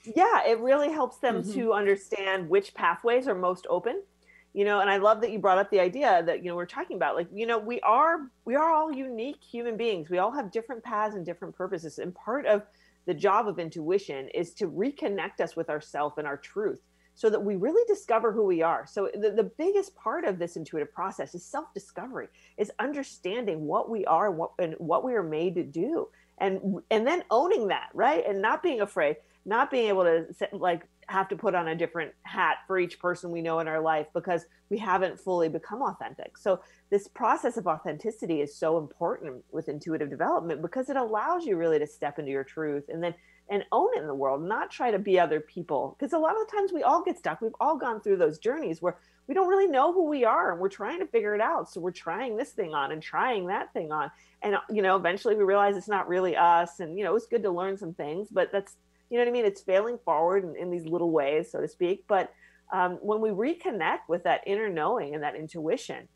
Yeah, 0.03 0.45
it 0.45 0.60
really 0.60 0.91
helps 0.91 1.16
them 1.20 1.43
mm-hmm. 1.43 1.53
to 1.53 1.72
understand 1.72 2.49
which 2.49 2.74
pathways 2.74 3.26
are 3.26 3.36
most 3.36 3.68
open. 3.70 4.03
You 4.51 4.66
know, 4.66 4.82
and 4.82 4.89
I 4.89 4.97
love 4.97 5.22
that 5.22 5.32
you 5.32 5.39
brought 5.39 5.60
up 5.60 5.72
the 5.72 5.80
idea 5.80 6.24
that 6.26 6.43
you 6.43 6.49
know 6.49 6.57
we're 6.57 6.66
talking 6.66 6.97
about 6.97 7.16
like 7.16 7.30
you 7.34 7.45
know 7.45 7.57
we 7.57 7.80
are 7.80 8.30
we 8.43 8.55
are 8.55 8.70
all 8.70 8.91
unique 8.91 9.41
human 9.41 9.78
beings. 9.78 10.10
We 10.10 10.18
all 10.18 10.32
have 10.32 10.51
different 10.51 10.84
paths 10.84 11.16
and 11.16 11.26
different 11.26 11.55
purposes, 11.55 11.99
and 11.99 12.14
part 12.14 12.45
of 12.45 12.64
the 13.05 13.14
job 13.14 13.47
of 13.47 13.60
intuition 13.60 14.28
is 14.34 14.53
to 14.55 14.68
reconnect 14.68 15.39
us 15.39 15.55
with 15.55 15.70
ourself 15.70 16.18
and 16.18 16.28
our 16.28 16.36
truth 16.36 16.82
so 17.20 17.30
that 17.30 17.43
we 17.43 17.57
really 17.57 17.84
discover 17.86 18.32
who 18.32 18.45
we 18.45 18.61
are. 18.61 18.86
So 18.88 19.09
the, 19.13 19.32
the 19.32 19.51
biggest 19.57 19.93
part 19.93 20.24
of 20.24 20.39
this 20.39 20.55
intuitive 20.55 20.93
process 20.93 21.36
is 21.36 21.43
self-discovery, 21.43 22.30
is 22.57 22.72
understanding 22.80 23.65
what 23.65 23.89
we 23.89 24.05
are 24.05 24.30
and 24.30 24.38
what, 24.38 24.51
and 24.57 24.74
what 24.78 25.03
we 25.03 25.13
are 25.15 25.22
made 25.22 25.55
to 25.55 25.63
do. 25.63 26.07
And 26.38 26.82
and 26.89 27.05
then 27.05 27.26
owning 27.30 27.67
that, 27.67 27.89
right? 27.93 28.24
And 28.26 28.41
not 28.41 28.63
being 28.63 28.80
afraid, 28.80 29.17
not 29.43 29.70
being 29.70 29.89
able 29.89 30.05
to 30.05 30.28
like 30.53 30.88
have 31.07 31.28
to 31.28 31.36
put 31.36 31.55
on 31.55 31.67
a 31.67 31.76
different 31.76 32.13
hat 32.22 32.59
for 32.67 32.80
each 32.80 32.99
person 32.99 33.32
we 33.32 33.41
know 33.41 33.59
in 33.59 33.67
our 33.67 33.82
life 33.82 34.07
because 34.13 34.45
we 34.70 34.78
haven't 34.78 35.20
fully 35.20 35.49
become 35.49 35.82
authentic. 35.82 36.38
So 36.38 36.61
this 36.89 37.09
process 37.09 37.57
of 37.57 37.67
authenticity 37.67 38.39
is 38.39 38.55
so 38.55 38.78
important 38.78 39.43
with 39.51 39.67
intuitive 39.67 40.09
development 40.09 40.61
because 40.61 40.89
it 40.89 40.95
allows 40.95 41.45
you 41.45 41.57
really 41.57 41.80
to 41.80 41.88
step 41.88 42.17
into 42.17 42.32
your 42.32 42.45
truth 42.45 42.86
and 42.88 43.03
then 43.03 43.13
and 43.49 43.65
own 43.71 43.89
it 43.95 44.01
in 44.01 44.07
the 44.07 44.13
world, 44.13 44.43
not 44.43 44.69
try 44.69 44.91
to 44.91 44.99
be 44.99 45.19
other 45.19 45.39
people. 45.39 45.95
Because 45.97 46.13
a 46.13 46.17
lot 46.19 46.39
of 46.39 46.47
the 46.47 46.55
times 46.55 46.71
we 46.71 46.83
all 46.83 47.03
get 47.03 47.17
stuck. 47.17 47.41
We've 47.41 47.51
all 47.59 47.77
gone 47.77 47.99
through 47.99 48.17
those 48.17 48.37
journeys 48.37 48.81
where 48.81 48.97
we 49.27 49.33
don't 49.33 49.47
really 49.47 49.67
know 49.67 49.91
who 49.91 50.05
we 50.05 50.23
are 50.23 50.51
and 50.51 50.61
we're 50.61 50.69
trying 50.69 50.99
to 50.99 51.07
figure 51.07 51.35
it 51.35 51.41
out. 51.41 51.69
So 51.69 51.79
we're 51.79 51.91
trying 51.91 52.37
this 52.37 52.51
thing 52.51 52.73
on 52.73 52.91
and 52.91 53.01
trying 53.01 53.47
that 53.47 53.73
thing 53.73 53.91
on. 53.91 54.11
And, 54.41 54.55
you 54.69 54.81
know, 54.81 54.95
eventually 54.95 55.35
we 55.35 55.43
realize 55.43 55.77
it's 55.77 55.87
not 55.87 56.07
really 56.07 56.35
us. 56.35 56.79
And, 56.79 56.97
you 56.97 57.03
know, 57.03 57.15
it's 57.15 57.27
good 57.27 57.43
to 57.43 57.51
learn 57.51 57.77
some 57.77 57.93
things, 57.93 58.29
but 58.31 58.51
that's, 58.51 58.77
you 59.09 59.17
know 59.17 59.23
what 59.23 59.29
I 59.29 59.33
mean? 59.33 59.45
It's 59.45 59.61
failing 59.61 59.97
forward 60.05 60.43
in, 60.43 60.55
in 60.55 60.71
these 60.71 60.85
little 60.85 61.11
ways, 61.11 61.51
so 61.51 61.59
to 61.61 61.67
speak. 61.67 62.05
But 62.07 62.31
um, 62.71 62.93
when 63.01 63.19
we 63.19 63.29
reconnect 63.29 64.07
with 64.07 64.23
that 64.23 64.41
inner 64.45 64.69
knowing 64.69 65.15
and 65.15 65.23
that 65.23 65.35
intuition, 65.35 66.07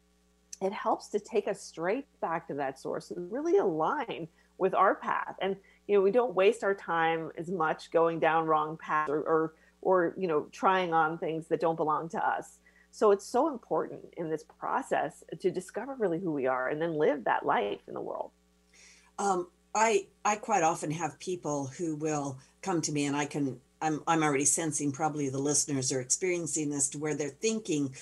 it 0.61 0.71
helps 0.71 1.09
to 1.09 1.19
take 1.19 1.47
us 1.47 1.61
straight 1.61 2.05
back 2.21 2.47
to 2.47 2.53
that 2.55 2.79
source 2.79 3.11
and 3.11 3.31
really 3.31 3.57
align 3.57 4.27
with 4.57 4.73
our 4.73 4.95
path. 4.95 5.35
And 5.41 5.55
you 5.87 5.95
know 5.95 6.01
we 6.01 6.11
don't 6.11 6.33
waste 6.33 6.63
our 6.63 6.73
time 6.73 7.31
as 7.37 7.49
much 7.49 7.91
going 7.91 8.19
down 8.19 8.45
wrong 8.45 8.77
paths 8.77 9.09
or, 9.09 9.19
or 9.19 9.53
or 9.81 10.13
you 10.17 10.27
know 10.27 10.47
trying 10.51 10.93
on 10.93 11.17
things 11.17 11.47
that 11.47 11.59
don't 11.59 11.75
belong 11.75 12.09
to 12.09 12.25
us. 12.25 12.59
So 12.91 13.11
it's 13.11 13.25
so 13.25 13.47
important 13.47 14.01
in 14.17 14.29
this 14.29 14.43
process 14.59 15.23
to 15.39 15.49
discover 15.49 15.95
really 15.97 16.19
who 16.19 16.31
we 16.31 16.45
are 16.45 16.69
and 16.69 16.79
then 16.79 16.93
live 16.93 17.23
that 17.23 17.43
life 17.43 17.79
in 17.87 17.95
the 17.95 18.01
world. 18.01 18.29
Um, 19.17 19.47
i 19.75 20.05
i 20.23 20.35
quite 20.35 20.63
often 20.63 20.91
have 20.91 21.19
people 21.19 21.67
who 21.77 21.95
will 21.95 22.37
come 22.61 22.81
to 22.81 22.91
me 22.91 23.05
and 23.05 23.15
i 23.15 23.25
can 23.25 23.59
i'm 23.81 24.01
i'm 24.07 24.23
already 24.23 24.45
sensing 24.45 24.91
probably 24.91 25.29
the 25.29 25.37
listeners 25.37 25.91
are 25.91 26.01
experiencing 26.01 26.69
this 26.69 26.89
to 26.89 26.97
where 26.97 27.15
they're 27.15 27.29
thinking 27.29 27.93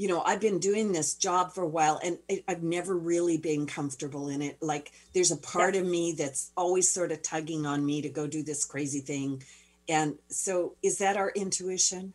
you 0.00 0.08
know, 0.08 0.22
I've 0.22 0.40
been 0.40 0.60
doing 0.60 0.92
this 0.92 1.12
job 1.12 1.52
for 1.52 1.62
a 1.62 1.68
while 1.68 2.00
and 2.02 2.16
I've 2.48 2.62
never 2.62 2.96
really 2.96 3.36
been 3.36 3.66
comfortable 3.66 4.30
in 4.30 4.40
it. 4.40 4.56
Like 4.62 4.92
there's 5.12 5.30
a 5.30 5.36
part 5.36 5.74
yeah. 5.74 5.82
of 5.82 5.86
me 5.86 6.14
that's 6.16 6.52
always 6.56 6.90
sort 6.90 7.12
of 7.12 7.20
tugging 7.20 7.66
on 7.66 7.84
me 7.84 8.00
to 8.00 8.08
go 8.08 8.26
do 8.26 8.42
this 8.42 8.64
crazy 8.64 9.00
thing. 9.00 9.42
And 9.90 10.14
so 10.28 10.74
is 10.82 10.96
that 10.98 11.18
our 11.18 11.28
intuition? 11.28 12.14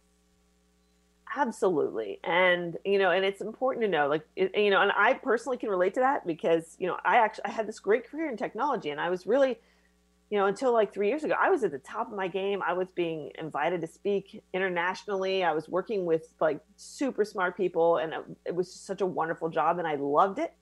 Absolutely. 1.36 2.20
And, 2.24 2.76
you 2.84 2.98
know, 2.98 3.12
and 3.12 3.24
it's 3.24 3.42
important 3.42 3.84
to 3.84 3.88
know, 3.88 4.08
like, 4.08 4.26
you 4.36 4.72
know, 4.72 4.82
and 4.82 4.92
I 4.92 5.14
personally 5.14 5.58
can 5.58 5.70
relate 5.70 5.94
to 5.94 6.00
that 6.00 6.26
because, 6.26 6.76
you 6.80 6.88
know, 6.88 6.98
I 7.06 7.18
actually 7.18 7.46
I 7.46 7.50
had 7.52 7.68
this 7.68 7.78
great 7.78 8.10
career 8.10 8.32
in 8.32 8.36
technology 8.36 8.90
and 8.90 9.00
I 9.00 9.12
was 9.12 9.28
really 9.28 9.60
you 10.32 10.40
know, 10.40 10.48
until 10.48 10.74
like 10.74 10.94
three 10.94 11.08
years 11.08 11.24
ago, 11.24 11.36
I 11.40 11.50
was 11.50 11.64
at 11.64 11.72
the 11.72 11.80
top 11.80 12.10
of 12.10 12.18
my 12.18 12.28
game. 12.28 12.62
I 12.66 12.74
was 12.74 12.88
being 12.96 13.32
invited 13.38 13.82
to 13.82 13.88
speak 13.88 14.42
internationally. 14.54 15.44
I 15.44 15.54
was 15.54 15.70
working 15.70 16.06
with 16.06 16.34
like 16.40 16.60
super 16.78 17.24
smart 17.24 17.56
people, 17.56 17.98
and 17.98 18.14
it 18.46 18.56
was 18.56 18.74
such 18.74 19.02
a 19.02 19.06
wonderful 19.06 19.50
job, 19.50 19.78
and 19.78 19.88
I 19.88 19.96
loved 19.96 20.40
it. 20.40 20.54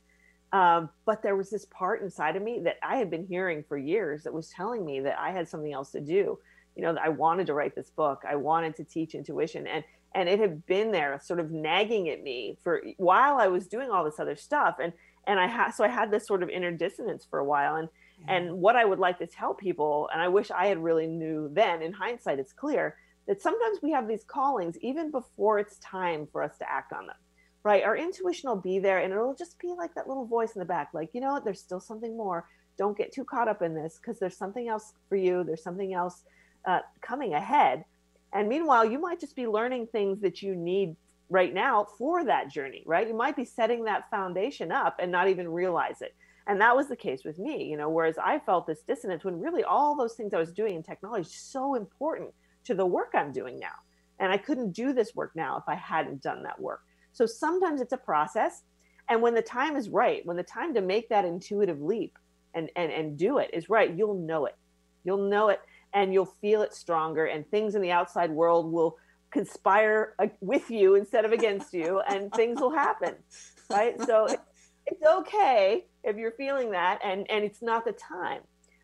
Um, 0.52 0.90
but 1.06 1.24
there 1.24 1.36
was 1.36 1.50
this 1.50 1.66
part 1.66 2.02
inside 2.02 2.36
of 2.36 2.44
me 2.44 2.60
that 2.64 2.76
I 2.84 2.98
had 2.98 3.10
been 3.10 3.26
hearing 3.26 3.64
for 3.68 3.78
years 3.78 4.24
that 4.24 4.34
was 4.34 4.50
telling 4.50 4.86
me 4.86 5.00
that 5.00 5.18
I 5.18 5.32
had 5.32 5.48
something 5.48 5.74
else 5.74 5.92
to 5.92 6.02
do. 6.02 6.38
You 6.76 6.84
know, 6.84 6.96
I 7.02 7.10
wanted 7.10 7.48
to 7.48 7.54
write 7.54 7.74
this 7.74 7.90
book. 7.90 8.24
I 8.28 8.36
wanted 8.36 8.76
to 8.76 8.84
teach 8.84 9.16
intuition, 9.16 9.66
and 9.66 9.84
and 10.14 10.28
it 10.28 10.40
had 10.40 10.66
been 10.66 10.92
there, 10.92 11.20
sort 11.24 11.40
of 11.40 11.52
nagging 11.52 12.10
at 12.10 12.22
me 12.22 12.58
for 12.64 12.84
while 12.98 13.38
I 13.38 13.48
was 13.48 13.68
doing 13.68 13.90
all 13.90 14.04
this 14.04 14.20
other 14.20 14.36
stuff, 14.36 14.76
and 14.84 14.92
and 15.26 15.40
I 15.40 15.48
had 15.48 15.72
so 15.72 15.86
I 15.86 15.88
had 15.88 16.12
this 16.12 16.28
sort 16.28 16.44
of 16.44 16.50
inner 16.50 16.72
dissonance 16.72 17.26
for 17.28 17.40
a 17.40 17.46
while, 17.46 17.76
and 17.76 17.88
and 18.28 18.54
what 18.54 18.76
I 18.76 18.86
would 18.86 19.00
like 19.00 19.20
to 19.20 19.28
tell 19.28 19.54
people, 19.54 20.10
and 20.14 20.22
I 20.22 20.28
wish 20.28 20.52
I 20.52 20.68
had 20.68 20.78
really 20.78 21.08
knew 21.08 21.50
then, 21.54 21.82
in 21.82 21.94
hindsight, 21.94 22.40
it's 22.40 22.54
clear 22.54 22.96
that 23.28 23.42
sometimes 23.42 23.80
we 23.82 23.92
have 23.92 24.08
these 24.08 24.24
callings 24.24 24.78
even 24.82 25.12
before 25.12 25.60
it's 25.60 25.78
time 25.80 26.28
for 26.32 26.44
us 26.44 26.58
to 26.58 26.70
act 26.70 26.94
on 26.94 27.08
them, 27.08 27.16
right? 27.64 27.84
Our 27.84 27.96
intuition 27.96 28.50
will 28.50 28.58
be 28.58 28.80
there 28.80 29.00
and 29.00 29.14
it'll 29.14 29.36
just 29.36 29.60
be 29.60 29.74
like 29.78 29.94
that 29.96 30.08
little 30.08 30.26
voice 30.26 30.54
in 30.56 30.60
the 30.60 30.66
back, 30.66 30.90
like, 30.94 31.10
you 31.14 31.22
know 31.22 31.32
what, 31.32 31.44
there's 31.44 31.60
still 31.60 31.80
something 31.80 32.18
more. 32.18 32.48
Don't 32.78 32.98
get 32.98 33.14
too 33.14 33.24
caught 33.24 33.48
up 33.48 33.62
in 33.62 33.76
this 33.76 34.00
because 34.02 34.20
there's 34.20 34.38
something 34.38 34.68
else 34.68 34.94
for 35.08 35.16
you. 35.16 35.44
There's 35.44 35.64
something 35.64 35.94
else 35.94 36.24
uh, 36.66 36.80
coming 37.02 37.34
ahead. 37.34 37.86
And 38.34 38.50
meanwhile, 38.50 38.84
you 38.84 39.00
might 39.00 39.20
just 39.20 39.36
be 39.36 39.48
learning 39.48 39.88
things 39.88 40.20
that 40.22 40.42
you 40.42 40.56
need 40.56 40.96
right 41.30 41.54
now 41.54 41.88
for 41.98 42.26
that 42.26 42.50
journey, 42.50 42.84
right? 42.86 43.08
You 43.08 43.14
might 43.14 43.36
be 43.36 43.46
setting 43.46 43.84
that 43.86 44.10
foundation 44.10 44.72
up 44.72 44.98
and 45.00 45.12
not 45.12 45.30
even 45.30 45.48
realize 45.50 46.02
it. 46.02 46.16
And 46.48 46.60
that 46.62 46.76
was 46.76 46.88
the 46.88 46.96
case 46.96 47.24
with 47.24 47.40
me, 47.40 47.64
you 47.64 47.78
know, 47.78 47.90
whereas 47.90 48.18
I 48.18 48.40
felt 48.40 48.68
this 48.68 48.82
dissonance 48.82 49.24
when 49.24 49.40
really 49.40 49.64
all 49.64 49.96
those 49.96 50.14
things 50.14 50.34
I 50.34 50.40
was 50.40 50.52
doing 50.52 50.76
in 50.76 50.84
technology 50.84 51.28
is 51.28 51.34
so 51.34 51.76
important 51.76 52.32
to 52.66 52.74
the 52.74 52.86
work 52.86 53.12
I'm 53.14 53.32
doing 53.32 53.60
now. 53.60 53.76
And 54.20 54.32
I 54.32 54.38
couldn't 54.38 54.72
do 54.72 54.94
this 54.94 55.16
work 55.16 55.32
now 55.36 55.58
if 55.58 55.64
I 55.68 55.76
hadn't 55.76 56.22
done 56.22 56.44
that 56.44 56.60
work. 56.60 56.82
So 57.14 57.26
sometimes 57.26 57.82
it's 57.82 57.94
a 57.94 57.98
process. 57.98 58.64
And 59.10 59.22
when 59.22 59.34
the 59.34 59.42
time 59.42 59.76
is 59.76 59.90
right, 59.90 60.26
when 60.26 60.38
the 60.38 60.44
time 60.44 60.74
to 60.74 60.82
make 60.82 61.10
that 61.10 61.26
intuitive 61.26 61.82
leap 61.82 62.18
and, 62.54 62.70
and, 62.76 62.92
and 62.92 63.18
do 63.18 63.38
it 63.38 63.50
is 63.54 63.70
right, 63.70 63.94
you'll 63.94 64.16
know 64.16 64.46
it. 64.46 64.58
You'll 65.04 65.30
know 65.30 65.50
it 65.50 65.62
and 65.94 66.14
you'll 66.14 66.34
feel 66.42 66.62
it 66.62 66.74
stronger. 66.74 67.26
And 67.26 67.50
things 67.50 67.76
in 67.76 67.82
the 67.82 67.92
outside 67.92 68.32
world 68.32 68.72
will 68.72 68.98
conspire 69.34 70.14
uh, 70.20 70.28
with 70.42 70.70
you 70.70 70.96
instead 70.96 71.26
of 71.26 71.32
against 71.32 71.74
you 71.74 72.00
and 72.08 72.32
things 72.34 72.62
will 72.62 72.72
happen 72.72 73.16
right 73.70 74.00
so 74.06 74.28
it's 74.86 75.04
okay 75.06 75.86
if 76.04 76.18
you're 76.18 76.32
feeling 76.32 76.72
that 76.72 77.00
and 77.04 77.30
and 77.30 77.44
it's 77.44 77.62
not 77.62 77.86
the 77.86 77.94
time 77.94 78.42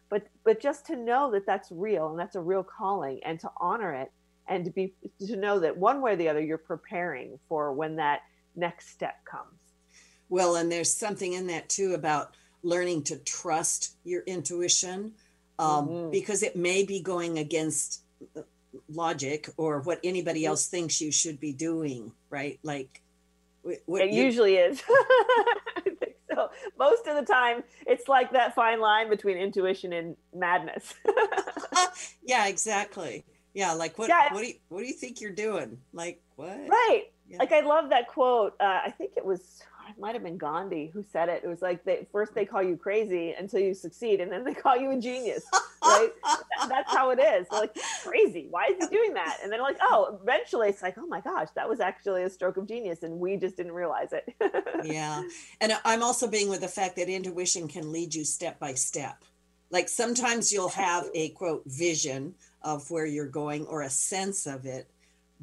but 0.09 0.27
but 0.43 0.59
just 0.59 0.85
to 0.87 0.95
know 0.95 1.31
that 1.31 1.45
that's 1.45 1.71
real 1.71 2.09
and 2.09 2.19
that's 2.19 2.35
a 2.35 2.41
real 2.41 2.63
calling 2.63 3.19
and 3.23 3.39
to 3.39 3.49
honor 3.57 3.93
it 3.93 4.11
and 4.47 4.65
to 4.65 4.71
be 4.71 4.93
to 5.25 5.35
know 5.35 5.59
that 5.59 5.77
one 5.77 6.01
way 6.01 6.13
or 6.13 6.15
the 6.15 6.27
other 6.27 6.41
you're 6.41 6.57
preparing 6.57 7.39
for 7.47 7.71
when 7.71 7.95
that 7.95 8.21
next 8.55 8.89
step 8.89 9.23
comes. 9.25 9.59
Well 10.27 10.55
and 10.55 10.71
there's 10.71 10.93
something 10.93 11.33
in 11.33 11.47
that 11.47 11.69
too 11.69 11.93
about 11.93 12.35
learning 12.63 13.03
to 13.03 13.17
trust 13.17 13.95
your 14.03 14.23
intuition 14.23 15.13
um, 15.59 15.87
mm-hmm. 15.87 16.11
because 16.11 16.43
it 16.43 16.55
may 16.55 16.83
be 16.83 16.99
going 16.99 17.37
against 17.37 18.01
logic 18.91 19.49
or 19.57 19.79
what 19.79 19.99
anybody 20.03 20.45
else 20.45 20.67
thinks 20.67 20.99
you 20.99 21.11
should 21.11 21.39
be 21.39 21.53
doing 21.53 22.11
right? 22.29 22.59
Like 22.63 23.01
what 23.85 24.01
it 24.01 24.11
you, 24.11 24.23
usually 24.23 24.55
is 24.55 24.81
so 26.39 26.49
most 26.77 27.07
of 27.07 27.15
the 27.15 27.31
time 27.31 27.63
it's 27.85 28.07
like 28.07 28.31
that 28.31 28.55
fine 28.55 28.79
line 28.79 29.09
between 29.09 29.37
intuition 29.37 29.93
and 29.93 30.15
madness. 30.33 30.93
Yeah 32.23 32.47
exactly. 32.47 33.25
Yeah 33.53 33.73
like 33.73 33.97
what 33.97 34.09
yeah. 34.09 34.31
what 34.31 34.41
do 34.41 34.47
you 34.47 34.53
what 34.69 34.81
do 34.81 34.85
you 34.85 34.93
think 34.93 35.21
you're 35.21 35.31
doing? 35.31 35.79
Like 35.93 36.21
what? 36.35 36.57
Right. 36.69 37.05
Yeah. 37.27 37.37
like 37.37 37.51
i 37.51 37.59
love 37.59 37.89
that 37.91 38.07
quote 38.07 38.55
uh, 38.59 38.79
i 38.85 38.89
think 38.89 39.11
it 39.15 39.23
was 39.23 39.61
might 39.99 40.15
have 40.15 40.23
been 40.23 40.37
Gandhi 40.37 40.89
who 40.93 41.03
said 41.03 41.29
it. 41.29 41.43
It 41.43 41.47
was 41.47 41.61
like 41.61 41.83
they 41.83 42.07
first 42.11 42.33
they 42.33 42.45
call 42.45 42.63
you 42.63 42.77
crazy 42.77 43.33
until 43.37 43.59
you 43.59 43.73
succeed, 43.73 44.21
and 44.21 44.31
then 44.31 44.43
they 44.43 44.53
call 44.53 44.77
you 44.77 44.91
a 44.91 44.99
genius. 44.99 45.43
Right? 45.83 46.09
That's 46.67 46.91
how 46.91 47.11
it 47.11 47.19
is. 47.19 47.47
They're 47.49 47.61
like 47.61 47.77
crazy. 48.03 48.47
Why 48.49 48.65
is 48.65 48.87
he 48.89 48.95
doing 48.95 49.13
that? 49.13 49.37
And 49.43 49.51
then 49.51 49.61
like, 49.61 49.77
oh, 49.81 50.19
eventually 50.21 50.69
it's 50.69 50.81
like, 50.81 50.97
oh 50.97 51.07
my 51.07 51.21
gosh, 51.21 51.49
that 51.55 51.69
was 51.69 51.79
actually 51.79 52.23
a 52.23 52.29
stroke 52.29 52.57
of 52.57 52.67
genius, 52.67 53.03
and 53.03 53.19
we 53.19 53.37
just 53.37 53.57
didn't 53.57 53.73
realize 53.73 54.13
it. 54.13 54.33
yeah, 54.83 55.23
and 55.61 55.73
I'm 55.85 56.03
also 56.03 56.27
being 56.27 56.49
with 56.49 56.61
the 56.61 56.67
fact 56.67 56.95
that 56.97 57.09
intuition 57.09 57.67
can 57.67 57.91
lead 57.91 58.13
you 58.13 58.25
step 58.25 58.59
by 58.59 58.73
step. 58.73 59.23
Like 59.71 59.87
sometimes 59.87 60.51
you'll 60.51 60.69
have 60.69 61.07
a 61.13 61.29
quote 61.29 61.63
vision 61.65 62.35
of 62.61 62.89
where 62.89 63.05
you're 63.05 63.27
going 63.27 63.65
or 63.67 63.81
a 63.81 63.89
sense 63.89 64.45
of 64.45 64.65
it 64.65 64.89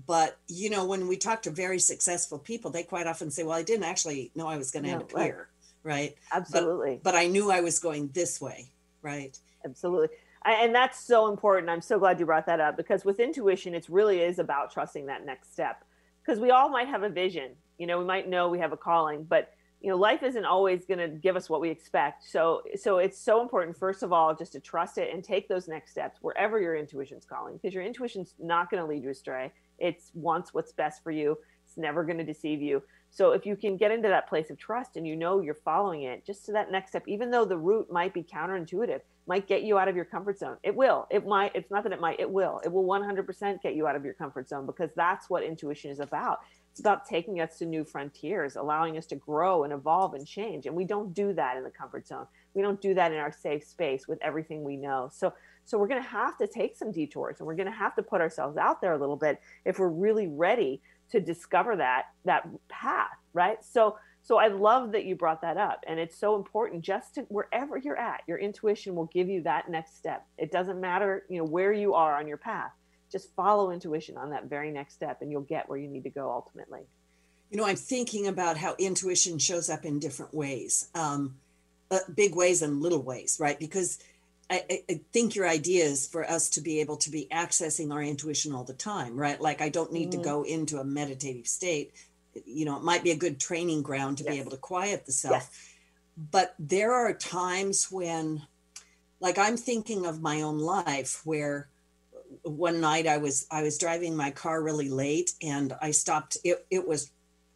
but 0.06 0.36
you 0.48 0.68
know 0.68 0.84
when 0.84 1.08
we 1.08 1.16
talk 1.16 1.42
to 1.42 1.50
very 1.50 1.78
successful 1.78 2.38
people 2.38 2.70
they 2.70 2.82
quite 2.82 3.06
often 3.06 3.30
say 3.30 3.42
well 3.42 3.56
i 3.56 3.62
didn't 3.62 3.84
actually 3.84 4.30
know 4.34 4.46
i 4.46 4.56
was 4.56 4.70
going 4.70 4.82
to 4.82 4.90
no, 4.90 4.94
end 4.96 5.02
up 5.02 5.14
right. 5.14 5.24
here 5.24 5.48
right? 5.82 6.16
Absolutely. 6.32 7.00
but, 7.02 7.12
but, 7.12 7.14
i 7.14 7.26
knew 7.26 7.50
i 7.50 7.60
was 7.60 7.78
going 7.78 8.10
this 8.12 8.40
way 8.40 8.68
right? 9.06 9.38
Absolutely. 9.64 10.08
I, 10.42 10.64
and 10.64 10.74
that's 10.74 11.00
so 11.00 11.28
important. 11.28 11.70
I'm 11.70 11.80
so 11.80 11.98
glad 11.98 12.18
you 12.20 12.26
brought 12.26 12.46
that 12.46 12.60
up 12.60 12.76
because 12.76 13.04
with 13.04 13.20
intuition 13.20 13.74
it 13.74 13.86
really 13.88 14.20
is 14.20 14.38
about 14.38 14.72
trusting 14.72 15.06
that 15.06 15.24
next 15.24 15.52
step 15.52 15.84
because 16.24 16.40
we 16.40 16.50
all 16.50 16.68
might 16.68 16.88
have 16.88 17.02
a 17.04 17.08
vision. 17.08 17.52
You 17.78 17.86
know 17.86 17.98
we 17.98 18.04
might 18.04 18.28
know 18.28 18.48
we 18.48 18.58
have 18.58 18.72
a 18.72 18.76
calling 18.76 19.24
but 19.24 19.52
you 19.80 19.90
know 19.90 19.96
life 19.96 20.22
isn't 20.22 20.44
always 20.44 20.84
going 20.86 20.98
to 20.98 21.08
give 21.08 21.36
us 21.36 21.48
what 21.48 21.60
we 21.60 21.70
expect. 21.70 22.28
So 22.28 22.62
so 22.74 22.98
it's 22.98 23.18
so 23.18 23.40
important 23.42 23.76
first 23.76 24.02
of 24.02 24.12
all 24.12 24.34
just 24.34 24.52
to 24.52 24.60
trust 24.60 24.98
it 24.98 25.12
and 25.12 25.22
take 25.22 25.48
those 25.48 25.68
next 25.68 25.92
steps 25.92 26.18
wherever 26.20 26.60
your 26.60 26.74
intuition's 26.74 27.24
calling 27.24 27.54
because 27.56 27.74
your 27.74 27.84
intuition's 27.84 28.34
not 28.38 28.70
going 28.70 28.82
to 28.82 28.88
lead 28.88 29.02
you 29.02 29.10
astray 29.10 29.52
it's 29.78 30.10
wants 30.14 30.54
what's 30.54 30.72
best 30.72 31.02
for 31.02 31.10
you. 31.10 31.38
It's 31.64 31.76
never 31.76 32.04
going 32.04 32.18
to 32.18 32.24
deceive 32.24 32.62
you. 32.62 32.82
So 33.10 33.32
if 33.32 33.46
you 33.46 33.56
can 33.56 33.76
get 33.76 33.90
into 33.90 34.08
that 34.08 34.28
place 34.28 34.50
of 34.50 34.58
trust 34.58 34.96
and 34.96 35.06
you 35.06 35.16
know 35.16 35.40
you're 35.40 35.58
following 35.64 36.02
it, 36.02 36.24
just 36.24 36.44
to 36.46 36.52
that 36.52 36.70
next 36.70 36.90
step, 36.90 37.04
even 37.06 37.30
though 37.30 37.44
the 37.44 37.56
route 37.56 37.90
might 37.90 38.12
be 38.12 38.22
counterintuitive, 38.22 39.00
might 39.26 39.48
get 39.48 39.62
you 39.62 39.78
out 39.78 39.88
of 39.88 39.96
your 39.96 40.04
comfort 40.04 40.38
zone. 40.38 40.56
It 40.62 40.74
will. 40.74 41.06
It 41.10 41.26
might. 41.26 41.52
It's 41.54 41.70
not 41.70 41.82
that 41.82 41.92
it 41.92 42.00
might. 42.00 42.20
It 42.20 42.30
will. 42.30 42.60
It 42.64 42.72
will 42.72 42.84
100% 42.84 43.62
get 43.62 43.74
you 43.74 43.86
out 43.86 43.96
of 43.96 44.04
your 44.04 44.14
comfort 44.14 44.48
zone 44.48 44.66
because 44.66 44.90
that's 44.94 45.28
what 45.28 45.42
intuition 45.42 45.90
is 45.90 46.00
about. 46.00 46.40
It's 46.70 46.80
about 46.80 47.06
taking 47.06 47.40
us 47.40 47.58
to 47.58 47.64
new 47.64 47.84
frontiers, 47.84 48.56
allowing 48.56 48.98
us 48.98 49.06
to 49.06 49.16
grow 49.16 49.64
and 49.64 49.72
evolve 49.72 50.14
and 50.14 50.26
change. 50.26 50.66
And 50.66 50.76
we 50.76 50.84
don't 50.84 51.14
do 51.14 51.32
that 51.32 51.56
in 51.56 51.64
the 51.64 51.70
comfort 51.70 52.06
zone. 52.06 52.26
We 52.54 52.62
don't 52.62 52.80
do 52.80 52.94
that 52.94 53.12
in 53.12 53.18
our 53.18 53.32
safe 53.32 53.64
space 53.64 54.06
with 54.06 54.18
everything 54.22 54.62
we 54.62 54.76
know. 54.76 55.08
So 55.12 55.32
so 55.66 55.78
we're 55.78 55.88
going 55.88 56.02
to 56.02 56.08
have 56.08 56.38
to 56.38 56.46
take 56.46 56.76
some 56.76 56.92
detours 56.92 57.40
and 57.40 57.46
we're 57.46 57.56
going 57.56 57.70
to 57.70 57.72
have 57.72 57.94
to 57.96 58.02
put 58.02 58.20
ourselves 58.20 58.56
out 58.56 58.80
there 58.80 58.92
a 58.92 58.98
little 58.98 59.16
bit 59.16 59.40
if 59.64 59.78
we're 59.78 59.88
really 59.88 60.28
ready 60.28 60.80
to 61.10 61.20
discover 61.20 61.76
that 61.76 62.06
that 62.24 62.48
path, 62.68 63.18
right? 63.34 63.62
So 63.64 63.98
so 64.22 64.38
I 64.38 64.48
love 64.48 64.92
that 64.92 65.04
you 65.04 65.14
brought 65.14 65.42
that 65.42 65.56
up 65.56 65.84
and 65.86 66.00
it's 66.00 66.16
so 66.16 66.36
important 66.36 66.82
just 66.82 67.14
to 67.16 67.22
wherever 67.22 67.76
you're 67.76 67.98
at, 67.98 68.22
your 68.26 68.38
intuition 68.38 68.94
will 68.94 69.06
give 69.06 69.28
you 69.28 69.42
that 69.42 69.68
next 69.68 69.96
step. 69.96 70.24
It 70.38 70.50
doesn't 70.50 70.80
matter, 70.80 71.24
you 71.28 71.38
know, 71.38 71.44
where 71.44 71.72
you 71.72 71.94
are 71.94 72.16
on 72.16 72.26
your 72.26 72.36
path. 72.36 72.72
Just 73.10 73.34
follow 73.34 73.70
intuition 73.70 74.16
on 74.16 74.30
that 74.30 74.46
very 74.46 74.70
next 74.70 74.94
step 74.94 75.20
and 75.20 75.30
you'll 75.30 75.42
get 75.42 75.68
where 75.68 75.78
you 75.78 75.88
need 75.88 76.04
to 76.04 76.10
go 76.10 76.30
ultimately. 76.30 76.82
You 77.50 77.58
know, 77.58 77.66
I'm 77.66 77.76
thinking 77.76 78.26
about 78.26 78.56
how 78.56 78.74
intuition 78.78 79.38
shows 79.38 79.68
up 79.70 79.84
in 79.84 79.98
different 79.98 80.34
ways. 80.34 80.88
Um, 80.94 81.36
uh, 81.90 82.00
big 82.12 82.34
ways 82.34 82.62
and 82.62 82.82
little 82.82 83.02
ways, 83.02 83.38
right? 83.40 83.58
Because 83.58 84.00
I, 84.48 84.82
I, 84.88 85.00
think 85.12 85.34
your 85.34 85.48
idea 85.48 85.84
is 85.84 86.06
for 86.06 86.24
us 86.24 86.50
to 86.50 86.60
be 86.60 86.80
able 86.80 86.96
to 86.98 87.10
be 87.10 87.26
accessing 87.32 87.92
our 87.92 88.02
intuition 88.02 88.54
all 88.54 88.64
the 88.64 88.74
time, 88.74 89.16
right? 89.16 89.40
Like 89.40 89.60
I 89.60 89.68
don't 89.68 89.92
need 89.92 90.10
mm-hmm. 90.10 90.22
to 90.22 90.28
go 90.28 90.42
into 90.44 90.78
a 90.78 90.84
meditative 90.84 91.48
state. 91.48 91.92
You 92.44 92.64
know, 92.64 92.76
it 92.76 92.82
might 92.82 93.02
be 93.02 93.10
a 93.10 93.16
good 93.16 93.40
training 93.40 93.82
ground 93.82 94.18
to 94.18 94.24
yes. 94.24 94.34
be 94.34 94.40
able 94.40 94.52
to 94.52 94.56
quiet 94.56 95.04
the 95.04 95.12
self. 95.12 95.34
Yes. 95.34 95.72
But 96.30 96.54
there 96.58 96.92
are 96.92 97.12
times 97.12 97.90
when, 97.90 98.42
like 99.20 99.36
I'm 99.36 99.56
thinking 99.56 100.06
of 100.06 100.22
my 100.22 100.42
own 100.42 100.58
life 100.58 101.22
where 101.24 101.68
one 102.42 102.80
night 102.80 103.06
I 103.06 103.18
was 103.18 103.46
I 103.50 103.62
was 103.62 103.78
driving 103.78 104.16
my 104.16 104.30
car 104.30 104.62
really 104.62 104.88
late 104.88 105.32
and 105.42 105.72
I 105.82 105.90
stopped. 105.90 106.36
It 106.44 106.64
it 106.70 106.86
was 106.86 107.10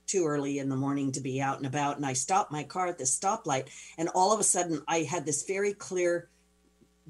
too 0.06 0.26
early 0.26 0.58
in 0.58 0.68
the 0.68 0.76
morning 0.76 1.12
to 1.12 1.20
be 1.20 1.40
out 1.40 1.58
and 1.58 1.66
about, 1.66 1.96
and 1.96 2.04
I 2.04 2.14
stopped 2.14 2.50
my 2.50 2.64
car 2.64 2.88
at 2.88 2.98
the 2.98 3.04
stoplight, 3.04 3.68
and 3.96 4.08
all 4.08 4.32
of 4.32 4.40
a 4.40 4.44
sudden 4.44 4.82
I 4.88 5.02
had 5.02 5.24
this 5.24 5.44
very 5.44 5.72
clear 5.72 6.28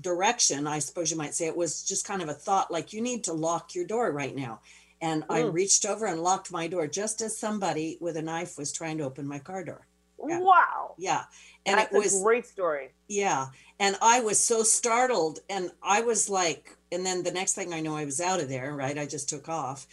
direction, 0.01 0.67
I 0.67 0.79
suppose 0.79 1.11
you 1.11 1.17
might 1.17 1.35
say, 1.35 1.47
it 1.47 1.57
was 1.57 1.83
just 1.83 2.07
kind 2.07 2.23
of 2.23 2.29
a 2.29 2.35
thought 2.35 2.71
like, 2.71 2.93
you 2.93 3.01
need 3.01 3.25
to 3.25 3.33
lock 3.33 3.75
your 3.75 3.87
door 3.87 4.13
right 4.13 4.35
now. 4.35 4.61
And 5.01 5.25
I 5.31 5.43
mm. 5.43 5.53
reached 5.53 5.87
over 5.87 6.07
and 6.07 6.23
locked 6.23 6.53
my 6.53 6.69
door 6.69 6.87
just 6.87 7.23
as 7.23 7.39
somebody 7.39 7.97
with 8.01 8.17
a 8.17 8.23
knife 8.23 8.59
was 8.59 8.73
trying 8.73 8.99
to 8.99 9.05
open 9.05 9.27
my 9.27 9.39
car 9.39 9.65
door. 9.65 9.87
Yeah. 10.27 10.41
Wow. 10.41 10.95
Yeah. 10.99 11.25
And 11.65 11.79
That's 11.79 11.95
it 11.95 11.99
was 11.99 12.21
a 12.21 12.25
great 12.25 12.47
story. 12.47 12.91
Yeah. 13.09 13.47
And 13.79 13.97
I 14.03 14.21
was 14.21 14.39
so 14.39 14.63
startled. 14.63 15.39
And 15.49 15.71
I 15.83 16.03
was 16.03 16.29
like, 16.29 16.77
and 16.93 17.05
then 17.07 17.23
the 17.23 17.33
next 17.33 17.55
thing 17.55 17.73
I 17.73 17.81
know, 17.81 17.97
I 17.97 18.05
was 18.05 18.21
out 18.21 18.41
of 18.41 18.49
there, 18.49 18.75
right? 18.75 18.99
I 18.99 19.07
just 19.07 19.29
took 19.29 19.49
off. 19.49 19.87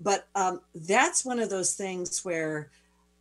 But 0.00 0.26
um, 0.34 0.60
that's 0.74 1.24
one 1.24 1.38
of 1.38 1.50
those 1.50 1.74
things 1.74 2.24
where 2.24 2.70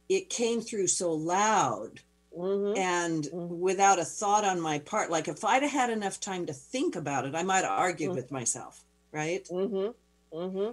it 0.10 0.30
came 0.30 0.62
through 0.62 0.88
so 0.88 1.12
loud 1.14 2.00
Mm-hmm. 2.38 2.78
and 2.78 3.26
mm-hmm. 3.26 3.60
without 3.60 4.00
a 4.00 4.06
thought 4.06 4.44
on 4.44 4.60
my 4.60 4.80
part 4.80 5.12
like 5.12 5.28
if 5.28 5.46
i'd 5.46 5.62
had 5.62 5.92
enough 5.92 6.20
time 6.20 6.48
to 6.48 6.54
think 6.54 6.96
about 6.96 7.26
it 7.28 7.36
i 7.36 7.44
might 7.44 7.64
have 7.64 7.70
argued 7.70 8.10
mm-hmm. 8.10 8.16
with 8.16 8.32
myself 8.32 8.84
right 9.12 9.48
mm-hmm. 9.52 10.36
Mm-hmm. 10.36 10.72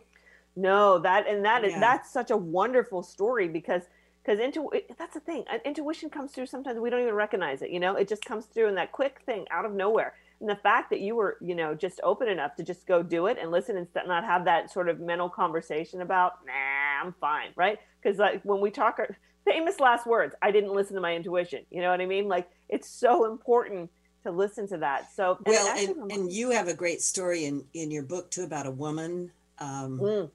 no 0.57 0.99
that 1.01 1.29
and 1.29 1.45
that 1.45 1.65
is 1.65 1.73
yeah. 1.73 1.81
that's 1.81 2.11
such 2.11 2.31
a 2.31 2.37
wonderful 2.37 3.03
story 3.03 3.47
because 3.47 3.83
because 4.25 4.39
intu- 4.41 4.71
that's 4.99 5.13
the 5.13 5.21
thing 5.21 5.45
intuition 5.67 6.09
comes 6.09 6.33
through 6.33 6.47
sometimes 6.47 6.81
we 6.81 6.89
don't 6.89 7.03
even 7.03 7.13
recognize 7.13 7.61
it 7.61 7.69
you 7.69 7.79
know 7.79 7.95
it 7.95 8.09
just 8.09 8.25
comes 8.25 8.47
through 8.47 8.69
in 8.69 8.75
that 8.77 8.91
quick 8.93 9.21
thing 9.27 9.45
out 9.51 9.67
of 9.67 9.75
nowhere 9.75 10.15
and 10.41 10.49
the 10.49 10.57
fact 10.57 10.89
that 10.89 11.01
you 11.01 11.15
were 11.15 11.37
you 11.43 11.55
know 11.55 11.75
just 11.75 12.01
open 12.03 12.27
enough 12.29 12.57
to 12.57 12.63
just 12.63 12.87
go 12.87 13.03
do 13.03 13.27
it 13.27 13.37
and 13.39 13.51
listen 13.51 13.77
and 13.77 13.87
not 14.07 14.25
have 14.25 14.47
that 14.47 14.71
sort 14.71 14.89
of 14.89 14.99
mental 14.99 15.29
conversation 15.29 16.01
about 16.01 16.39
nah 16.47 17.05
i'm 17.05 17.13
fine 17.21 17.51
right 17.55 17.79
because 18.03 18.19
like 18.19 18.41
when 18.45 18.63
we 18.63 18.71
talk 18.71 18.99
famous 19.45 19.80
last 19.80 20.07
words 20.07 20.34
i 20.43 20.51
didn't 20.51 20.72
listen 20.72 20.95
to 20.95 21.01
my 21.01 21.14
intuition 21.14 21.64
you 21.70 21.80
know 21.80 21.91
what 21.91 22.01
i 22.01 22.07
mean 22.07 22.28
like 22.28 22.49
it's 22.68 22.88
so 22.88 23.30
important 23.30 23.91
to 24.22 24.30
listen 24.30 24.68
to 24.68 24.76
that 24.76 25.11
so 25.14 25.38
well 25.47 25.78
and, 25.78 25.97
and, 25.97 26.12
and 26.12 26.32
you 26.32 26.51
have 26.51 26.68
a 26.68 26.74
great 26.74 27.01
story 27.01 27.45
in 27.45 27.64
in 27.74 27.91
your 27.91 28.03
book 28.03 28.30
too 28.30 28.45
about 28.45 28.66
a 28.66 28.70
woman 28.70 29.30
um 29.59 29.99
mm. 29.99 30.30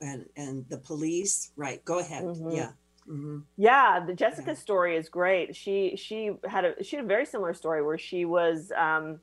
and 0.00 0.26
and 0.36 0.64
the 0.68 0.78
police 0.78 1.52
right 1.56 1.84
go 1.84 2.00
ahead 2.00 2.24
mm-hmm. 2.24 2.50
yeah 2.50 2.70
mm-hmm. 3.08 3.38
Yeah, 3.56 4.04
the 4.04 4.12
Jessica 4.12 4.50
yeah. 4.50 4.54
story 4.54 4.96
is 4.96 5.08
great. 5.08 5.56
She 5.56 5.96
she 5.96 6.32
had 6.46 6.66
a 6.66 6.84
she 6.84 6.96
had 6.96 7.04
a 7.06 7.08
very 7.08 7.24
similar 7.24 7.54
story 7.54 7.82
where 7.82 7.96
she 7.96 8.26
was 8.26 8.70
um, 8.76 9.18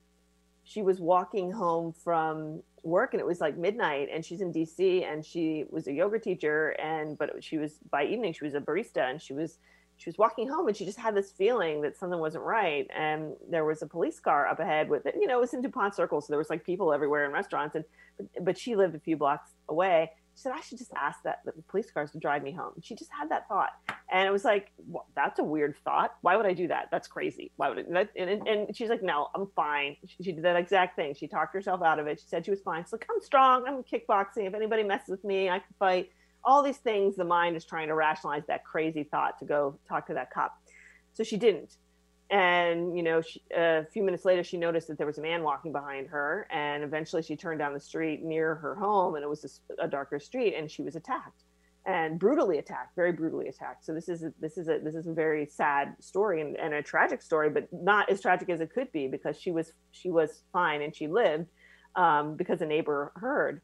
she 0.64 0.82
was 0.82 1.00
walking 1.00 1.52
home 1.52 1.94
from 2.04 2.64
work 2.86 3.14
and 3.14 3.20
it 3.20 3.26
was 3.26 3.42
like 3.42 3.58
midnight 3.58 4.10
and 4.14 4.24
she's 4.24 4.42
in 4.42 4.54
DC 4.54 5.04
and 5.04 5.26
she 5.26 5.66
was 5.70 5.88
a 5.88 5.94
yoga 5.94 6.20
teacher 6.20 6.70
and 6.80 7.18
but 7.18 7.44
she 7.44 7.58
was 7.58 7.80
by 7.90 8.06
evening 8.06 8.32
she 8.32 8.44
was 8.44 8.54
a 8.54 8.60
barista 8.60 9.10
and 9.10 9.22
she 9.22 9.34
was 9.34 9.58
she 9.98 10.10
was 10.10 10.18
walking 10.18 10.48
home 10.48 10.68
and 10.68 10.76
she 10.76 10.86
just 10.86 11.00
had 11.00 11.16
this 11.16 11.32
feeling 11.32 11.82
that 11.82 11.98
something 11.98 12.20
wasn't 12.20 12.44
right 12.44 12.88
and 12.96 13.34
there 13.50 13.66
was 13.66 13.82
a 13.82 13.88
police 13.88 14.20
car 14.20 14.48
up 14.48 14.60
ahead 14.60 14.90
with 14.90 15.06
it 15.06 15.16
you 15.20 15.26
know 15.26 15.38
it 15.38 15.42
was 15.42 15.54
in 15.54 15.62
DuPont 15.62 15.96
circle 15.96 16.22
so 16.22 16.28
there 16.30 16.38
was 16.38 16.50
like 16.50 16.64
people 16.64 16.94
everywhere 16.94 17.26
in 17.26 17.32
restaurants 17.32 17.76
and 17.76 17.86
but, 18.18 18.46
but 18.46 18.58
she 18.58 18.76
lived 18.76 18.94
a 18.96 19.00
few 19.00 19.18
blocks 19.18 19.52
away 19.70 20.12
She 20.36 20.42
said, 20.42 20.52
I 20.54 20.60
should 20.60 20.78
just 20.78 20.92
ask 20.96 21.24
that 21.24 21.40
the 21.46 21.54
police 21.70 21.90
cars 21.90 22.12
to 22.12 22.20
drive 22.20 22.44
me 22.44 22.52
home. 22.52 22.74
She 22.82 22.94
just 22.94 23.10
had 23.18 23.30
that 23.30 23.48
thought. 23.48 23.70
And 24.12 24.28
it 24.28 24.32
was 24.32 24.44
like, 24.44 24.72
well, 24.86 25.08
that's 25.16 25.40
a 25.40 25.44
weird 25.44 25.76
thought. 25.86 26.16
Why 26.22 26.36
would 26.36 26.46
I 26.46 26.54
do 26.54 26.68
that? 26.68 26.90
That's 26.92 27.08
crazy. 27.08 27.52
Why 27.56 27.70
would 27.70 27.78
it? 27.78 27.88
And, 27.88 28.48
and, 28.48 28.76
she's 28.76 28.90
like, 28.90 29.02
no, 29.02 29.30
I'm 29.34 29.48
fine. 29.56 29.96
She, 30.06 30.24
she, 30.24 30.32
did 30.34 30.44
that 30.44 30.58
exact 30.58 30.98
thing. 30.98 31.16
She 31.16 31.28
talked 31.28 31.54
herself 31.54 31.82
out 31.82 32.00
of 32.00 32.08
it. 32.08 32.20
She 32.20 32.28
said 32.28 32.44
she 32.44 32.52
was 32.52 32.62
fine. 32.62 32.84
She's 32.84 32.92
like, 32.92 33.08
I'm 33.10 33.22
strong. 33.22 33.66
I'm 33.66 33.82
kickboxing. 33.84 34.46
If 34.46 34.54
anybody 34.54 34.84
messes 34.84 35.10
with 35.10 35.24
me, 35.24 35.50
I 35.50 35.60
can 35.60 35.74
fight. 35.80 36.12
All 36.44 36.62
these 36.62 36.78
things, 36.78 37.16
the 37.16 37.24
mind 37.24 37.56
is 37.56 37.64
trying 37.64 37.88
to 37.88 37.96
rationalize 37.96 38.44
that 38.48 38.66
crazy 38.66 39.04
thought 39.04 39.40
to 39.40 39.46
go 39.46 39.80
talk 39.88 40.06
to 40.08 40.14
that 40.16 40.32
cop. 40.32 40.62
So 41.14 41.24
she 41.24 41.38
didn't 41.38 41.78
and 42.32 42.98
you 42.98 43.04
know 43.04 43.22
she, 43.22 43.42
a 43.56 43.86
few 43.86 44.02
minutes 44.02 44.26
later 44.26 44.44
she 44.44 44.58
noticed 44.58 44.88
that 44.88 44.98
there 44.98 45.06
was 45.06 45.20
a 45.20 45.22
man 45.22 45.44
walking 45.44 45.72
behind 45.72 46.08
her 46.08 46.48
and 46.52 46.84
eventually 46.84 47.22
she 47.22 47.36
turned 47.36 47.60
down 47.60 47.74
the 47.74 47.80
street 47.80 48.24
near 48.24 48.56
her 48.56 48.74
home 48.76 49.16
and 49.16 49.24
it 49.24 49.28
was 49.28 49.62
a, 49.80 49.84
a, 49.84 49.88
darker 49.88 50.20
street 50.20 50.56
and 50.56 50.70
she 50.70 50.82
was 50.82 50.96
attacked 50.96 51.44
and 51.86 52.18
brutally 52.18 52.58
attacked 52.58 52.96
very 52.96 53.12
brutally 53.12 53.48
attacked. 53.48 53.86
So 53.86 53.94
this 53.94 54.10
is 54.10 54.24
a, 54.24 54.34
this 54.40 54.58
is 54.58 54.68
a 54.68 54.80
this 54.80 54.96
is 54.96 55.06
a 55.06 55.14
very 55.14 55.46
sad 55.46 55.96
story 56.00 56.42
and, 56.42 56.56
and 56.58 56.74
a 56.74 56.82
tragic 56.82 57.22
story 57.22 57.50
but 57.50 57.68
not 57.72 58.10
as 58.10 58.22
tragic 58.22 58.50
as 58.50 58.60
it 58.60 58.74
could 58.74 58.92
be 58.92 59.08
because 59.08 59.40
she 59.40 59.52
was 59.52 59.74
she 59.92 60.10
was 60.10 60.42
fine 60.52 60.82
and 60.82 60.96
she 60.96 61.08
lived 61.08 61.48
um, 61.96 62.36
because 62.36 62.62
a 62.62 62.66
neighbor 62.66 63.12
heard. 63.16 63.62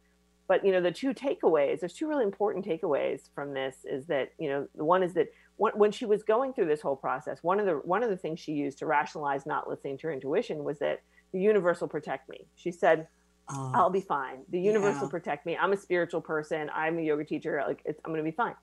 But 0.48 0.64
you 0.64 0.72
know 0.72 0.82
the 0.82 0.92
two 0.92 1.16
takeaways 1.16 1.80
there's 1.80 1.94
two 1.94 2.08
really 2.08 2.26
important 2.26 2.64
takeaways 2.64 3.22
from 3.34 3.56
this 3.56 3.78
is 3.86 4.06
that 4.08 4.34
you 4.38 4.50
know 4.50 4.68
the 4.76 4.86
one 4.86 5.02
is 5.02 5.14
that 5.16 5.30
when 5.58 5.92
she 5.92 6.06
was 6.06 6.24
going 6.24 6.54
through 6.54 6.66
this 6.66 6.82
whole 6.82 6.96
process, 6.96 7.44
one 7.44 7.60
of 7.60 7.66
the 7.66 7.74
one 7.74 8.04
of 8.04 8.10
the 8.10 8.18
things 8.18 8.40
she 8.40 8.54
used 8.54 8.80
to 8.80 8.86
rationalize 8.86 9.46
not 9.46 9.70
listening 9.70 9.98
to 10.00 10.08
her 10.08 10.14
intuition 10.14 10.64
was 10.64 10.80
that 10.80 11.02
the 11.34 11.40
universe 11.40 11.82
will 11.82 11.88
protect 11.88 12.30
me. 12.30 12.48
She 12.56 12.72
said, 12.72 13.08
oh, 13.50 13.72
"I'll 13.76 13.90
be 13.90 14.02
fine. 14.02 14.40
The 14.50 14.60
universe 14.60 14.96
yeah. 14.96 15.02
will 15.02 15.10
protect 15.10 15.46
me. 15.46 15.56
I'm 15.58 15.72
a 15.72 15.78
spiritual 15.78 16.22
person. 16.22 16.70
I'm 16.74 16.98
a 16.98 17.02
yoga 17.02 17.26
teacher. 17.26 17.64
Like 17.68 17.84
I'm 17.86 18.12
going 18.12 18.18
to 18.18 18.24
be 18.24 18.36
fine." 18.36 18.56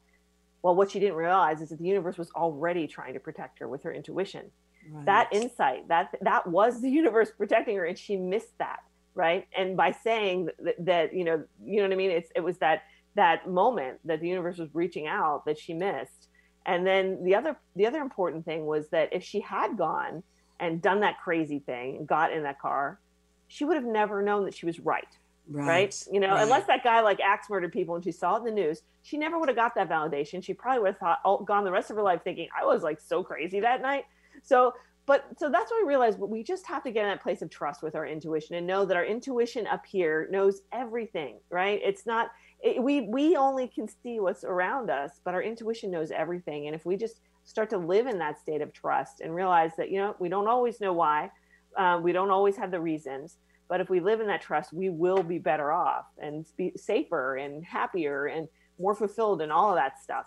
Well, 0.63 0.75
what 0.75 0.91
she 0.91 0.99
didn't 0.99 1.15
realize 1.15 1.61
is 1.61 1.69
that 1.69 1.79
the 1.79 1.85
universe 1.85 2.19
was 2.19 2.31
already 2.33 2.89
trying 2.89 3.15
to 3.15 3.21
protect 3.21 3.61
her 3.61 3.69
with 3.69 3.85
her 3.85 3.93
intuition. 3.93 4.51
Right. 4.91 5.07
That 5.07 5.29
insight, 5.33 5.89
that 5.89 6.17
that 6.23 6.47
was 6.47 6.81
the 6.81 6.91
universe 6.91 7.31
protecting 7.37 7.77
her, 7.77 7.85
and 7.85 7.97
she 7.99 8.17
missed 8.17 8.59
that, 8.59 8.81
right? 9.15 9.47
And 9.57 9.77
by 9.77 9.93
saying 9.93 10.49
that, 10.59 10.85
that 10.85 11.15
you 11.15 11.25
know, 11.25 11.45
you 11.65 11.77
know 11.77 11.83
what 11.85 11.93
I 11.93 11.97
mean? 11.97 12.11
It's 12.11 12.31
it 12.35 12.41
was 12.41 12.59
that 12.59 12.83
that 13.15 13.49
moment 13.49 13.99
that 14.05 14.21
the 14.21 14.29
universe 14.29 14.59
was 14.59 14.69
reaching 14.75 15.07
out 15.07 15.45
that 15.45 15.59
she 15.59 15.75
missed 15.75 16.28
and 16.69 16.87
then 16.87 17.25
the 17.25 17.35
other 17.35 17.57
the 17.77 17.87
other 17.87 18.01
important 18.01 18.45
thing 18.45 18.67
was 18.67 18.91
that 18.91 19.09
if 19.11 19.25
she 19.25 19.41
had 19.41 19.77
gone 19.79 20.23
and 20.61 20.83
done 20.83 21.01
that 21.01 21.19
crazy 21.19 21.59
thing 21.59 21.97
and 21.97 22.07
got 22.07 22.31
in 22.31 22.43
that 22.43 22.61
car, 22.61 23.01
she 23.47 23.65
would 23.65 23.77
have 23.77 23.87
never 23.87 24.21
known 24.23 24.45
that 24.45 24.55
she 24.55 24.67
was 24.67 24.79
right. 24.79 25.09
Right. 25.51 25.67
right? 25.67 26.05
You 26.13 26.21
know, 26.21 26.29
right. 26.29 26.43
unless 26.43 26.67
that 26.67 26.85
guy 26.85 27.01
like 27.01 27.21
axe 27.21 27.49
murdered 27.49 27.73
people 27.73 27.95
and 27.95 28.05
she 28.05 28.13
saw 28.13 28.37
it 28.37 28.41
in 28.41 28.45
the 28.45 28.51
news, 28.51 28.83
she 29.03 29.17
never 29.17 29.39
would 29.39 29.49
have 29.49 29.57
got 29.57 29.75
that 29.77 29.89
validation. 29.89 30.45
She 30.45 30.53
probably 30.53 30.81
would 30.81 30.89
have 30.89 30.99
thought, 30.99 31.21
oh, 31.25 31.43
gone 31.43 31.65
the 31.65 31.73
rest 31.73 31.89
of 31.89 31.97
her 31.97 32.03
life 32.03 32.21
thinking 32.23 32.49
I 32.61 32.67
was 32.67 32.83
like 32.83 33.01
so 33.01 33.23
crazy 33.23 33.61
that 33.61 33.81
night. 33.81 34.05
So, 34.43 34.75
but 35.07 35.25
so 35.39 35.49
that's 35.49 35.71
what 35.71 35.83
I 35.83 35.89
realized. 35.89 36.21
But 36.21 36.29
we 36.29 36.43
just 36.43 36.67
have 36.67 36.85
to 36.85 36.91
get 36.91 37.05
in 37.05 37.09
that 37.09 37.23
place 37.23 37.41
of 37.41 37.49
trust 37.49 37.83
with 37.83 37.95
our 37.95 38.07
intuition 38.07 38.57
and 38.57 38.67
know 38.67 38.85
that 38.85 38.95
our 38.95 39.07
intuition 39.07 39.67
up 39.67 39.87
here 39.87 40.29
knows 40.31 40.61
everything, 40.71 41.39
right? 41.49 41.81
It's 41.83 42.05
not 42.05 42.29
it, 42.61 42.83
we 42.83 43.03
we 43.03 43.37
only 43.37 43.69
can 43.69 43.89
see 43.89 44.21
what's 44.21 44.45
around 44.45 44.91
us 44.91 45.13
but 45.25 45.35
our 45.35 45.43
intuition 45.43 45.91
knows 45.91 46.11
everything. 46.11 46.67
And 46.67 46.75
if 46.75 46.85
we 46.85 46.97
just 46.97 47.21
start 47.45 47.71
to 47.71 47.79
live 47.79 48.07
in 48.07 48.19
that 48.19 48.39
state 48.39 48.61
of 48.61 48.73
trust 48.73 49.21
and 49.21 49.35
realize 49.35 49.73
that 49.79 49.91
you 49.91 49.99
know 49.99 50.15
we 50.19 50.29
don't 50.29 50.49
always 50.49 50.81
know 50.81 50.93
why 50.93 51.31
uh, 51.77 51.99
we 52.03 52.13
don't 52.13 52.31
always 52.31 52.57
have 52.57 52.71
the 52.71 52.81
reasons 52.81 53.37
but 53.69 53.81
if 53.81 53.89
we 53.89 54.01
live 54.01 54.21
in 54.21 54.27
that 54.27 54.43
trust 54.43 54.73
we 54.73 54.91
will 54.91 55.23
be 55.23 55.39
better 55.39 55.73
off 55.73 56.05
and 56.19 56.45
be 56.57 56.73
safer 56.77 57.37
and 57.37 57.65
happier 57.65 58.27
and 58.27 58.49
more 58.79 58.95
fulfilled 58.95 59.43
and 59.43 59.51
all 59.51 59.71
of 59.71 59.77
that 59.77 60.01
stuff. 60.03 60.27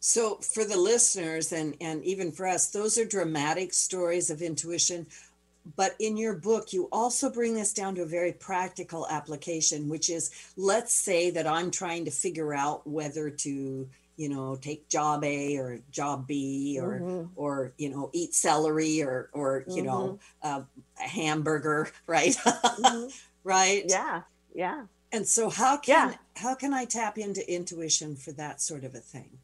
So 0.00 0.36
for 0.36 0.64
the 0.64 0.76
listeners 0.76 1.52
and 1.52 1.76
and 1.80 2.04
even 2.04 2.32
for 2.32 2.46
us 2.46 2.70
those 2.70 2.98
are 2.98 3.04
dramatic 3.04 3.72
stories 3.72 4.30
of 4.30 4.42
intuition 4.42 5.06
but 5.76 5.94
in 5.98 6.16
your 6.16 6.34
book, 6.34 6.72
you 6.72 6.88
also 6.90 7.30
bring 7.30 7.54
this 7.54 7.72
down 7.72 7.94
to 7.94 8.02
a 8.02 8.06
very 8.06 8.32
practical 8.32 9.06
application, 9.08 9.88
which 9.88 10.10
is 10.10 10.30
let's 10.56 10.92
say 10.92 11.30
that 11.30 11.46
I'm 11.46 11.70
trying 11.70 12.04
to 12.06 12.10
figure 12.10 12.52
out 12.54 12.86
whether 12.86 13.30
to, 13.30 13.88
you 14.16 14.28
know, 14.28 14.56
take 14.56 14.88
job 14.88 15.24
A 15.24 15.56
or 15.56 15.80
job 15.90 16.26
B 16.26 16.78
or, 16.80 17.00
mm-hmm. 17.00 17.26
or, 17.36 17.72
you 17.78 17.90
know, 17.90 18.10
eat 18.12 18.34
celery 18.34 19.02
or, 19.02 19.30
or, 19.32 19.64
you 19.68 19.76
mm-hmm. 19.76 19.86
know, 19.86 20.18
uh, 20.42 20.62
a 20.98 21.08
hamburger, 21.08 21.88
right? 22.06 22.34
mm-hmm. 22.34 23.08
Right. 23.44 23.84
Yeah. 23.88 24.22
Yeah. 24.54 24.84
And 25.12 25.26
so 25.26 25.50
how 25.50 25.76
can, 25.76 26.10
yeah. 26.10 26.16
how 26.36 26.54
can 26.54 26.72
I 26.72 26.84
tap 26.84 27.18
into 27.18 27.48
intuition 27.52 28.16
for 28.16 28.32
that 28.32 28.60
sort 28.60 28.84
of 28.84 28.94
a 28.94 29.00
thing? 29.00 29.38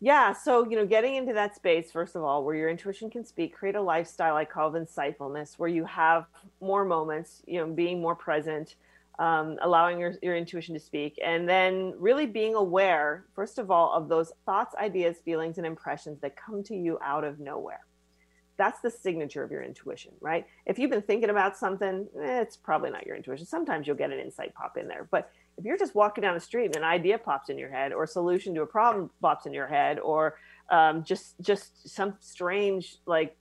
Yeah 0.00 0.32
so 0.32 0.68
you 0.68 0.76
know 0.76 0.86
getting 0.86 1.16
into 1.16 1.32
that 1.32 1.54
space 1.54 1.90
first 1.90 2.14
of 2.14 2.22
all 2.22 2.44
where 2.44 2.54
your 2.54 2.68
intuition 2.68 3.10
can 3.10 3.24
speak 3.24 3.54
create 3.54 3.74
a 3.74 3.80
lifestyle 3.80 4.36
i 4.36 4.44
call 4.44 4.72
insightfulness 4.72 5.54
where 5.58 5.68
you 5.68 5.84
have 5.84 6.26
more 6.60 6.84
moments 6.84 7.42
you 7.46 7.58
know 7.58 7.66
being 7.66 8.00
more 8.00 8.14
present 8.14 8.76
um, 9.18 9.58
allowing 9.62 9.98
your, 9.98 10.14
your 10.22 10.36
intuition 10.36 10.74
to 10.74 10.80
speak 10.80 11.18
and 11.24 11.48
then 11.48 11.92
really 11.98 12.26
being 12.26 12.54
aware 12.54 13.24
first 13.34 13.58
of 13.58 13.70
all 13.70 13.92
of 13.92 14.08
those 14.08 14.32
thoughts 14.46 14.74
ideas 14.76 15.18
feelings 15.24 15.58
and 15.58 15.66
impressions 15.66 16.20
that 16.20 16.36
come 16.36 16.62
to 16.64 16.76
you 16.76 16.98
out 17.02 17.24
of 17.24 17.40
nowhere. 17.40 17.80
That's 18.56 18.80
the 18.80 18.90
signature 18.90 19.42
of 19.42 19.50
your 19.50 19.62
intuition 19.62 20.12
right? 20.20 20.46
If 20.66 20.78
you've 20.78 20.90
been 20.90 21.02
thinking 21.02 21.30
about 21.30 21.56
something 21.56 22.06
eh, 22.22 22.40
it's 22.40 22.56
probably 22.56 22.90
not 22.90 23.06
your 23.06 23.16
intuition. 23.16 23.44
Sometimes 23.44 23.86
you'll 23.86 23.96
get 23.96 24.12
an 24.12 24.20
insight 24.20 24.54
pop 24.54 24.76
in 24.76 24.86
there 24.86 25.08
but 25.10 25.32
if 25.58 25.64
you're 25.64 25.76
just 25.76 25.94
walking 25.94 26.22
down 26.22 26.34
the 26.34 26.40
street 26.40 26.66
and 26.66 26.76
an 26.76 26.84
idea 26.84 27.18
pops 27.18 27.50
in 27.50 27.58
your 27.58 27.70
head 27.70 27.92
or 27.92 28.04
a 28.04 28.06
solution 28.06 28.54
to 28.54 28.62
a 28.62 28.66
problem 28.66 29.10
pops 29.20 29.44
in 29.44 29.52
your 29.52 29.66
head 29.66 29.98
or 29.98 30.36
um, 30.70 31.02
just 31.02 31.34
just 31.40 31.88
some 31.88 32.14
strange 32.20 32.96
like 33.06 33.36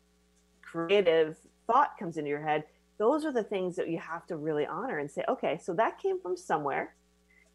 creative 0.62 1.38
thought 1.68 1.92
comes 2.00 2.18
into 2.18 2.30
your 2.30 2.42
head 2.42 2.64
those 2.98 3.24
are 3.24 3.32
the 3.32 3.44
things 3.44 3.76
that 3.76 3.90
you 3.90 4.00
have 4.00 4.26
to 4.26 4.36
really 4.36 4.66
honor 4.66 4.98
and 4.98 5.10
say 5.10 5.24
okay 5.30 5.60
so 5.62 5.74
that 5.74 6.00
came 6.00 6.20
from 6.20 6.36
somewhere. 6.36 6.94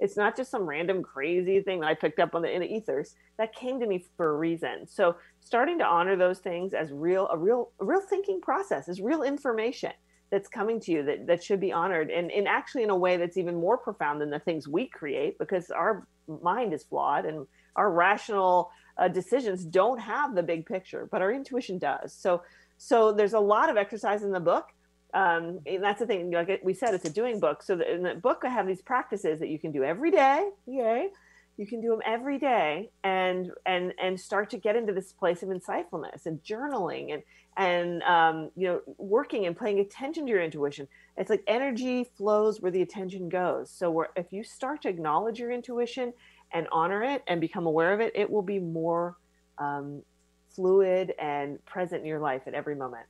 It's 0.00 0.16
not 0.16 0.36
just 0.36 0.50
some 0.50 0.62
random 0.62 1.00
crazy 1.00 1.60
thing 1.60 1.78
that 1.80 1.86
i 1.86 1.94
picked 1.94 2.18
up 2.18 2.34
on 2.34 2.42
the 2.42 2.50
in 2.50 2.60
the 2.60 2.72
ethers. 2.72 3.14
That 3.38 3.54
came 3.54 3.78
to 3.78 3.86
me 3.86 4.04
for 4.16 4.30
a 4.30 4.36
reason. 4.36 4.88
So 4.88 5.14
starting 5.40 5.78
to 5.78 5.86
honor 5.86 6.16
those 6.16 6.40
things 6.40 6.74
as 6.74 6.90
real 6.90 7.28
a 7.28 7.38
real 7.38 7.70
a 7.80 7.84
real 7.84 8.00
thinking 8.00 8.40
process 8.40 8.88
is 8.88 9.00
real 9.00 9.22
information 9.22 9.92
that's 10.32 10.48
coming 10.48 10.80
to 10.80 10.90
you 10.90 11.04
that, 11.04 11.26
that 11.26 11.44
should 11.44 11.60
be 11.60 11.70
honored 11.72 12.10
and, 12.10 12.32
and 12.32 12.48
actually 12.48 12.82
in 12.82 12.88
a 12.88 12.96
way 12.96 13.18
that's 13.18 13.36
even 13.36 13.54
more 13.54 13.76
profound 13.76 14.18
than 14.18 14.30
the 14.30 14.38
things 14.38 14.66
we 14.66 14.88
create 14.88 15.38
because 15.38 15.70
our 15.70 16.06
mind 16.42 16.72
is 16.72 16.82
flawed 16.84 17.26
and 17.26 17.46
our 17.76 17.92
rational 17.92 18.70
uh, 18.96 19.08
decisions 19.08 19.62
don't 19.62 19.98
have 19.98 20.34
the 20.34 20.42
big 20.42 20.64
picture 20.64 21.06
but 21.12 21.20
our 21.20 21.30
intuition 21.30 21.78
does. 21.78 22.14
So 22.14 22.42
so 22.78 23.12
there's 23.12 23.34
a 23.34 23.38
lot 23.38 23.68
of 23.68 23.76
exercise 23.76 24.24
in 24.24 24.32
the 24.32 24.40
book. 24.40 24.70
Um, 25.14 25.60
and 25.66 25.84
that's 25.84 26.00
the 26.00 26.06
thing 26.06 26.30
like 26.30 26.60
we 26.64 26.72
said 26.72 26.94
it's 26.94 27.04
a 27.04 27.12
doing 27.12 27.38
book. 27.38 27.62
So 27.62 27.78
in 27.78 28.02
the 28.02 28.14
book 28.14 28.40
i 28.44 28.48
have 28.48 28.66
these 28.66 28.80
practices 28.80 29.38
that 29.40 29.50
you 29.50 29.58
can 29.58 29.70
do 29.70 29.84
every 29.84 30.10
day 30.10 30.48
yay 30.66 31.10
you 31.56 31.66
can 31.66 31.80
do 31.80 31.90
them 31.90 32.00
every 32.04 32.38
day 32.38 32.90
and 33.04 33.52
and 33.66 33.92
and 34.02 34.18
start 34.18 34.50
to 34.50 34.58
get 34.58 34.76
into 34.76 34.92
this 34.92 35.12
place 35.12 35.42
of 35.42 35.50
insightfulness 35.50 36.26
and 36.26 36.42
journaling 36.42 37.12
and 37.12 37.22
and 37.56 38.02
um, 38.02 38.50
you 38.56 38.66
know 38.66 38.80
working 38.96 39.46
and 39.46 39.56
paying 39.56 39.78
attention 39.80 40.24
to 40.26 40.30
your 40.30 40.42
intuition. 40.42 40.88
It's 41.16 41.30
like 41.30 41.42
energy 41.46 42.04
flows 42.16 42.60
where 42.60 42.70
the 42.70 42.82
attention 42.82 43.28
goes. 43.28 43.70
So 43.70 44.06
if 44.16 44.26
you 44.30 44.42
start 44.44 44.82
to 44.82 44.88
acknowledge 44.88 45.38
your 45.38 45.50
intuition 45.50 46.14
and 46.52 46.66
honor 46.72 47.02
it 47.02 47.22
and 47.26 47.40
become 47.40 47.66
aware 47.66 47.92
of 47.92 48.00
it 48.00 48.12
it 48.14 48.30
will 48.30 48.42
be 48.42 48.58
more 48.58 49.16
um, 49.58 50.02
fluid 50.54 51.14
and 51.18 51.64
present 51.64 52.02
in 52.02 52.06
your 52.06 52.20
life 52.20 52.42
at 52.46 52.54
every 52.54 52.74
moment. 52.74 53.06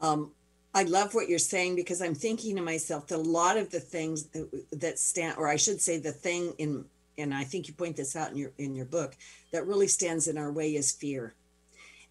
Um, 0.00 0.32
I 0.74 0.84
love 0.84 1.14
what 1.14 1.28
you're 1.28 1.38
saying 1.38 1.76
because 1.76 2.02
I'm 2.02 2.14
thinking 2.14 2.56
to 2.56 2.62
myself 2.62 3.06
that 3.08 3.16
a 3.16 3.22
lot 3.22 3.56
of 3.56 3.70
the 3.70 3.80
things 3.80 4.24
that, 4.28 4.48
that 4.72 4.98
stand, 4.98 5.36
or 5.38 5.48
I 5.48 5.56
should 5.56 5.80
say, 5.80 5.98
the 5.98 6.12
thing 6.12 6.52
in, 6.58 6.84
and 7.18 7.34
I 7.34 7.44
think 7.44 7.68
you 7.68 7.74
point 7.74 7.96
this 7.96 8.16
out 8.16 8.30
in 8.30 8.36
your 8.36 8.52
in 8.58 8.74
your 8.74 8.86
book, 8.86 9.16
that 9.52 9.66
really 9.66 9.88
stands 9.88 10.28
in 10.28 10.38
our 10.38 10.52
way 10.52 10.76
is 10.76 10.92
fear. 10.92 11.34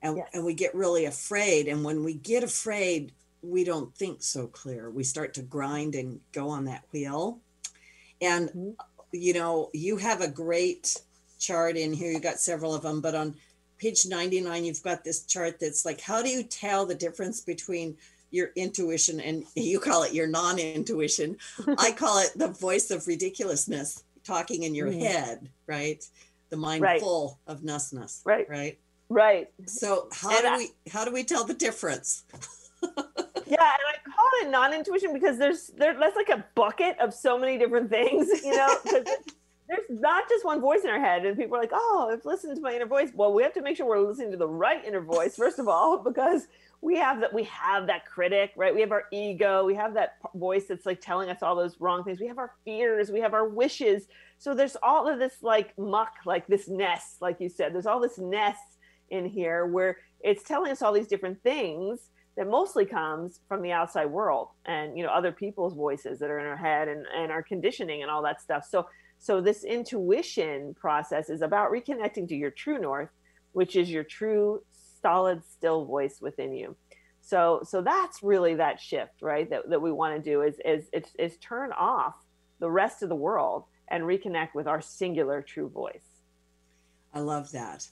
And, 0.03 0.18
yes. 0.18 0.28
and 0.34 0.45
we 0.45 0.53
get 0.53 0.76
really 0.76 1.05
afraid 1.05 1.68
and 1.68 1.84
when 1.84 2.03
we 2.03 2.14
get 2.14 2.43
afraid 2.43 3.14
we 3.41 3.64
don't 3.64 3.95
think 3.95 4.22
so 4.22 4.47
clear. 4.47 4.91
We 4.91 5.03
start 5.03 5.34
to 5.36 5.41
grind 5.41 5.95
and 5.95 6.20
go 6.34 6.49
on 6.49 6.66
that 6.66 6.84
wheel. 6.91 7.39
And 8.22 8.49
mm-hmm. 8.49 8.72
you 9.12 9.34
know 9.34 9.70
you 9.74 9.97
have 9.97 10.22
a 10.22 10.28
great 10.28 11.01
chart 11.39 11.78
in 11.78 11.93
here. 11.93 12.12
You 12.12 12.20
got 12.20 12.39
several 12.39 12.76
of 12.76 12.84
them 12.84 13.01
but 13.01 13.16
on 13.16 13.36
page 13.78 14.05
99 14.08 14.66
you've 14.66 14.82
got 14.82 15.03
this 15.03 15.24
chart 15.24 15.60
that's 15.60 15.86
like 15.86 16.01
how 16.01 16.24
do 16.24 16.30
you 16.30 16.41
tell 16.41 16.88
the 16.88 16.95
difference 16.95 17.41
between 17.41 17.95
your 18.32 18.51
intuition 18.55 19.20
and 19.20 19.45
you 19.55 19.80
call 19.80 20.03
it 20.03 20.14
your 20.14 20.28
non-intuition. 20.28 21.38
I 21.78 21.91
call 21.91 22.20
it 22.20 22.32
the 22.36 22.49
voice 22.49 22.91
of 22.91 23.08
ridiculousness 23.08 24.03
talking 24.28 24.63
in 24.63 24.75
your 24.75 24.89
mm-hmm. 24.89 24.99
head 24.99 25.49
right 25.65 26.03
the 26.49 26.57
mind 26.57 26.82
right. 26.82 27.01
full 27.01 27.39
of 27.47 27.61
nussness 27.61 28.21
right 28.25 28.47
right 28.49 28.78
Right. 29.09 29.49
So 29.65 30.09
how 30.11 30.32
and 30.32 30.41
do 30.41 30.47
I, 30.47 30.57
we 30.57 30.91
how 30.91 31.05
do 31.05 31.13
we 31.13 31.23
tell 31.23 31.43
the 31.43 31.53
difference? 31.53 32.23
Yeah, 33.49 33.61
and 33.61 33.61
I 33.63 34.11
call 34.13 34.30
it 34.41 34.51
non-intuition 34.51 35.13
because 35.13 35.38
there's 35.38 35.67
there 35.67 35.97
that's 35.97 36.17
like 36.17 36.28
a 36.28 36.43
bucket 36.53 36.99
of 36.99 37.13
so 37.13 37.39
many 37.39 37.57
different 37.57 37.89
things, 37.89 38.28
you 38.43 38.53
know, 38.53 38.78
because 38.84 39.05
there's 39.69 39.86
not 39.89 40.28
just 40.28 40.43
one 40.43 40.59
voice 40.59 40.82
in 40.84 40.89
our 40.89 40.99
head, 40.99 41.25
and 41.25 41.38
people 41.38 41.55
are 41.55 41.61
like, 41.61 41.71
"Oh, 41.71 42.09
I've 42.11 42.25
listened 42.25 42.57
to 42.57 42.61
my 42.61 42.73
inner 42.73 42.86
voice." 42.86 43.09
Well, 43.15 43.32
we 43.32 43.43
have 43.43 43.53
to 43.53 43.61
make 43.61 43.78
sure 43.78 43.86
we're 43.86 44.01
listening 44.01 44.32
to 44.32 44.38
the 44.38 44.49
right 44.49 44.84
inner 44.84 44.99
voice 44.99 45.38
first 45.38 45.59
of 45.59 45.69
all, 45.69 45.97
because 45.97 46.47
we 46.82 46.95
have 46.97 47.19
that 47.21 47.34
we 47.34 47.43
have 47.43 47.88
that 47.88 48.05
critic, 48.05 48.51
right? 48.55 48.73
We 48.73 48.82
have 48.82 48.91
our 48.91 49.05
ego, 49.11 49.65
we 49.65 49.75
have 49.75 49.93
that 49.95 50.17
voice 50.36 50.65
that's 50.69 50.86
like 50.86 51.01
telling 51.01 51.30
us 51.30 51.41
all 51.41 51.55
those 51.55 51.80
wrong 51.80 52.03
things. 52.03 52.19
We 52.19 52.28
have 52.28 52.38
our 52.38 52.53
fears, 52.63 53.11
we 53.11 53.19
have 53.19 53.34
our 53.34 53.47
wishes. 53.47 54.07
So 54.38 54.53
there's 54.53 54.78
all 54.84 55.07
of 55.07 55.17
this 55.17 55.41
like 55.41 55.78
muck, 55.78 56.13
like 56.25 56.45
this 56.47 56.67
nest, 56.67 57.21
like 57.21 57.41
you 57.41 57.49
said. 57.49 57.73
There's 57.73 57.88
all 57.88 57.99
this 57.99 58.19
nest 58.19 58.78
in 59.09 59.25
here 59.25 59.65
where 59.65 59.97
it's 60.21 60.43
telling 60.43 60.71
us 60.71 60.82
all 60.82 60.93
these 60.93 61.07
different 61.07 61.41
things 61.41 62.09
that 62.36 62.47
mostly 62.47 62.86
comes 62.86 63.39
from 63.47 63.63
the 63.63 63.71
outside 63.71 64.05
world 64.05 64.49
and 64.65 64.95
you 64.95 65.03
know 65.03 65.09
other 65.09 65.32
people's 65.32 65.73
voices 65.73 66.19
that 66.19 66.30
are 66.30 66.39
in 66.39 66.45
our 66.45 66.57
head 66.57 66.88
and, 66.88 67.05
and 67.15 67.32
our 67.32 67.41
conditioning 67.41 68.03
and 68.03 68.11
all 68.11 68.21
that 68.21 68.39
stuff. 68.41 68.65
So 68.69 68.88
so 69.19 69.41
this 69.41 69.63
intuition 69.63 70.75
process 70.75 71.32
is 71.32 71.41
about 71.41 71.71
reconnecting 71.71 72.28
to 72.30 72.36
your 72.36 72.51
true 72.51 72.78
north, 72.78 73.09
which 73.53 73.75
is 73.75 73.89
your 73.89 74.03
true 74.03 74.61
solid 75.01 75.43
still 75.45 75.85
voice 75.85 76.19
within 76.21 76.53
you. 76.53 76.75
So 77.21 77.61
so 77.63 77.81
that's 77.81 78.23
really 78.23 78.55
that 78.55 78.79
shift, 78.79 79.21
right? 79.21 79.49
That 79.49 79.69
that 79.69 79.81
we 79.81 79.91
want 79.91 80.15
to 80.15 80.31
do 80.31 80.41
is 80.41 80.55
is 80.63 80.89
is, 80.93 81.03
is 81.19 81.37
turn 81.37 81.71
off 81.73 82.15
the 82.59 82.69
rest 82.71 83.03
of 83.03 83.09
the 83.09 83.15
world 83.15 83.65
and 83.89 84.03
reconnect 84.03 84.53
with 84.53 84.67
our 84.67 84.81
singular 84.81 85.41
true 85.41 85.69
voice. 85.69 86.05
I 87.13 87.19
love 87.19 87.51
that. 87.51 87.87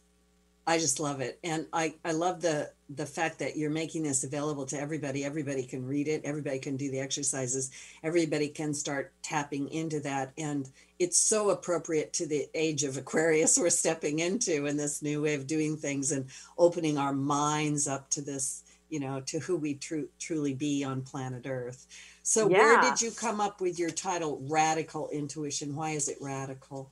I 0.67 0.79
just 0.79 0.99
love 0.99 1.21
it. 1.21 1.39
And 1.43 1.67
I, 1.71 1.95
I 2.03 2.11
love 2.11 2.41
the 2.41 2.71
the 2.89 3.05
fact 3.05 3.39
that 3.39 3.57
you're 3.57 3.71
making 3.71 4.03
this 4.03 4.23
available 4.23 4.65
to 4.67 4.79
everybody. 4.79 5.25
Everybody 5.25 5.63
can 5.63 5.85
read 5.85 6.07
it, 6.07 6.21
everybody 6.23 6.59
can 6.59 6.77
do 6.77 6.91
the 6.91 6.99
exercises, 6.99 7.71
everybody 8.03 8.47
can 8.47 8.73
start 8.73 9.11
tapping 9.23 9.69
into 9.69 9.99
that. 10.01 10.33
And 10.37 10.69
it's 10.99 11.17
so 11.17 11.49
appropriate 11.49 12.13
to 12.13 12.27
the 12.27 12.47
age 12.53 12.83
of 12.83 12.97
Aquarius 12.97 13.57
we're 13.57 13.69
stepping 13.69 14.19
into 14.19 14.65
and 14.65 14.79
this 14.79 15.01
new 15.01 15.23
way 15.23 15.33
of 15.33 15.47
doing 15.47 15.77
things 15.77 16.11
and 16.11 16.27
opening 16.57 16.97
our 16.97 17.13
minds 17.13 17.87
up 17.87 18.09
to 18.11 18.21
this, 18.21 18.63
you 18.89 18.99
know, 18.99 19.19
to 19.21 19.39
who 19.39 19.57
we 19.57 19.75
tr- 19.75 20.09
truly 20.19 20.53
be 20.53 20.83
on 20.83 21.01
planet 21.01 21.45
Earth. 21.47 21.87
So 22.21 22.49
yeah. 22.49 22.57
where 22.57 22.81
did 22.81 23.01
you 23.01 23.11
come 23.11 23.41
up 23.41 23.61
with 23.61 23.79
your 23.79 23.91
title 23.91 24.41
Radical 24.47 25.09
Intuition? 25.09 25.75
Why 25.75 25.91
is 25.91 26.07
it 26.07 26.17
radical? 26.21 26.91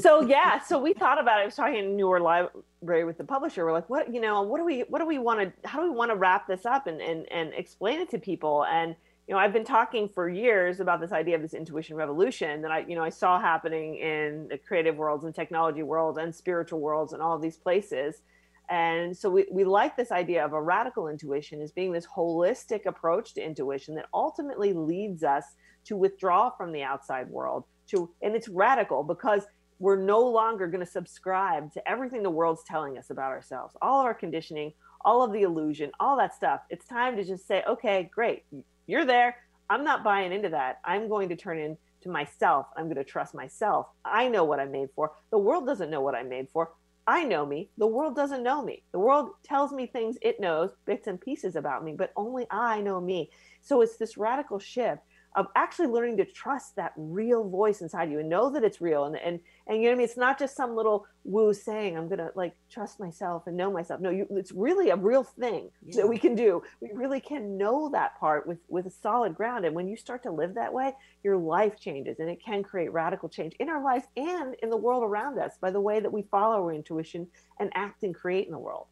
So 0.00 0.20
yeah, 0.22 0.60
so 0.60 0.78
we 0.78 0.92
thought 0.92 1.20
about 1.20 1.38
it. 1.38 1.42
I 1.42 1.44
was 1.46 1.54
talking 1.54 1.76
in 1.76 1.96
New 1.96 2.08
World 2.08 2.24
Library 2.24 3.04
with 3.04 3.18
the 3.18 3.24
publisher. 3.24 3.64
We're 3.64 3.72
like, 3.72 3.88
what 3.88 4.12
you 4.12 4.20
know, 4.20 4.42
what 4.42 4.58
do 4.58 4.64
we 4.64 4.80
what 4.88 4.98
do 4.98 5.06
we 5.06 5.18
want 5.18 5.40
to 5.40 5.68
how 5.68 5.80
do 5.80 5.90
we 5.90 5.96
want 5.96 6.10
to 6.10 6.16
wrap 6.16 6.46
this 6.46 6.66
up 6.66 6.86
and 6.86 7.00
and 7.00 7.30
and 7.30 7.52
explain 7.54 8.00
it 8.00 8.10
to 8.10 8.18
people? 8.18 8.64
And 8.64 8.96
you 9.28 9.34
know, 9.34 9.40
I've 9.40 9.52
been 9.52 9.64
talking 9.64 10.08
for 10.08 10.28
years 10.28 10.80
about 10.80 11.00
this 11.00 11.12
idea 11.12 11.36
of 11.36 11.42
this 11.42 11.54
intuition 11.54 11.96
revolution 11.96 12.62
that 12.62 12.70
I 12.70 12.80
you 12.80 12.96
know 12.96 13.04
I 13.04 13.10
saw 13.10 13.40
happening 13.40 13.96
in 13.96 14.48
the 14.48 14.58
creative 14.58 14.96
worlds 14.96 15.24
and 15.24 15.34
technology 15.34 15.82
worlds 15.82 16.18
and 16.18 16.34
spiritual 16.34 16.80
worlds 16.80 17.12
and 17.12 17.22
all 17.22 17.38
these 17.38 17.56
places. 17.56 18.22
And 18.68 19.16
so 19.16 19.28
we, 19.28 19.46
we 19.50 19.64
like 19.64 19.96
this 19.96 20.12
idea 20.12 20.44
of 20.44 20.52
a 20.52 20.62
radical 20.62 21.08
intuition 21.08 21.60
as 21.60 21.72
being 21.72 21.90
this 21.90 22.06
holistic 22.06 22.86
approach 22.86 23.34
to 23.34 23.44
intuition 23.44 23.96
that 23.96 24.06
ultimately 24.14 24.72
leads 24.72 25.24
us 25.24 25.44
to 25.86 25.96
withdraw 25.96 26.50
from 26.50 26.70
the 26.70 26.84
outside 26.84 27.28
world 27.28 27.64
to 27.88 28.10
and 28.22 28.34
it's 28.34 28.48
radical 28.48 29.02
because 29.02 29.46
we're 29.80 29.96
no 29.96 30.20
longer 30.20 30.68
going 30.68 30.84
to 30.84 30.90
subscribe 30.90 31.72
to 31.72 31.88
everything 31.90 32.22
the 32.22 32.30
world's 32.30 32.62
telling 32.62 32.98
us 32.98 33.10
about 33.10 33.32
ourselves, 33.32 33.74
all 33.82 34.00
of 34.00 34.06
our 34.06 34.14
conditioning, 34.14 34.72
all 35.00 35.22
of 35.24 35.32
the 35.32 35.42
illusion, 35.42 35.90
all 35.98 36.16
that 36.18 36.34
stuff. 36.34 36.60
It's 36.68 36.86
time 36.86 37.16
to 37.16 37.24
just 37.24 37.48
say, 37.48 37.64
okay, 37.66 38.08
great, 38.14 38.44
you're 38.86 39.06
there. 39.06 39.36
I'm 39.70 39.82
not 39.82 40.04
buying 40.04 40.32
into 40.32 40.50
that. 40.50 40.80
I'm 40.84 41.08
going 41.08 41.30
to 41.30 41.36
turn 41.36 41.58
into 41.58 42.08
myself. 42.08 42.66
I'm 42.76 42.84
going 42.84 42.96
to 42.96 43.04
trust 43.04 43.34
myself. 43.34 43.86
I 44.04 44.28
know 44.28 44.44
what 44.44 44.60
I'm 44.60 44.70
made 44.70 44.90
for. 44.94 45.12
The 45.30 45.38
world 45.38 45.66
doesn't 45.66 45.90
know 45.90 46.02
what 46.02 46.14
I'm 46.14 46.28
made 46.28 46.50
for. 46.50 46.72
I 47.06 47.24
know 47.24 47.46
me. 47.46 47.70
The 47.78 47.86
world 47.86 48.14
doesn't 48.14 48.42
know 48.42 48.62
me. 48.62 48.82
The 48.92 48.98
world 48.98 49.30
tells 49.42 49.72
me 49.72 49.86
things 49.86 50.18
it 50.20 50.40
knows, 50.40 50.70
bits 50.84 51.06
and 51.06 51.18
pieces 51.18 51.56
about 51.56 51.82
me, 51.82 51.94
but 51.96 52.12
only 52.16 52.46
I 52.50 52.82
know 52.82 53.00
me. 53.00 53.30
So 53.62 53.80
it's 53.80 53.96
this 53.96 54.18
radical 54.18 54.58
shift 54.58 55.00
of 55.36 55.46
actually 55.54 55.86
learning 55.86 56.16
to 56.16 56.24
trust 56.24 56.76
that 56.76 56.92
real 56.96 57.48
voice 57.48 57.82
inside 57.82 58.10
you 58.10 58.18
and 58.18 58.28
know 58.28 58.50
that 58.50 58.64
it's 58.64 58.80
real. 58.80 59.04
And 59.04 59.16
and 59.16 59.40
and 59.66 59.76
you 59.76 59.84
know 59.84 59.88
what 59.90 59.94
I 59.94 59.98
mean? 59.98 60.04
It's 60.04 60.16
not 60.16 60.38
just 60.38 60.56
some 60.56 60.74
little 60.74 61.06
woo 61.24 61.54
saying 61.54 61.96
I'm 61.96 62.08
gonna 62.08 62.30
like 62.34 62.54
trust 62.70 62.98
myself 62.98 63.46
and 63.46 63.56
know 63.56 63.72
myself. 63.72 64.00
No 64.00 64.10
you 64.10 64.26
it's 64.30 64.52
really 64.52 64.90
a 64.90 64.96
real 64.96 65.22
thing 65.22 65.70
yeah. 65.84 65.96
that 65.96 66.08
we 66.08 66.18
can 66.18 66.34
do. 66.34 66.62
We 66.80 66.90
really 66.92 67.20
can 67.20 67.56
know 67.56 67.90
that 67.90 68.18
part 68.18 68.46
with 68.46 68.58
with 68.68 68.86
a 68.86 68.90
solid 68.90 69.34
ground. 69.34 69.64
And 69.64 69.74
when 69.74 69.88
you 69.88 69.96
start 69.96 70.22
to 70.24 70.30
live 70.30 70.54
that 70.54 70.72
way 70.72 70.94
your 71.22 71.36
life 71.36 71.78
changes 71.78 72.18
and 72.18 72.28
it 72.28 72.42
can 72.42 72.62
create 72.62 72.92
radical 72.92 73.28
change 73.28 73.54
in 73.60 73.68
our 73.68 73.82
lives 73.82 74.06
and 74.16 74.54
in 74.62 74.70
the 74.70 74.76
world 74.76 75.02
around 75.02 75.38
us 75.38 75.52
by 75.60 75.70
the 75.70 75.80
way 75.80 76.00
that 76.00 76.12
we 76.12 76.22
follow 76.22 76.64
our 76.64 76.72
intuition 76.72 77.26
and 77.58 77.70
act 77.74 78.02
and 78.02 78.14
create 78.14 78.46
in 78.46 78.52
the 78.52 78.58
world 78.58 78.86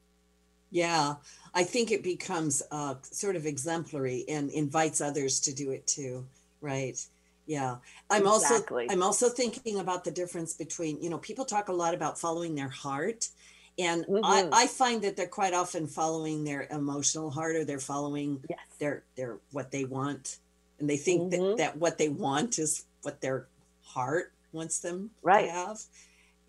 yeah, 0.70 1.14
I 1.54 1.64
think 1.64 1.90
it 1.90 2.02
becomes 2.02 2.62
uh, 2.70 2.94
sort 3.02 3.36
of 3.36 3.46
exemplary 3.46 4.24
and 4.28 4.50
invites 4.50 5.00
others 5.00 5.40
to 5.40 5.54
do 5.54 5.70
it 5.70 5.86
too. 5.86 6.26
Right. 6.60 7.00
Yeah. 7.46 7.76
I'm 8.10 8.26
exactly. 8.26 8.84
also 8.84 8.94
I'm 8.94 9.02
also 9.02 9.28
thinking 9.28 9.78
about 9.78 10.04
the 10.04 10.10
difference 10.10 10.54
between, 10.54 11.02
you 11.02 11.08
know, 11.08 11.18
people 11.18 11.44
talk 11.44 11.68
a 11.68 11.72
lot 11.72 11.94
about 11.94 12.18
following 12.18 12.54
their 12.54 12.68
heart. 12.68 13.28
And 13.78 14.04
mm-hmm. 14.04 14.24
I, 14.24 14.48
I 14.52 14.66
find 14.66 15.02
that 15.02 15.16
they're 15.16 15.26
quite 15.26 15.54
often 15.54 15.86
following 15.86 16.44
their 16.44 16.66
emotional 16.70 17.30
heart 17.30 17.56
or 17.56 17.64
they're 17.64 17.78
following 17.78 18.42
yes. 18.50 18.58
their 18.78 19.02
their 19.16 19.38
what 19.52 19.70
they 19.70 19.84
want. 19.84 20.38
And 20.80 20.90
they 20.90 20.96
think 20.96 21.32
mm-hmm. 21.32 21.50
that, 21.50 21.56
that 21.56 21.76
what 21.76 21.96
they 21.96 22.08
want 22.08 22.58
is 22.58 22.84
what 23.02 23.20
their 23.20 23.46
heart 23.84 24.32
wants 24.52 24.80
them 24.80 25.10
right. 25.22 25.46
to 25.46 25.50
have. 25.50 25.80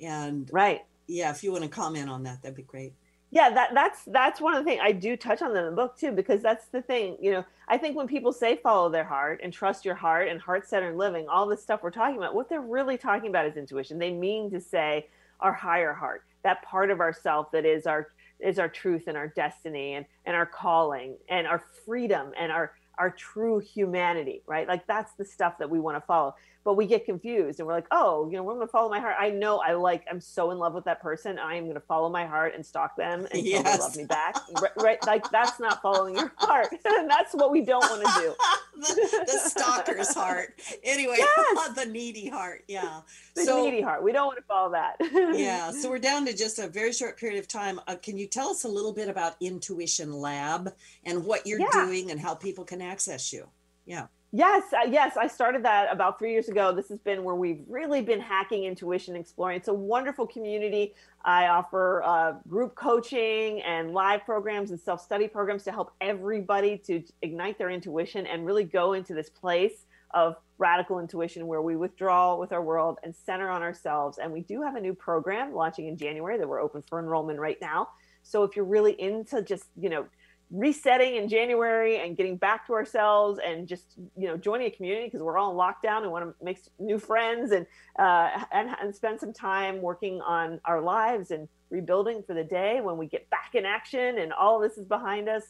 And 0.01 0.49
right. 0.51 0.81
Yeah, 1.07 1.31
if 1.31 1.43
you 1.43 1.51
want 1.51 1.63
to 1.63 1.69
comment 1.69 2.09
on 2.09 2.23
that, 2.23 2.41
that'd 2.41 2.55
be 2.55 2.63
great 2.63 2.93
yeah 3.31 3.49
that 3.49 3.73
that's 3.73 4.03
that's 4.05 4.41
one 4.41 4.55
of 4.55 4.63
the 4.63 4.69
things 4.69 4.81
i 4.83 4.91
do 4.91 5.15
touch 5.15 5.41
on 5.41 5.53
them 5.53 5.65
in 5.65 5.69
the 5.69 5.75
book 5.75 5.97
too 5.97 6.11
because 6.11 6.41
that's 6.41 6.67
the 6.67 6.81
thing 6.81 7.17
you 7.21 7.31
know 7.31 7.45
i 7.67 7.77
think 7.77 7.95
when 7.95 8.07
people 8.07 8.33
say 8.33 8.55
follow 8.57 8.89
their 8.89 9.03
heart 9.03 9.39
and 9.43 9.53
trust 9.53 9.85
your 9.85 9.95
heart 9.95 10.27
and 10.27 10.39
heart-centered 10.41 10.95
living 10.95 11.27
all 11.27 11.45
this 11.45 11.61
stuff 11.61 11.81
we're 11.83 11.91
talking 11.91 12.17
about 12.17 12.33
what 12.33 12.49
they're 12.49 12.61
really 12.61 12.97
talking 12.97 13.29
about 13.29 13.45
is 13.45 13.57
intuition. 13.57 13.99
They 13.99 14.11
mean 14.11 14.49
to 14.51 14.59
say 14.59 15.07
our 15.39 15.53
higher 15.53 15.93
heart 15.93 16.23
that 16.43 16.61
part 16.63 16.89
of 16.91 16.99
ourself 16.99 17.51
that 17.51 17.65
is 17.65 17.85
our 17.85 18.09
is 18.39 18.57
our 18.57 18.69
truth 18.69 19.03
and 19.07 19.17
our 19.17 19.27
destiny 19.27 19.93
and 19.93 20.05
and 20.25 20.35
our 20.35 20.45
calling 20.45 21.15
and 21.29 21.45
our 21.47 21.59
freedom 21.85 22.31
and 22.39 22.51
our 22.51 22.73
our 22.97 23.11
true 23.11 23.59
humanity 23.59 24.41
right? 24.47 24.67
Like 24.67 24.87
that's 24.87 25.13
the 25.13 25.25
stuff 25.25 25.57
that 25.59 25.69
we 25.69 25.79
want 25.79 25.97
to 25.97 26.01
follow 26.01 26.35
but 26.63 26.73
we 26.73 26.85
get 26.85 27.05
confused 27.05 27.59
and 27.59 27.67
we're 27.67 27.73
like, 27.73 27.87
oh, 27.91 28.29
you 28.29 28.37
know, 28.37 28.43
we're 28.43 28.53
going 28.53 28.67
to 28.67 28.71
follow 28.71 28.89
my 28.89 28.99
heart. 28.99 29.15
I 29.19 29.29
know 29.29 29.59
I 29.59 29.73
like, 29.73 30.05
I'm 30.09 30.19
so 30.19 30.51
in 30.51 30.57
love 30.57 30.73
with 30.73 30.85
that 30.85 31.01
person. 31.01 31.39
I 31.39 31.55
am 31.55 31.63
going 31.63 31.75
to 31.75 31.79
follow 31.79 32.09
my 32.09 32.25
heart 32.25 32.53
and 32.55 32.65
stalk 32.65 32.95
them 32.95 33.21
until 33.31 33.39
yes. 33.39 33.63
they 33.63 33.83
love 33.83 33.95
me 33.95 34.05
back. 34.05 34.35
right, 34.61 34.71
right, 34.77 35.07
Like 35.07 35.29
that's 35.31 35.59
not 35.59 35.81
following 35.81 36.15
your 36.15 36.31
heart. 36.37 36.67
and 36.83 37.09
that's 37.09 37.33
what 37.33 37.51
we 37.51 37.61
don't 37.61 37.81
want 37.89 38.03
to 38.03 38.21
do. 38.21 38.35
the, 38.81 39.25
the, 39.25 39.49
stalker's 39.49 40.13
heart. 40.13 40.59
Anyway, 40.83 41.15
yes. 41.17 41.73
the 41.75 41.85
needy 41.85 42.27
heart. 42.27 42.63
Yeah. 42.67 43.01
The 43.35 43.43
so, 43.45 43.63
needy 43.63 43.81
heart. 43.81 44.03
We 44.03 44.11
don't 44.11 44.27
want 44.27 44.37
to 44.37 44.43
follow 44.43 44.71
that. 44.71 44.97
yeah. 45.37 45.71
So 45.71 45.89
we're 45.89 45.99
down 45.99 46.25
to 46.25 46.35
just 46.35 46.59
a 46.59 46.67
very 46.67 46.91
short 46.91 47.17
period 47.17 47.39
of 47.39 47.47
time. 47.47 47.79
Uh, 47.87 47.95
can 47.95 48.17
you 48.17 48.27
tell 48.27 48.49
us 48.49 48.65
a 48.65 48.69
little 48.69 48.93
bit 48.93 49.07
about 49.07 49.35
Intuition 49.39 50.13
Lab 50.13 50.73
and 51.05 51.23
what 51.23 51.47
you're 51.47 51.59
yeah. 51.59 51.67
doing 51.71 52.11
and 52.11 52.19
how 52.19 52.35
people 52.35 52.65
can 52.65 52.81
access 52.81 53.31
you? 53.31 53.47
Yeah. 53.85 54.07
Yes, 54.31 54.63
yes, 54.87 55.17
I 55.17 55.25
started 55.25 55.63
that 55.65 55.91
about 55.91 56.19
three 56.19 56.31
years 56.31 56.49
ago. 56.49 56.71
This 56.71 56.89
has 56.89 56.99
been 56.99 57.23
where 57.23 57.33
we've 57.33 57.63
really 57.67 58.03
been 58.03 58.19
hacking 58.19 58.65
intuition, 58.65 59.15
exploring. 59.15 59.57
It's 59.57 59.69
a 59.69 59.73
wonderful 59.73 60.27
community. 60.27 60.93
I 61.25 61.47
offer 61.47 62.03
uh, 62.03 62.33
group 62.47 62.75
coaching 62.75 63.59
and 63.61 63.91
live 63.91 64.23
programs 64.25 64.69
and 64.69 64.79
self 64.79 65.01
study 65.01 65.27
programs 65.27 65.63
to 65.63 65.71
help 65.71 65.93
everybody 65.99 66.77
to 66.85 67.01
ignite 67.23 67.57
their 67.57 67.71
intuition 67.71 68.27
and 68.27 68.45
really 68.45 68.63
go 68.65 68.93
into 68.93 69.15
this 69.15 69.31
place 69.31 69.87
of 70.13 70.35
radical 70.59 70.99
intuition 70.99 71.47
where 71.47 71.63
we 71.63 71.75
withdraw 71.75 72.35
with 72.35 72.51
our 72.51 72.61
world 72.61 72.99
and 73.03 73.15
center 73.15 73.49
on 73.49 73.63
ourselves. 73.63 74.19
And 74.19 74.31
we 74.31 74.41
do 74.41 74.61
have 74.61 74.75
a 74.75 74.81
new 74.81 74.93
program 74.93 75.55
launching 75.55 75.87
in 75.87 75.97
January 75.97 76.37
that 76.37 76.47
we're 76.47 76.61
open 76.61 76.83
for 76.83 76.99
enrollment 76.99 77.39
right 77.39 77.57
now. 77.61 77.87
So 78.21 78.43
if 78.43 78.55
you're 78.55 78.65
really 78.65 78.99
into 79.01 79.41
just, 79.41 79.65
you 79.75 79.89
know, 79.89 80.05
resetting 80.51 81.15
in 81.15 81.29
January 81.29 81.99
and 81.99 82.17
getting 82.17 82.35
back 82.35 82.65
to 82.65 82.73
ourselves 82.73 83.39
and 83.45 83.67
just 83.67 83.97
you 84.17 84.27
know 84.27 84.35
joining 84.35 84.67
a 84.67 84.71
community 84.71 85.05
because 85.05 85.21
we're 85.21 85.37
all 85.37 85.51
in 85.51 85.57
lockdown 85.57 86.01
and 86.01 86.11
want 86.11 86.25
to 86.25 86.43
make 86.43 86.59
new 86.79 86.97
friends 86.97 87.51
and, 87.51 87.67
uh, 87.99 88.43
and 88.51 88.69
and 88.81 88.95
spend 88.95 89.19
some 89.19 89.31
time 89.31 89.81
working 89.81 90.21
on 90.21 90.59
our 90.65 90.81
lives 90.81 91.31
and 91.31 91.47
rebuilding 91.69 92.23
for 92.25 92.33
the 92.33 92.43
day 92.43 92.81
when 92.81 92.97
we 92.97 93.05
get 93.05 93.29
back 93.29 93.51
in 93.53 93.65
action 93.65 94.17
and 94.17 94.33
all 94.33 94.59
this 94.59 94.77
is 94.77 94.85
behind 94.85 95.29
us. 95.29 95.43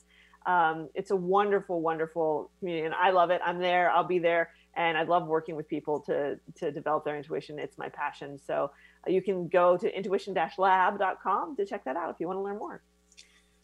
Um, 0.46 0.90
it's 0.96 1.12
a 1.12 1.16
wonderful, 1.16 1.82
wonderful 1.82 2.52
community, 2.60 2.86
and 2.86 2.96
I 2.96 3.12
love 3.12 3.30
it. 3.30 3.42
I'm 3.44 3.60
there. 3.60 3.92
I'll 3.92 4.04
be 4.04 4.20
there, 4.20 4.52
and 4.74 4.98
I 4.98 5.04
love 5.04 5.28
working 5.28 5.56
with 5.56 5.68
people 5.70 6.02
to 6.02 6.40
to 6.56 6.72
develop 6.72 7.06
their 7.06 7.16
intuition. 7.16 7.58
It's 7.58 7.78
my 7.78 7.88
passion. 7.90 8.38
So 8.38 8.72
uh, 9.08 9.12
you 9.12 9.22
can 9.22 9.48
go 9.48 9.78
to 9.78 9.98
intuition-lab.com 9.98 11.56
to 11.56 11.66
check 11.66 11.86
that 11.86 11.96
out 11.96 12.10
if 12.10 12.18
you 12.20 12.28
want 12.28 12.38
to 12.38 12.44
learn 12.44 12.58
more. 12.58 12.82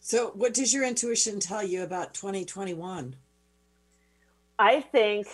So, 0.06 0.30
what 0.36 0.54
does 0.54 0.72
your 0.72 0.84
intuition 0.84 1.40
tell 1.40 1.66
you 1.66 1.82
about 1.82 2.14
2021? 2.14 3.16
I 4.56 4.80
think 4.80 5.26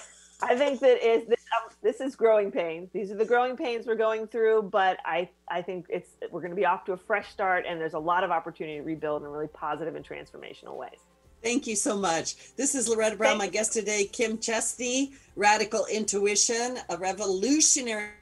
I 0.42 0.56
think 0.56 0.80
that 0.80 1.06
is 1.06 1.28
this, 1.28 1.44
um, 1.54 1.74
this 1.82 2.00
is 2.00 2.16
growing 2.16 2.50
pains. 2.50 2.88
These 2.90 3.10
are 3.10 3.14
the 3.14 3.26
growing 3.26 3.54
pains 3.54 3.86
we're 3.86 3.96
going 3.96 4.26
through, 4.26 4.70
but 4.72 4.96
I 5.04 5.28
I 5.46 5.60
think 5.60 5.84
it's 5.90 6.12
we're 6.30 6.40
going 6.40 6.52
to 6.52 6.56
be 6.56 6.64
off 6.64 6.86
to 6.86 6.94
a 6.94 6.96
fresh 6.96 7.30
start, 7.30 7.66
and 7.68 7.78
there's 7.78 7.92
a 7.92 7.98
lot 7.98 8.24
of 8.24 8.30
opportunity 8.30 8.78
to 8.78 8.82
rebuild 8.82 9.24
in 9.24 9.28
really 9.28 9.46
positive 9.46 9.94
and 9.94 10.08
transformational 10.08 10.78
ways. 10.78 11.00
Thank 11.42 11.66
you 11.66 11.76
so 11.76 11.94
much. 11.94 12.56
This 12.56 12.74
is 12.74 12.88
Loretta 12.88 13.16
Brown, 13.16 13.36
my 13.36 13.48
guest 13.48 13.74
today, 13.74 14.04
Kim 14.06 14.38
Chestney, 14.38 15.12
Radical 15.36 15.84
Intuition, 15.92 16.78
a 16.88 16.96
revolutionary 16.96 18.12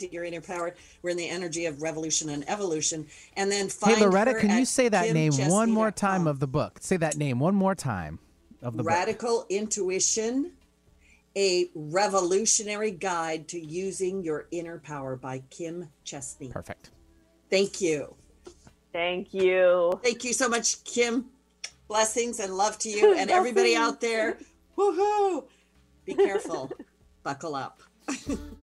your 0.00 0.24
inner 0.24 0.40
power. 0.40 0.74
We're 1.02 1.10
in 1.10 1.16
the 1.16 1.28
energy 1.28 1.66
of 1.66 1.82
revolution 1.82 2.28
and 2.30 2.48
evolution. 2.48 3.06
And 3.36 3.50
then 3.50 3.68
Hey 3.84 4.00
Loretta, 4.00 4.34
can 4.34 4.58
you 4.58 4.64
say 4.64 4.88
that 4.88 5.12
name 5.12 5.32
one 5.48 5.70
more 5.70 5.90
time 5.90 6.26
of 6.26 6.40
the 6.40 6.46
book? 6.46 6.78
Say 6.80 6.96
that 6.98 7.16
name 7.16 7.38
one 7.38 7.54
more 7.54 7.74
time 7.74 8.18
of 8.62 8.76
the 8.76 8.82
Radical 8.82 9.40
book. 9.40 9.46
Intuition, 9.50 10.52
a 11.36 11.68
revolutionary 11.74 12.90
guide 12.90 13.48
to 13.48 13.60
using 13.60 14.22
your 14.22 14.46
inner 14.50 14.78
power 14.78 15.16
by 15.16 15.42
Kim 15.50 15.88
Chestney. 16.04 16.50
Perfect. 16.50 16.90
Thank 17.50 17.80
you. 17.80 18.14
Thank 18.92 19.34
you. 19.34 20.00
Thank 20.02 20.24
you 20.24 20.32
so 20.32 20.48
much, 20.48 20.82
Kim. 20.84 21.26
Blessings 21.88 22.40
and 22.40 22.56
love 22.56 22.78
to 22.78 22.88
you 22.88 23.14
and 23.18 23.30
everybody 23.30 23.76
out 23.76 24.00
there. 24.00 24.38
Woohoo! 24.76 25.44
Be 26.04 26.14
careful. 26.14 26.70
Buckle 27.22 27.54
up. 27.54 27.82